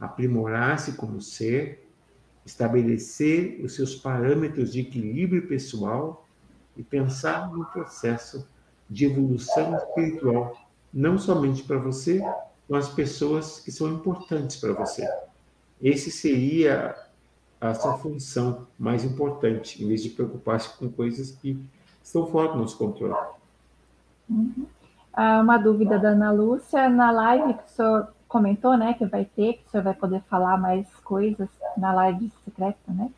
[0.00, 1.86] aprimorar-se como ser,
[2.46, 6.26] estabelecer os seus parâmetros de equilíbrio pessoal
[6.74, 8.48] e pensar no processo
[8.88, 10.56] de evolução espiritual,
[10.90, 12.22] não somente para você,
[12.66, 15.06] mas as pessoas que são importantes para você.
[15.82, 16.96] Esse seria
[17.60, 21.58] a sua função mais importante, em vez de preocupar-se com coisas que
[22.02, 23.14] estão fora do nosso controle.
[24.28, 24.66] Uhum.
[25.12, 29.24] Ah, uma dúvida da Ana Lúcia, na live que o senhor comentou, né, que vai
[29.24, 33.10] ter, que o senhor vai poder falar mais coisas na live secreta, né?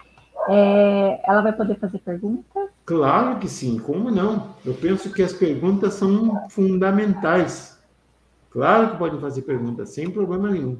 [0.49, 2.71] É, ela vai poder fazer perguntas?
[2.87, 4.55] Claro que sim, como não?
[4.65, 7.79] Eu penso que as perguntas são fundamentais.
[8.51, 10.79] Claro que podem fazer perguntas, sem problema nenhum.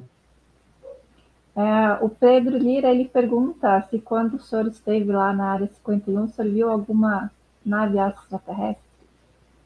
[1.55, 6.23] É, o Pedro Lira ele pergunta se quando o senhor esteve lá na área 51,
[6.23, 7.31] o senhor viu alguma
[7.65, 8.83] nave extraterrestre?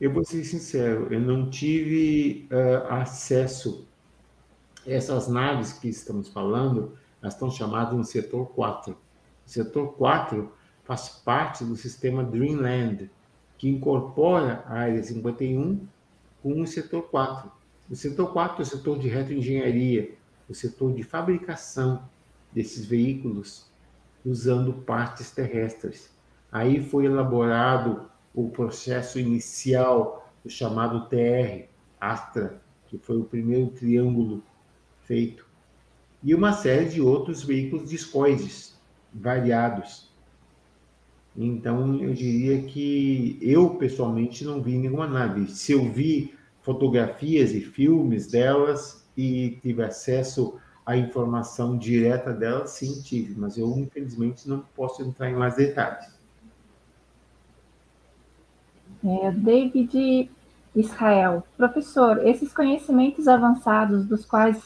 [0.01, 3.87] Eu vou ser sincero, eu não tive uh, acesso
[4.85, 8.93] essas naves que estamos falando, elas estão chamadas no setor 4.
[8.93, 10.51] O setor 4
[10.83, 13.09] faz parte do sistema Dreamland,
[13.57, 15.79] que incorpora a área 51
[16.41, 17.49] com o setor 4.
[17.89, 20.11] O setor 4 é o setor de retroengenharia,
[20.53, 22.07] o setor de fabricação
[22.53, 23.65] desses veículos
[24.23, 26.11] usando partes terrestres.
[26.51, 31.67] Aí foi elaborado o processo inicial do chamado TR,
[31.99, 34.43] Astra, que foi o primeiro triângulo
[35.01, 35.47] feito,
[36.21, 38.79] e uma série de outros veículos discoides
[39.11, 40.13] variados.
[41.35, 45.47] Então, eu diria que eu, pessoalmente, não vi nenhuma nave.
[45.47, 53.01] Se eu vi fotografias e filmes delas, e tive acesso à informação direta dela, sim,
[53.01, 56.13] tive, mas eu, infelizmente, não posso entrar em mais detalhes.
[59.03, 60.29] É, David
[60.75, 64.61] Israel, professor, esses conhecimentos avançados dos quais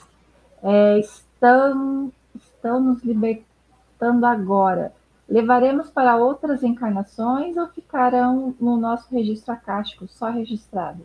[0.64, 4.94] é, estão, estão nos libertando agora,
[5.28, 11.04] levaremos para outras encarnações ou ficarão no nosso registro acástico, só registrado?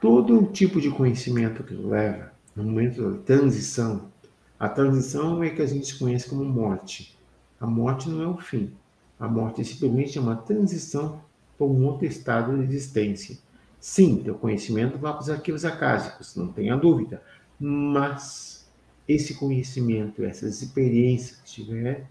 [0.00, 4.10] Todo tipo de conhecimento que leva no momento da transição,
[4.58, 7.16] a transição é que a gente conhece como morte.
[7.60, 8.72] A morte não é o fim.
[9.18, 11.20] A morte é simplesmente uma transição
[11.56, 13.38] para um outro estado de existência.
[13.80, 17.22] Sim, teu conhecimento vai para os arquivos acásicos, não tenha dúvida.
[17.58, 18.66] Mas
[19.08, 22.10] esse conhecimento, essas experiências que tiver,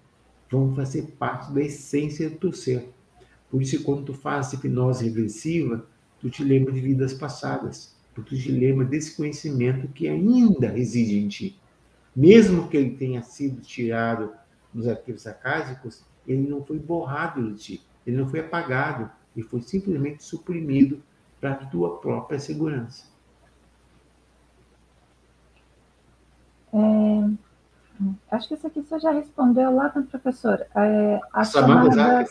[0.50, 2.90] vão fazer parte da essência do teu ser.
[3.50, 5.86] Por isso, quando tu faz hipnose regressiva,
[6.26, 11.28] tu te lembra de vidas passadas, tu te lembra desse conhecimento que ainda reside em
[11.28, 11.62] ti.
[12.16, 14.32] Mesmo que ele tenha sido tirado
[14.74, 19.08] nos arquivos acásicos, ele não foi borrado de ti, ele não foi apagado,
[19.38, 21.00] ele foi simplesmente suprimido
[21.40, 23.06] para a tua própria segurança.
[26.74, 27.30] É,
[28.32, 30.66] acho que isso aqui você já respondeu lá, professor.
[30.76, 32.28] É, a chamada...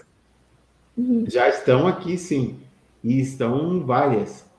[1.29, 2.61] já estão aqui, sim.
[3.05, 4.51] E estão várias.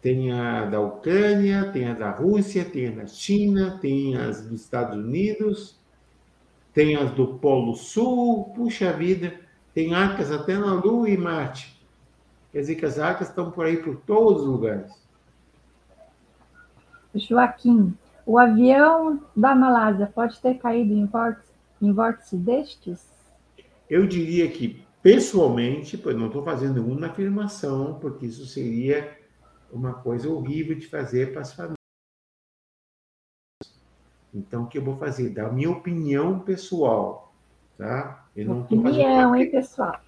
[0.00, 4.60] Tem a da Ucrânia, tem a da Rússia, tem a da China, tem as dos
[4.60, 5.76] Estados Unidos,
[6.72, 9.34] tem as do Polo Sul, puxa vida,
[9.74, 11.76] tem arcas até na Lua e Marte.
[12.52, 14.92] Quer dizer que as arcas estão por aí por todos os lugares.
[17.12, 17.92] Joaquim,
[18.24, 21.52] o avião da Malásia pode ter caído em vórtice,
[21.82, 23.10] em vórtice destes?
[23.90, 29.16] Eu diria que Pessoalmente, eu não estou fazendo nenhuma afirmação, porque isso seria
[29.70, 31.76] uma coisa horrível de fazer para as famílias.
[34.34, 35.30] Então, o que eu vou fazer?
[35.30, 37.32] Da minha opinião pessoal,
[37.78, 38.26] tá?
[38.34, 40.00] Eu não opinião, uma, hein, pessoal?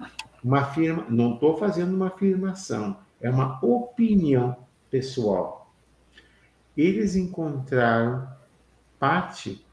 [0.43, 4.57] Uma firma, não estou fazendo uma afirmação, é uma opinião
[4.91, 5.73] pessoal.
[6.77, 8.29] Eles encontraram
[8.99, 9.65] parte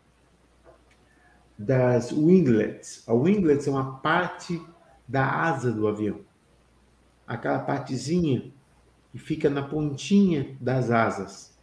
[1.58, 3.04] das winglets.
[3.10, 4.62] A winglets é uma parte
[5.08, 6.22] da asa do avião.
[7.28, 8.52] Aquela partezinha
[9.12, 11.58] que fica na pontinha das asas.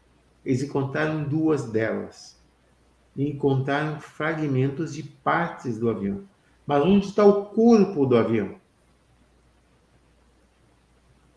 [0.45, 2.41] Eles encontraram duas delas.
[3.15, 6.25] E encontraram fragmentos de partes do avião.
[6.67, 8.57] Mas onde está o corpo do avião?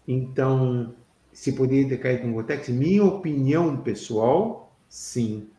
[0.08, 0.96] Então,
[1.34, 2.70] se poderia ter caído com Gotex?
[2.70, 5.50] Minha opinião pessoal, sim.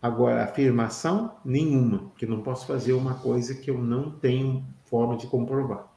[0.00, 5.26] Agora, afirmação nenhuma, porque não posso fazer uma coisa que eu não tenho forma de
[5.26, 5.90] comprovar.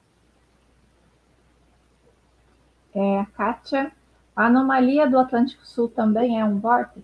[2.94, 3.92] É, a Kátia,
[4.34, 7.04] a anomalia do Atlântico Sul também é um vórtice?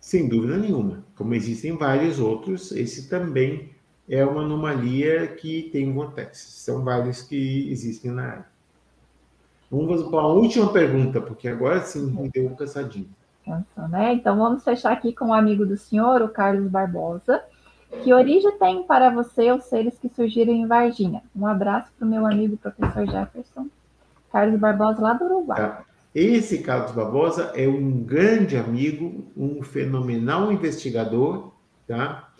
[0.00, 1.02] Sem dúvida nenhuma.
[1.16, 3.70] Como existem vários outros, esse também
[4.08, 6.38] é uma anomalia que tem vortex.
[6.38, 8.46] São vários que existem na área.
[9.68, 13.10] Vamos para a última pergunta, porque agora sim me deu um cansadinho.
[13.90, 14.14] Né?
[14.14, 17.42] Então vamos fechar aqui com o um amigo do senhor, o Carlos Barbosa.
[18.02, 21.22] Que origem tem para você os seres que surgiram em Varginha?
[21.34, 23.68] Um abraço para o meu amigo professor Jefferson.
[24.30, 25.56] Carlos Barbosa, lá do Uruguai.
[25.56, 25.84] Tá.
[26.14, 31.52] Esse Carlos Barbosa é um grande amigo, um fenomenal investigador,
[31.86, 32.30] tá?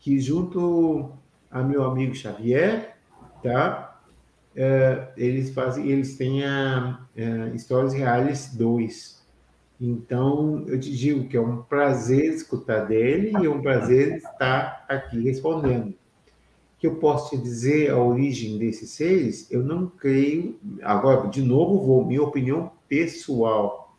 [0.00, 1.10] Que junto
[1.50, 2.96] a meu amigo Xavier,
[3.42, 4.00] tá?
[4.54, 9.21] É, eles fazem, eles têm a, a é, Histórias Reais 2,
[9.84, 14.86] então, eu te digo que é um prazer escutar dele e é um prazer estar
[14.88, 15.92] aqui respondendo.
[16.78, 20.56] Que eu posso te dizer a origem desses seres, eu não creio.
[20.82, 23.96] Agora, de novo, vou, minha opinião pessoal.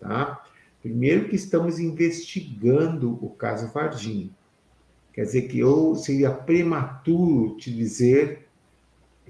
[0.00, 0.44] tá?
[0.82, 4.30] Primeiro que estamos investigando o caso Varginha.
[5.12, 8.48] Quer dizer que eu seria prematuro te dizer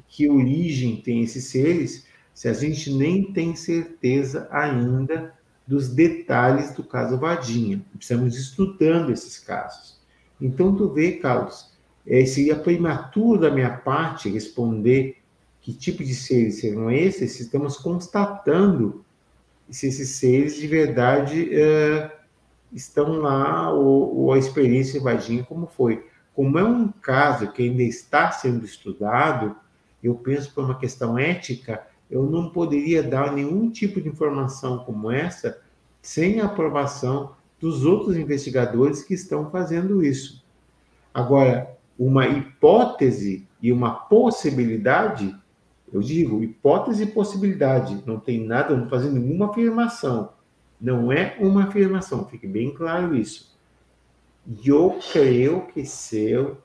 [0.09, 5.35] que origem tem esses seres se a gente nem tem certeza ainda
[5.67, 7.85] dos detalhes do caso Vadinha.
[7.97, 9.99] Precisamos estudando esses casos.
[10.41, 11.73] Então, tu vê, Carlos,
[12.07, 15.19] é, seria prematuro da minha parte responder
[15.61, 19.05] que tipo de seres serão esses, se estamos constatando
[19.71, 22.15] se esses seres de verdade é,
[22.73, 26.07] estão lá, ou, ou, a experiência Vadinha como foi.
[26.35, 29.57] Como é um caso que ainda está sendo estudado,
[30.03, 35.11] eu penso por uma questão ética, eu não poderia dar nenhum tipo de informação como
[35.11, 35.61] essa
[36.01, 40.45] sem a aprovação dos outros investigadores que estão fazendo isso.
[41.13, 45.37] Agora, uma hipótese e uma possibilidade,
[45.93, 50.35] eu digo hipótese e possibilidade, não tem nada, não fazendo nenhuma afirmação.
[50.81, 53.59] Não é uma afirmação, fique bem claro isso.
[54.65, 56.57] Eu creio que são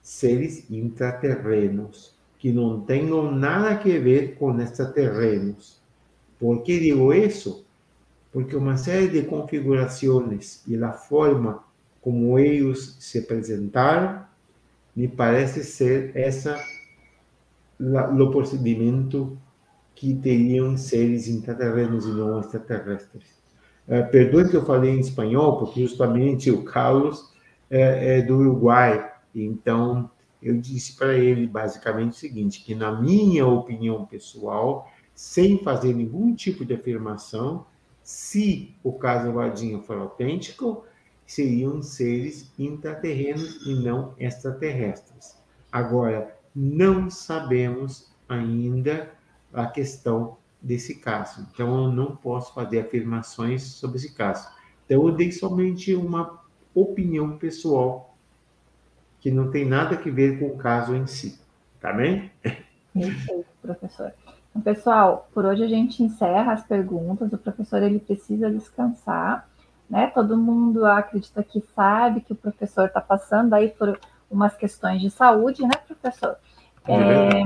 [0.00, 2.15] seres intraterrenos
[2.46, 5.82] que não tenham nada a ver com extraterrenos.
[6.38, 7.66] Por que digo isso?
[8.32, 11.64] Porque uma série de configurações e a forma
[12.00, 14.24] como eles se apresentaram
[14.94, 16.56] me parece ser essa
[17.80, 19.36] o procedimento
[19.96, 23.24] que teriam seres intraterrenos e não extraterrestres.
[23.88, 27.28] Uh, perdoe que eu falei em espanhol, porque justamente o Carlos
[27.68, 30.08] é, é do Uruguai, então
[30.46, 36.34] eu disse para ele basicamente o seguinte: que, na minha opinião pessoal, sem fazer nenhum
[36.34, 37.66] tipo de afirmação,
[38.00, 40.84] se o caso Vadinho for autêntico,
[41.26, 45.36] seriam seres intraterrenos e não extraterrestres.
[45.72, 49.10] Agora, não sabemos ainda
[49.52, 54.48] a questão desse caso, então eu não posso fazer afirmações sobre esse caso.
[54.84, 56.40] Então, eu dei somente uma
[56.72, 58.05] opinião pessoal
[59.26, 61.36] que não tem nada a ver com o caso em si.
[61.80, 62.30] Tá bem?
[62.94, 64.12] Perfeito, professor.
[64.50, 67.32] Então, pessoal, por hoje a gente encerra as perguntas.
[67.32, 69.48] O professor ele precisa descansar,
[69.90, 70.06] né?
[70.14, 73.98] Todo mundo acredita que sabe que o professor está passando aí por
[74.30, 76.36] umas questões de saúde, né, professor?
[76.78, 77.44] Está é, é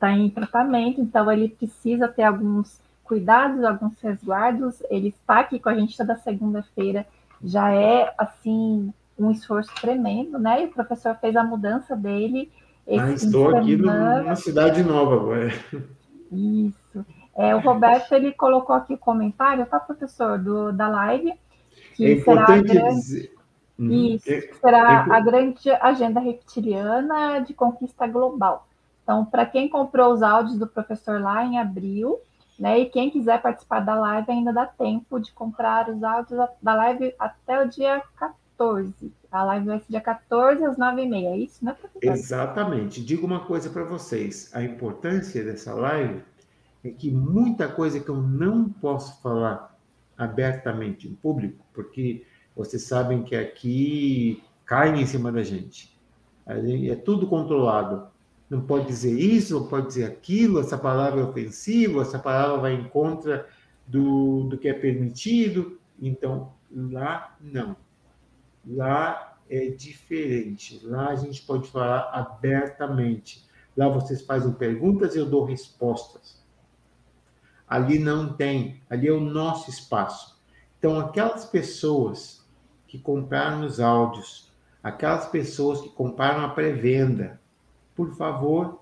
[0.00, 4.82] tá em tratamento, então ele precisa ter alguns cuidados, alguns resguardos.
[4.90, 7.06] Ele está aqui com a gente toda segunda-feira.
[7.44, 8.92] Já é assim
[9.26, 10.62] um esforço tremendo, né?
[10.62, 12.50] E o professor fez a mudança dele.
[12.88, 15.52] Ah, estou aqui numa cidade nova agora.
[16.30, 17.06] Isso.
[17.36, 21.32] É, o Roberto ele colocou aqui o comentário, tá, professor, do, da live,
[21.94, 23.34] que é será a grande, dizer...
[23.78, 23.90] Uhum.
[23.90, 25.14] Isso, é, será é...
[25.14, 28.68] a grande agenda reptiliana de conquista global.
[29.02, 32.20] Então, para quem comprou os áudios do professor lá em abril,
[32.58, 36.74] né, e quem quiser participar da live, ainda dá tempo de comprar os áudios da
[36.74, 38.41] live até o dia 14.
[38.62, 39.12] 14.
[39.30, 42.12] A live vai ser dia 14 às 9h30, é isso, né, professor?
[42.12, 43.04] Exatamente.
[43.04, 46.22] Digo uma coisa para vocês: a importância dessa live
[46.84, 49.76] é que muita coisa que eu não posso falar
[50.16, 52.24] abertamente em público, porque
[52.54, 55.98] vocês sabem que aqui caem em cima da gente.
[56.46, 58.10] É tudo controlado.
[58.50, 62.74] Não pode dizer isso, não pode dizer aquilo, essa palavra é ofensiva, essa palavra vai
[62.74, 63.48] em contra
[63.86, 65.78] do, do que é permitido.
[65.98, 67.76] Então, lá não.
[68.66, 70.80] Lá é diferente.
[70.84, 73.46] Lá a gente pode falar abertamente.
[73.76, 76.42] Lá vocês fazem perguntas e eu dou respostas.
[77.68, 78.80] Ali não tem.
[78.88, 80.40] Ali é o nosso espaço.
[80.78, 82.44] Então, aquelas pessoas
[82.86, 84.50] que compraram os áudios,
[84.82, 87.40] aquelas pessoas que compraram a pré-venda,
[87.94, 88.80] por favor,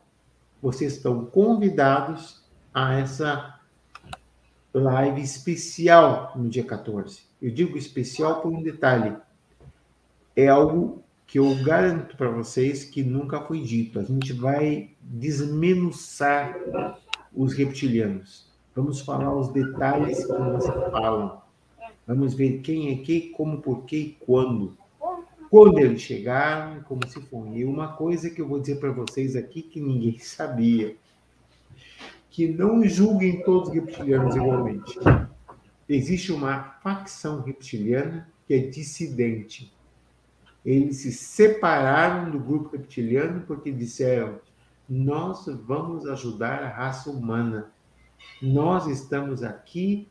[0.63, 2.43] vocês estão convidados
[2.73, 3.61] a essa
[4.73, 7.23] live especial no dia 14.
[7.41, 9.17] Eu digo especial por um detalhe
[10.35, 14.01] é algo que eu garanto para vocês que nunca foi dito.
[14.01, 16.59] A gente vai desmenuçar
[17.33, 18.49] os reptilianos.
[18.75, 21.41] Vamos falar os detalhes que eles falam.
[22.07, 24.77] Vamos ver quem é quem, como, por quê e quando.
[25.49, 27.57] Quando eles chegaram, como se foram.
[27.57, 30.97] E uma coisa que eu vou dizer para vocês aqui que ninguém sabia.
[32.29, 34.99] Que não julguem todos os reptilianos igualmente.
[35.89, 39.73] Existe uma facção reptiliana que é dissidente
[40.65, 44.39] eles se separaram do grupo reptiliano porque disseram:
[44.89, 47.71] nós vamos ajudar a raça humana.
[48.43, 50.09] Nós estamos aqui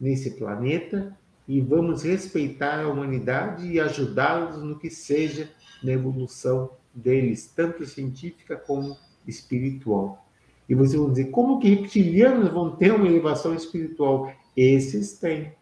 [0.00, 1.16] nesse planeta
[1.46, 5.50] e vamos respeitar a humanidade e ajudá-los no que seja
[5.82, 8.96] na evolução deles, tanto científica como
[9.26, 10.26] espiritual.
[10.68, 14.30] E vocês vão dizer, como que reptilianos vão ter uma elevação espiritual?
[14.56, 15.52] Esses têm.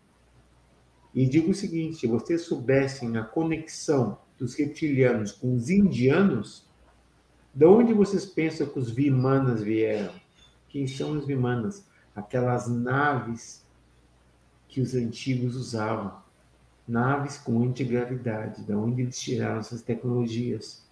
[1.17, 6.67] E digo o seguinte: se vocês soubessem a conexão dos reptilianos com os indianos,
[7.55, 10.13] de onde vocês pensam que os Vimanas vieram?
[10.69, 11.87] Quem são os Vimanas?
[12.15, 13.65] Aquelas naves
[14.69, 16.13] que os antigos usavam.
[16.87, 20.85] Naves com antigravidade, da onde eles tiraram essas tecnologias.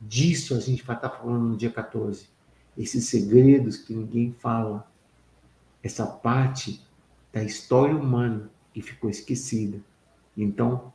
[0.00, 2.28] Disso a gente vai estar falando no dia 14.
[2.78, 4.88] Esses segredos que ninguém fala.
[5.82, 6.80] Essa parte
[7.32, 9.80] da história humana que ficou esquecida.
[10.36, 10.92] Então,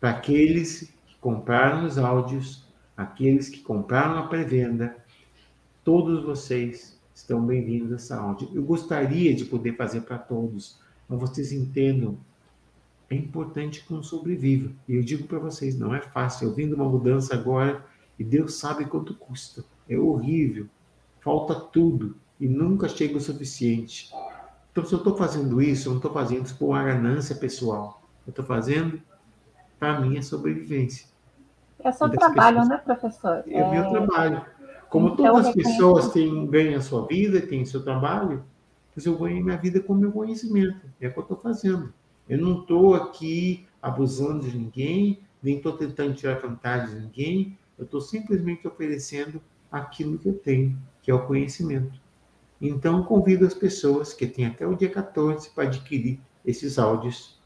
[0.00, 2.66] para aqueles que compraram os áudios,
[2.96, 4.96] aqueles que compraram a pré-venda,
[5.84, 8.48] todos vocês estão bem-vindos a essa áudio.
[8.54, 12.18] Eu gostaria de poder fazer para todos, mas vocês entendam,
[13.10, 14.72] é importante que um sobreviva.
[14.88, 16.48] E eu digo para vocês, não é fácil.
[16.48, 17.84] Eu vim de uma mudança agora
[18.18, 19.62] e Deus sabe quanto custa.
[19.86, 20.66] É horrível.
[21.20, 24.10] Falta tudo e nunca chega o suficiente.
[24.72, 28.02] Então, se eu estou fazendo isso, eu não estou fazendo isso por uma ganância pessoal.
[28.26, 29.00] Eu estou fazendo
[29.78, 31.06] para a minha sobrevivência.
[31.78, 32.68] É seu trabalho, pessoas...
[32.68, 33.44] né, professor?
[33.46, 33.90] É o meu é...
[33.90, 34.46] trabalho.
[34.88, 38.44] Como então, todas as pessoas têm, ganham a sua vida, têm seu trabalho,
[38.94, 40.80] pois eu ganho minha vida com meu conhecimento.
[41.00, 41.92] É o que eu estou fazendo.
[42.28, 47.58] Eu não estou aqui abusando de ninguém, nem estou tentando tirar vantagem de ninguém.
[47.78, 51.92] Eu estou simplesmente oferecendo aquilo que eu tenho, que é o conhecimento.
[52.62, 57.40] Então, convido as pessoas que têm até o dia 14 para adquirir esses áudios.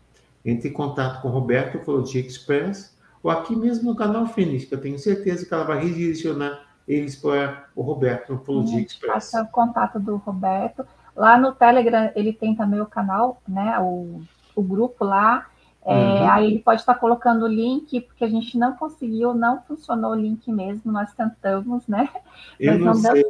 [0.45, 4.75] Entre em contato com o Roberto Ufologia Express ou aqui mesmo no canal Fênix, que
[4.75, 9.13] eu tenho certeza que ela vai redirecionar eles para o Roberto no Ufologia Express.
[9.13, 10.87] Passa o contato do Roberto.
[11.17, 13.79] Lá no Telegram ele tem também o canal, né?
[13.81, 14.21] O,
[14.55, 15.47] o grupo lá.
[15.83, 16.31] É, uhum.
[16.31, 20.17] Aí ele pode estar colocando o link, porque a gente não conseguiu, não funcionou o
[20.17, 22.09] link mesmo, nós tentamos, né?
[22.61, 23.25] Eu Mas não, não sei.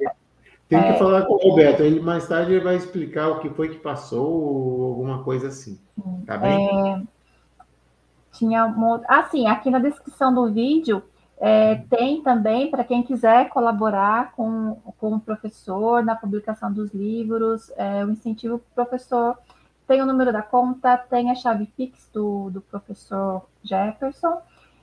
[0.68, 3.48] Tem que é, falar com o Roberto, ele mais tarde ele vai explicar o que
[3.50, 5.78] foi que passou, ou alguma coisa assim.
[6.26, 6.68] Tá bem?
[6.68, 7.02] É,
[8.32, 11.02] tinha uma, assim, aqui na descrição do vídeo
[11.38, 17.70] é, tem também para quem quiser colaborar com, com o professor na publicação dos livros,
[17.76, 19.38] é, o incentivo para o professor.
[19.86, 24.40] Tem o número da conta, tem a chave Pix do, do professor Jefferson.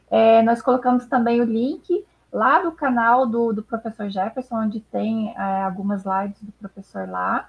[0.09, 5.33] É, nós colocamos também o link lá do canal do, do professor Jefferson, onde tem
[5.37, 7.47] é, algumas lives do professor lá.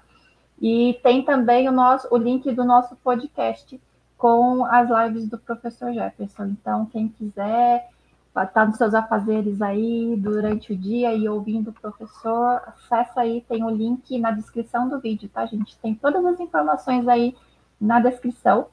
[0.61, 3.81] E tem também o, nosso, o link do nosso podcast
[4.15, 6.45] com as lives do professor Jefferson.
[6.45, 7.89] Então, quem quiser
[8.27, 13.43] estar tá nos seus afazeres aí durante o dia e ouvindo o professor, acessa aí,
[13.49, 15.77] tem o link na descrição do vídeo, tá, gente?
[15.79, 17.35] Tem todas as informações aí
[17.81, 18.67] na descrição.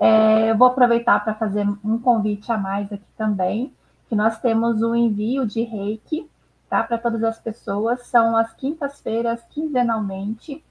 [0.00, 3.72] É, eu vou aproveitar para fazer um convite a mais aqui também
[4.08, 6.28] que nós temos o envio de reiki
[6.68, 8.06] tá, para todas as pessoas.
[8.06, 10.62] São as quintas-feiras, quinzenalmente,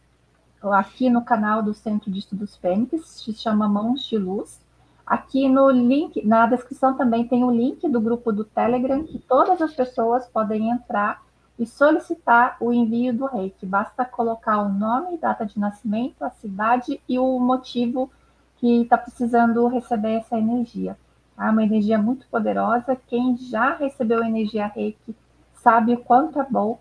[0.61, 4.61] aqui no canal do Centro de Estudos Fênix, se chama Mãos de Luz.
[5.05, 9.61] Aqui no link, na descrição também tem o link do grupo do Telegram, que todas
[9.61, 11.21] as pessoas podem entrar
[11.59, 13.65] e solicitar o envio do reiki.
[13.65, 18.09] Basta colocar o nome, data de nascimento, a cidade e o motivo
[18.57, 20.97] que está precisando receber essa energia.
[21.37, 22.97] É uma energia muito poderosa.
[23.07, 25.15] Quem já recebeu energia reiki
[25.53, 26.79] sabe o quanto é bom.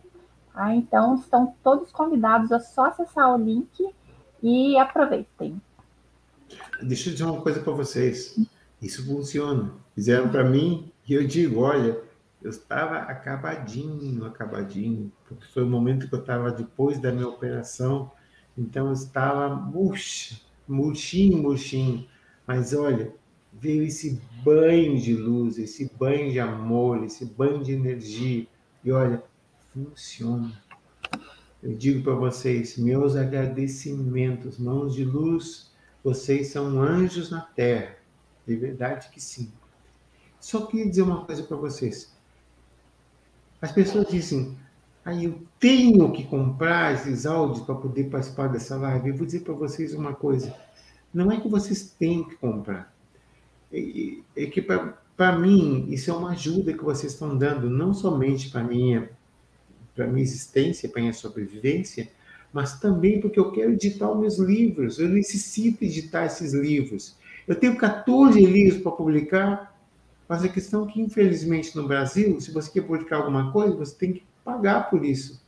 [0.52, 0.74] Tá?
[0.74, 3.94] Então, estão todos convidados a só acessar o link
[4.42, 5.60] e aproveitem.
[6.82, 8.38] Deixa eu dizer uma coisa para vocês.
[8.80, 9.72] Isso funciona.
[9.94, 12.00] Fizeram para mim e eu digo, olha,
[12.42, 18.10] eu estava acabadinho, acabadinho, porque foi o momento que eu estava depois da minha operação,
[18.58, 22.06] então eu estava murcho, murchinho, murchinho.
[22.46, 23.14] Mas olha,
[23.52, 28.46] veio esse banho de luz, esse banho de amor, esse banho de energia.
[28.82, 29.22] E olha,
[29.72, 30.52] funciona.
[31.62, 35.70] Eu digo para vocês, meus agradecimentos, mãos de luz,
[36.02, 37.96] vocês são anjos na terra.
[38.46, 39.52] De verdade que sim.
[40.40, 42.12] Só queria dizer uma coisa para vocês.
[43.60, 44.58] As pessoas dizem,
[45.04, 49.10] aí eu tenho que comprar esses áudios para poder participar dessa live.
[49.10, 50.52] Eu vou dizer para vocês uma coisa.
[51.14, 52.91] Não é que vocês têm que comprar
[53.72, 58.62] é que para mim isso é uma ajuda que vocês estão dando, não somente para
[58.62, 59.10] minha
[59.94, 62.08] para minha existência, para minha sobrevivência,
[62.52, 67.16] mas também porque eu quero editar os meus livros, eu necessito editar esses livros.
[67.46, 69.78] Eu tenho 14 livros para publicar,
[70.28, 73.94] mas a questão é que, infelizmente, no Brasil, se você quer publicar alguma coisa, você
[73.94, 75.42] tem que pagar por isso.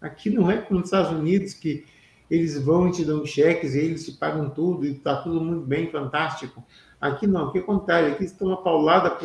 [0.00, 1.84] Aqui não é como nos Estados Unidos, que
[2.30, 5.64] eles vão e te dão cheques, e eles te pagam tudo, e está tudo muito
[5.66, 6.62] bem, fantástico.
[7.00, 9.18] Aqui não, aqui é o contrário, aqui estão uma paulada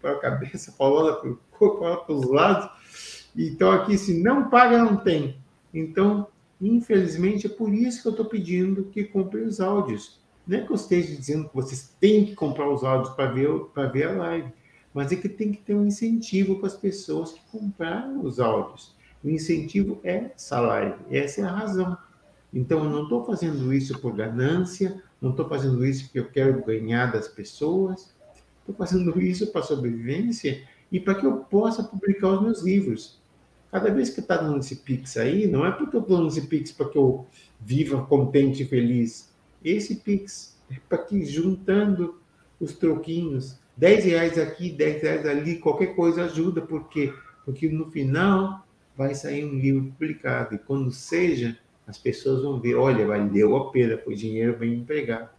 [0.00, 2.70] para a cabeça, paulada para o corpo, para os lados.
[3.36, 5.38] Então aqui, se não paga, não tem.
[5.72, 6.28] Então,
[6.60, 10.18] Infelizmente, é por isso que eu estou pedindo que comprem os áudios.
[10.46, 13.48] Não é que eu esteja dizendo que vocês têm que comprar os áudios para ver,
[13.92, 14.52] ver a live,
[14.94, 18.94] mas é que tem que ter um incentivo para as pessoas que compraram os áudios.
[19.22, 21.98] O incentivo é essa live, essa é a razão.
[22.54, 26.64] Então, eu não estou fazendo isso por ganância, não estou fazendo isso porque eu quero
[26.64, 28.14] ganhar das pessoas,
[28.60, 33.20] estou fazendo isso para sobrevivência e para que eu possa publicar os meus livros.
[33.70, 36.42] Cada vez que está dando esse Pix aí, não é porque eu estou dando esse
[36.42, 37.26] Pix para que eu
[37.60, 39.32] viva contente e feliz.
[39.64, 42.20] Esse Pix é para que juntando
[42.60, 47.12] os troquinhos, 10 reais aqui, 10 reais ali, qualquer coisa ajuda, por quê?
[47.44, 48.66] Porque no final
[48.96, 53.70] vai sair um livro publicado, e quando seja, as pessoas vão ver, olha, valeu a
[53.70, 55.30] pena, foi dinheiro bem empregado.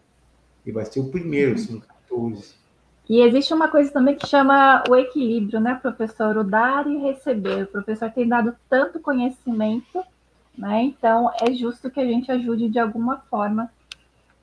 [0.66, 1.58] E vai ser o primeiro, uhum.
[1.58, 2.56] são 14.
[3.10, 6.38] E existe uma coisa também que chama o equilíbrio, né, professor?
[6.38, 7.64] O dar e receber.
[7.64, 10.04] O professor tem dado tanto conhecimento,
[10.58, 10.84] né?
[10.84, 13.72] Então é justo que a gente ajude de alguma forma,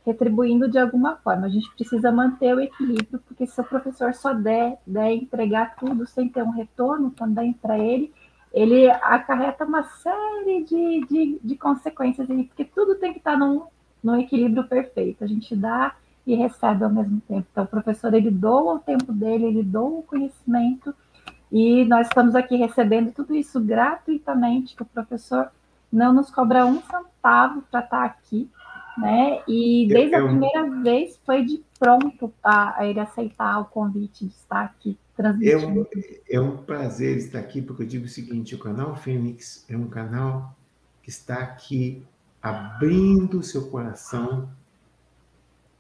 [0.04, 1.46] retribuindo de alguma forma.
[1.46, 6.06] A gente precisa manter o equilíbrio, porque se o professor só der, der entregar tudo
[6.06, 8.12] sem ter um retorno também para ele,
[8.54, 13.62] ele acarreta uma série de, de, de consequências, porque tudo tem que estar num,
[14.02, 15.24] num equilíbrio perfeito.
[15.24, 17.44] A gente dá e recebe ao mesmo tempo.
[17.50, 20.94] Então, o professor, ele doa o tempo dele, ele doa o conhecimento,
[21.50, 25.50] e nós estamos aqui recebendo tudo isso gratuitamente, que o professor
[25.92, 28.48] não nos cobra um centavo para estar tá aqui,
[28.96, 29.42] né?
[29.48, 34.32] E desde eu, a primeira vez foi de pronto para ele aceitar o convite de
[34.32, 34.96] estar aqui.
[35.48, 35.86] É um,
[36.28, 39.88] é um prazer estar aqui, porque eu digo o seguinte: o canal Fênix é um
[39.88, 40.56] canal
[41.02, 42.02] que está aqui
[42.42, 44.48] abrindo o seu coração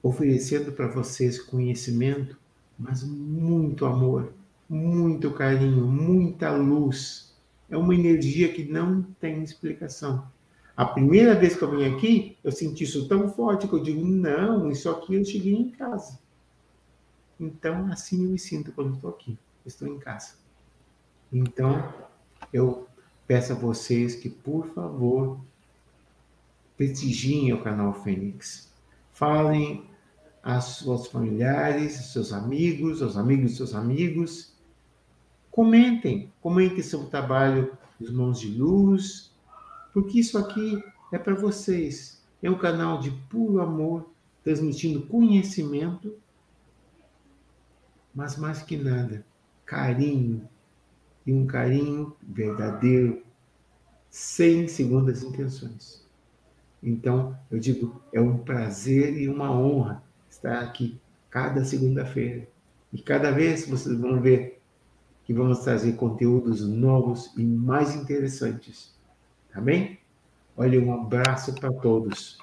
[0.02, 2.36] oferecendo para vocês conhecimento,
[2.78, 4.34] mas muito amor,
[4.68, 7.34] muito carinho, muita luz.
[7.70, 10.28] É uma energia que não tem explicação.
[10.76, 14.04] A primeira vez que eu vim aqui, eu senti isso tão forte que eu digo:
[14.04, 16.18] não, isso aqui eu cheguei em casa.
[17.38, 19.38] Então, assim eu me sinto quando estou aqui.
[19.64, 20.34] Estou em casa.
[21.32, 21.92] Então,
[22.52, 22.86] eu
[23.26, 25.40] peço a vocês que, por favor,
[26.76, 28.72] prestigiem o canal Fênix.
[29.12, 29.88] Falem
[30.42, 34.52] aos seus familiares, aos seus amigos, aos amigos dos seus amigos.
[35.50, 39.32] Comentem, comentem sobre o trabalho dos Mãos de Luz,
[39.92, 40.82] porque isso aqui
[41.12, 42.22] é para vocês.
[42.42, 44.10] É um canal de puro amor,
[44.42, 46.14] transmitindo conhecimento,
[48.14, 49.24] mas mais que nada,
[49.64, 50.48] carinho,
[51.26, 53.22] e um carinho verdadeiro,
[54.10, 56.04] sem segundas intenções.
[56.82, 61.00] Então, eu digo, é um prazer e uma honra estar aqui
[61.30, 62.46] cada segunda-feira.
[62.92, 64.60] E cada vez vocês vão ver
[65.24, 68.94] que vamos trazer conteúdos novos e mais interessantes.
[69.50, 69.98] Tá bem?
[70.56, 72.38] Olha, um abraço para todos.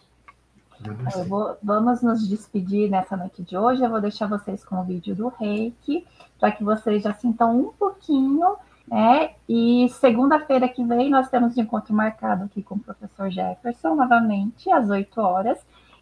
[1.27, 3.83] Vou, vamos nos despedir nessa noite de hoje.
[3.83, 6.05] Eu vou deixar vocês com o vídeo do reiki,
[6.39, 8.55] para que vocês já sintam um pouquinho.
[8.87, 9.31] Né?
[9.47, 14.71] E segunda-feira que vem nós temos um encontro marcado aqui com o professor Jefferson, novamente,
[14.71, 15.59] às 8 horas.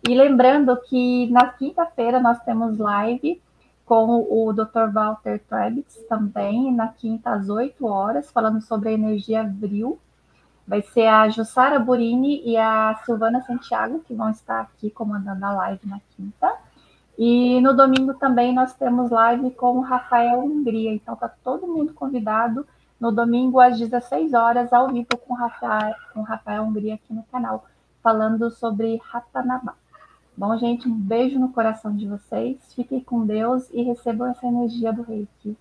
[0.08, 3.42] E lembrando que na quinta-feira nós temos live
[3.86, 4.92] com o Dr.
[4.94, 10.00] Walter Trebitz também, na quinta às 8 horas, falando sobre a energia Vril.
[10.70, 15.52] Vai ser a Jussara Burini e a Silvana Santiago que vão estar aqui comandando a
[15.52, 16.56] live na quinta.
[17.18, 21.92] E no domingo também nós temos live com o Rafael Hungria, então tá todo mundo
[21.96, 22.68] convidado
[23.00, 27.12] no domingo às 16 horas ao vivo com o Rafael, com o Rafael Hungria aqui
[27.16, 27.66] no canal,
[28.04, 29.74] falando sobre Ratanabá.
[30.38, 32.58] Bom, gente, um beijo no coração de vocês.
[32.76, 35.58] Fiquem com Deus e recebam essa energia do reiki.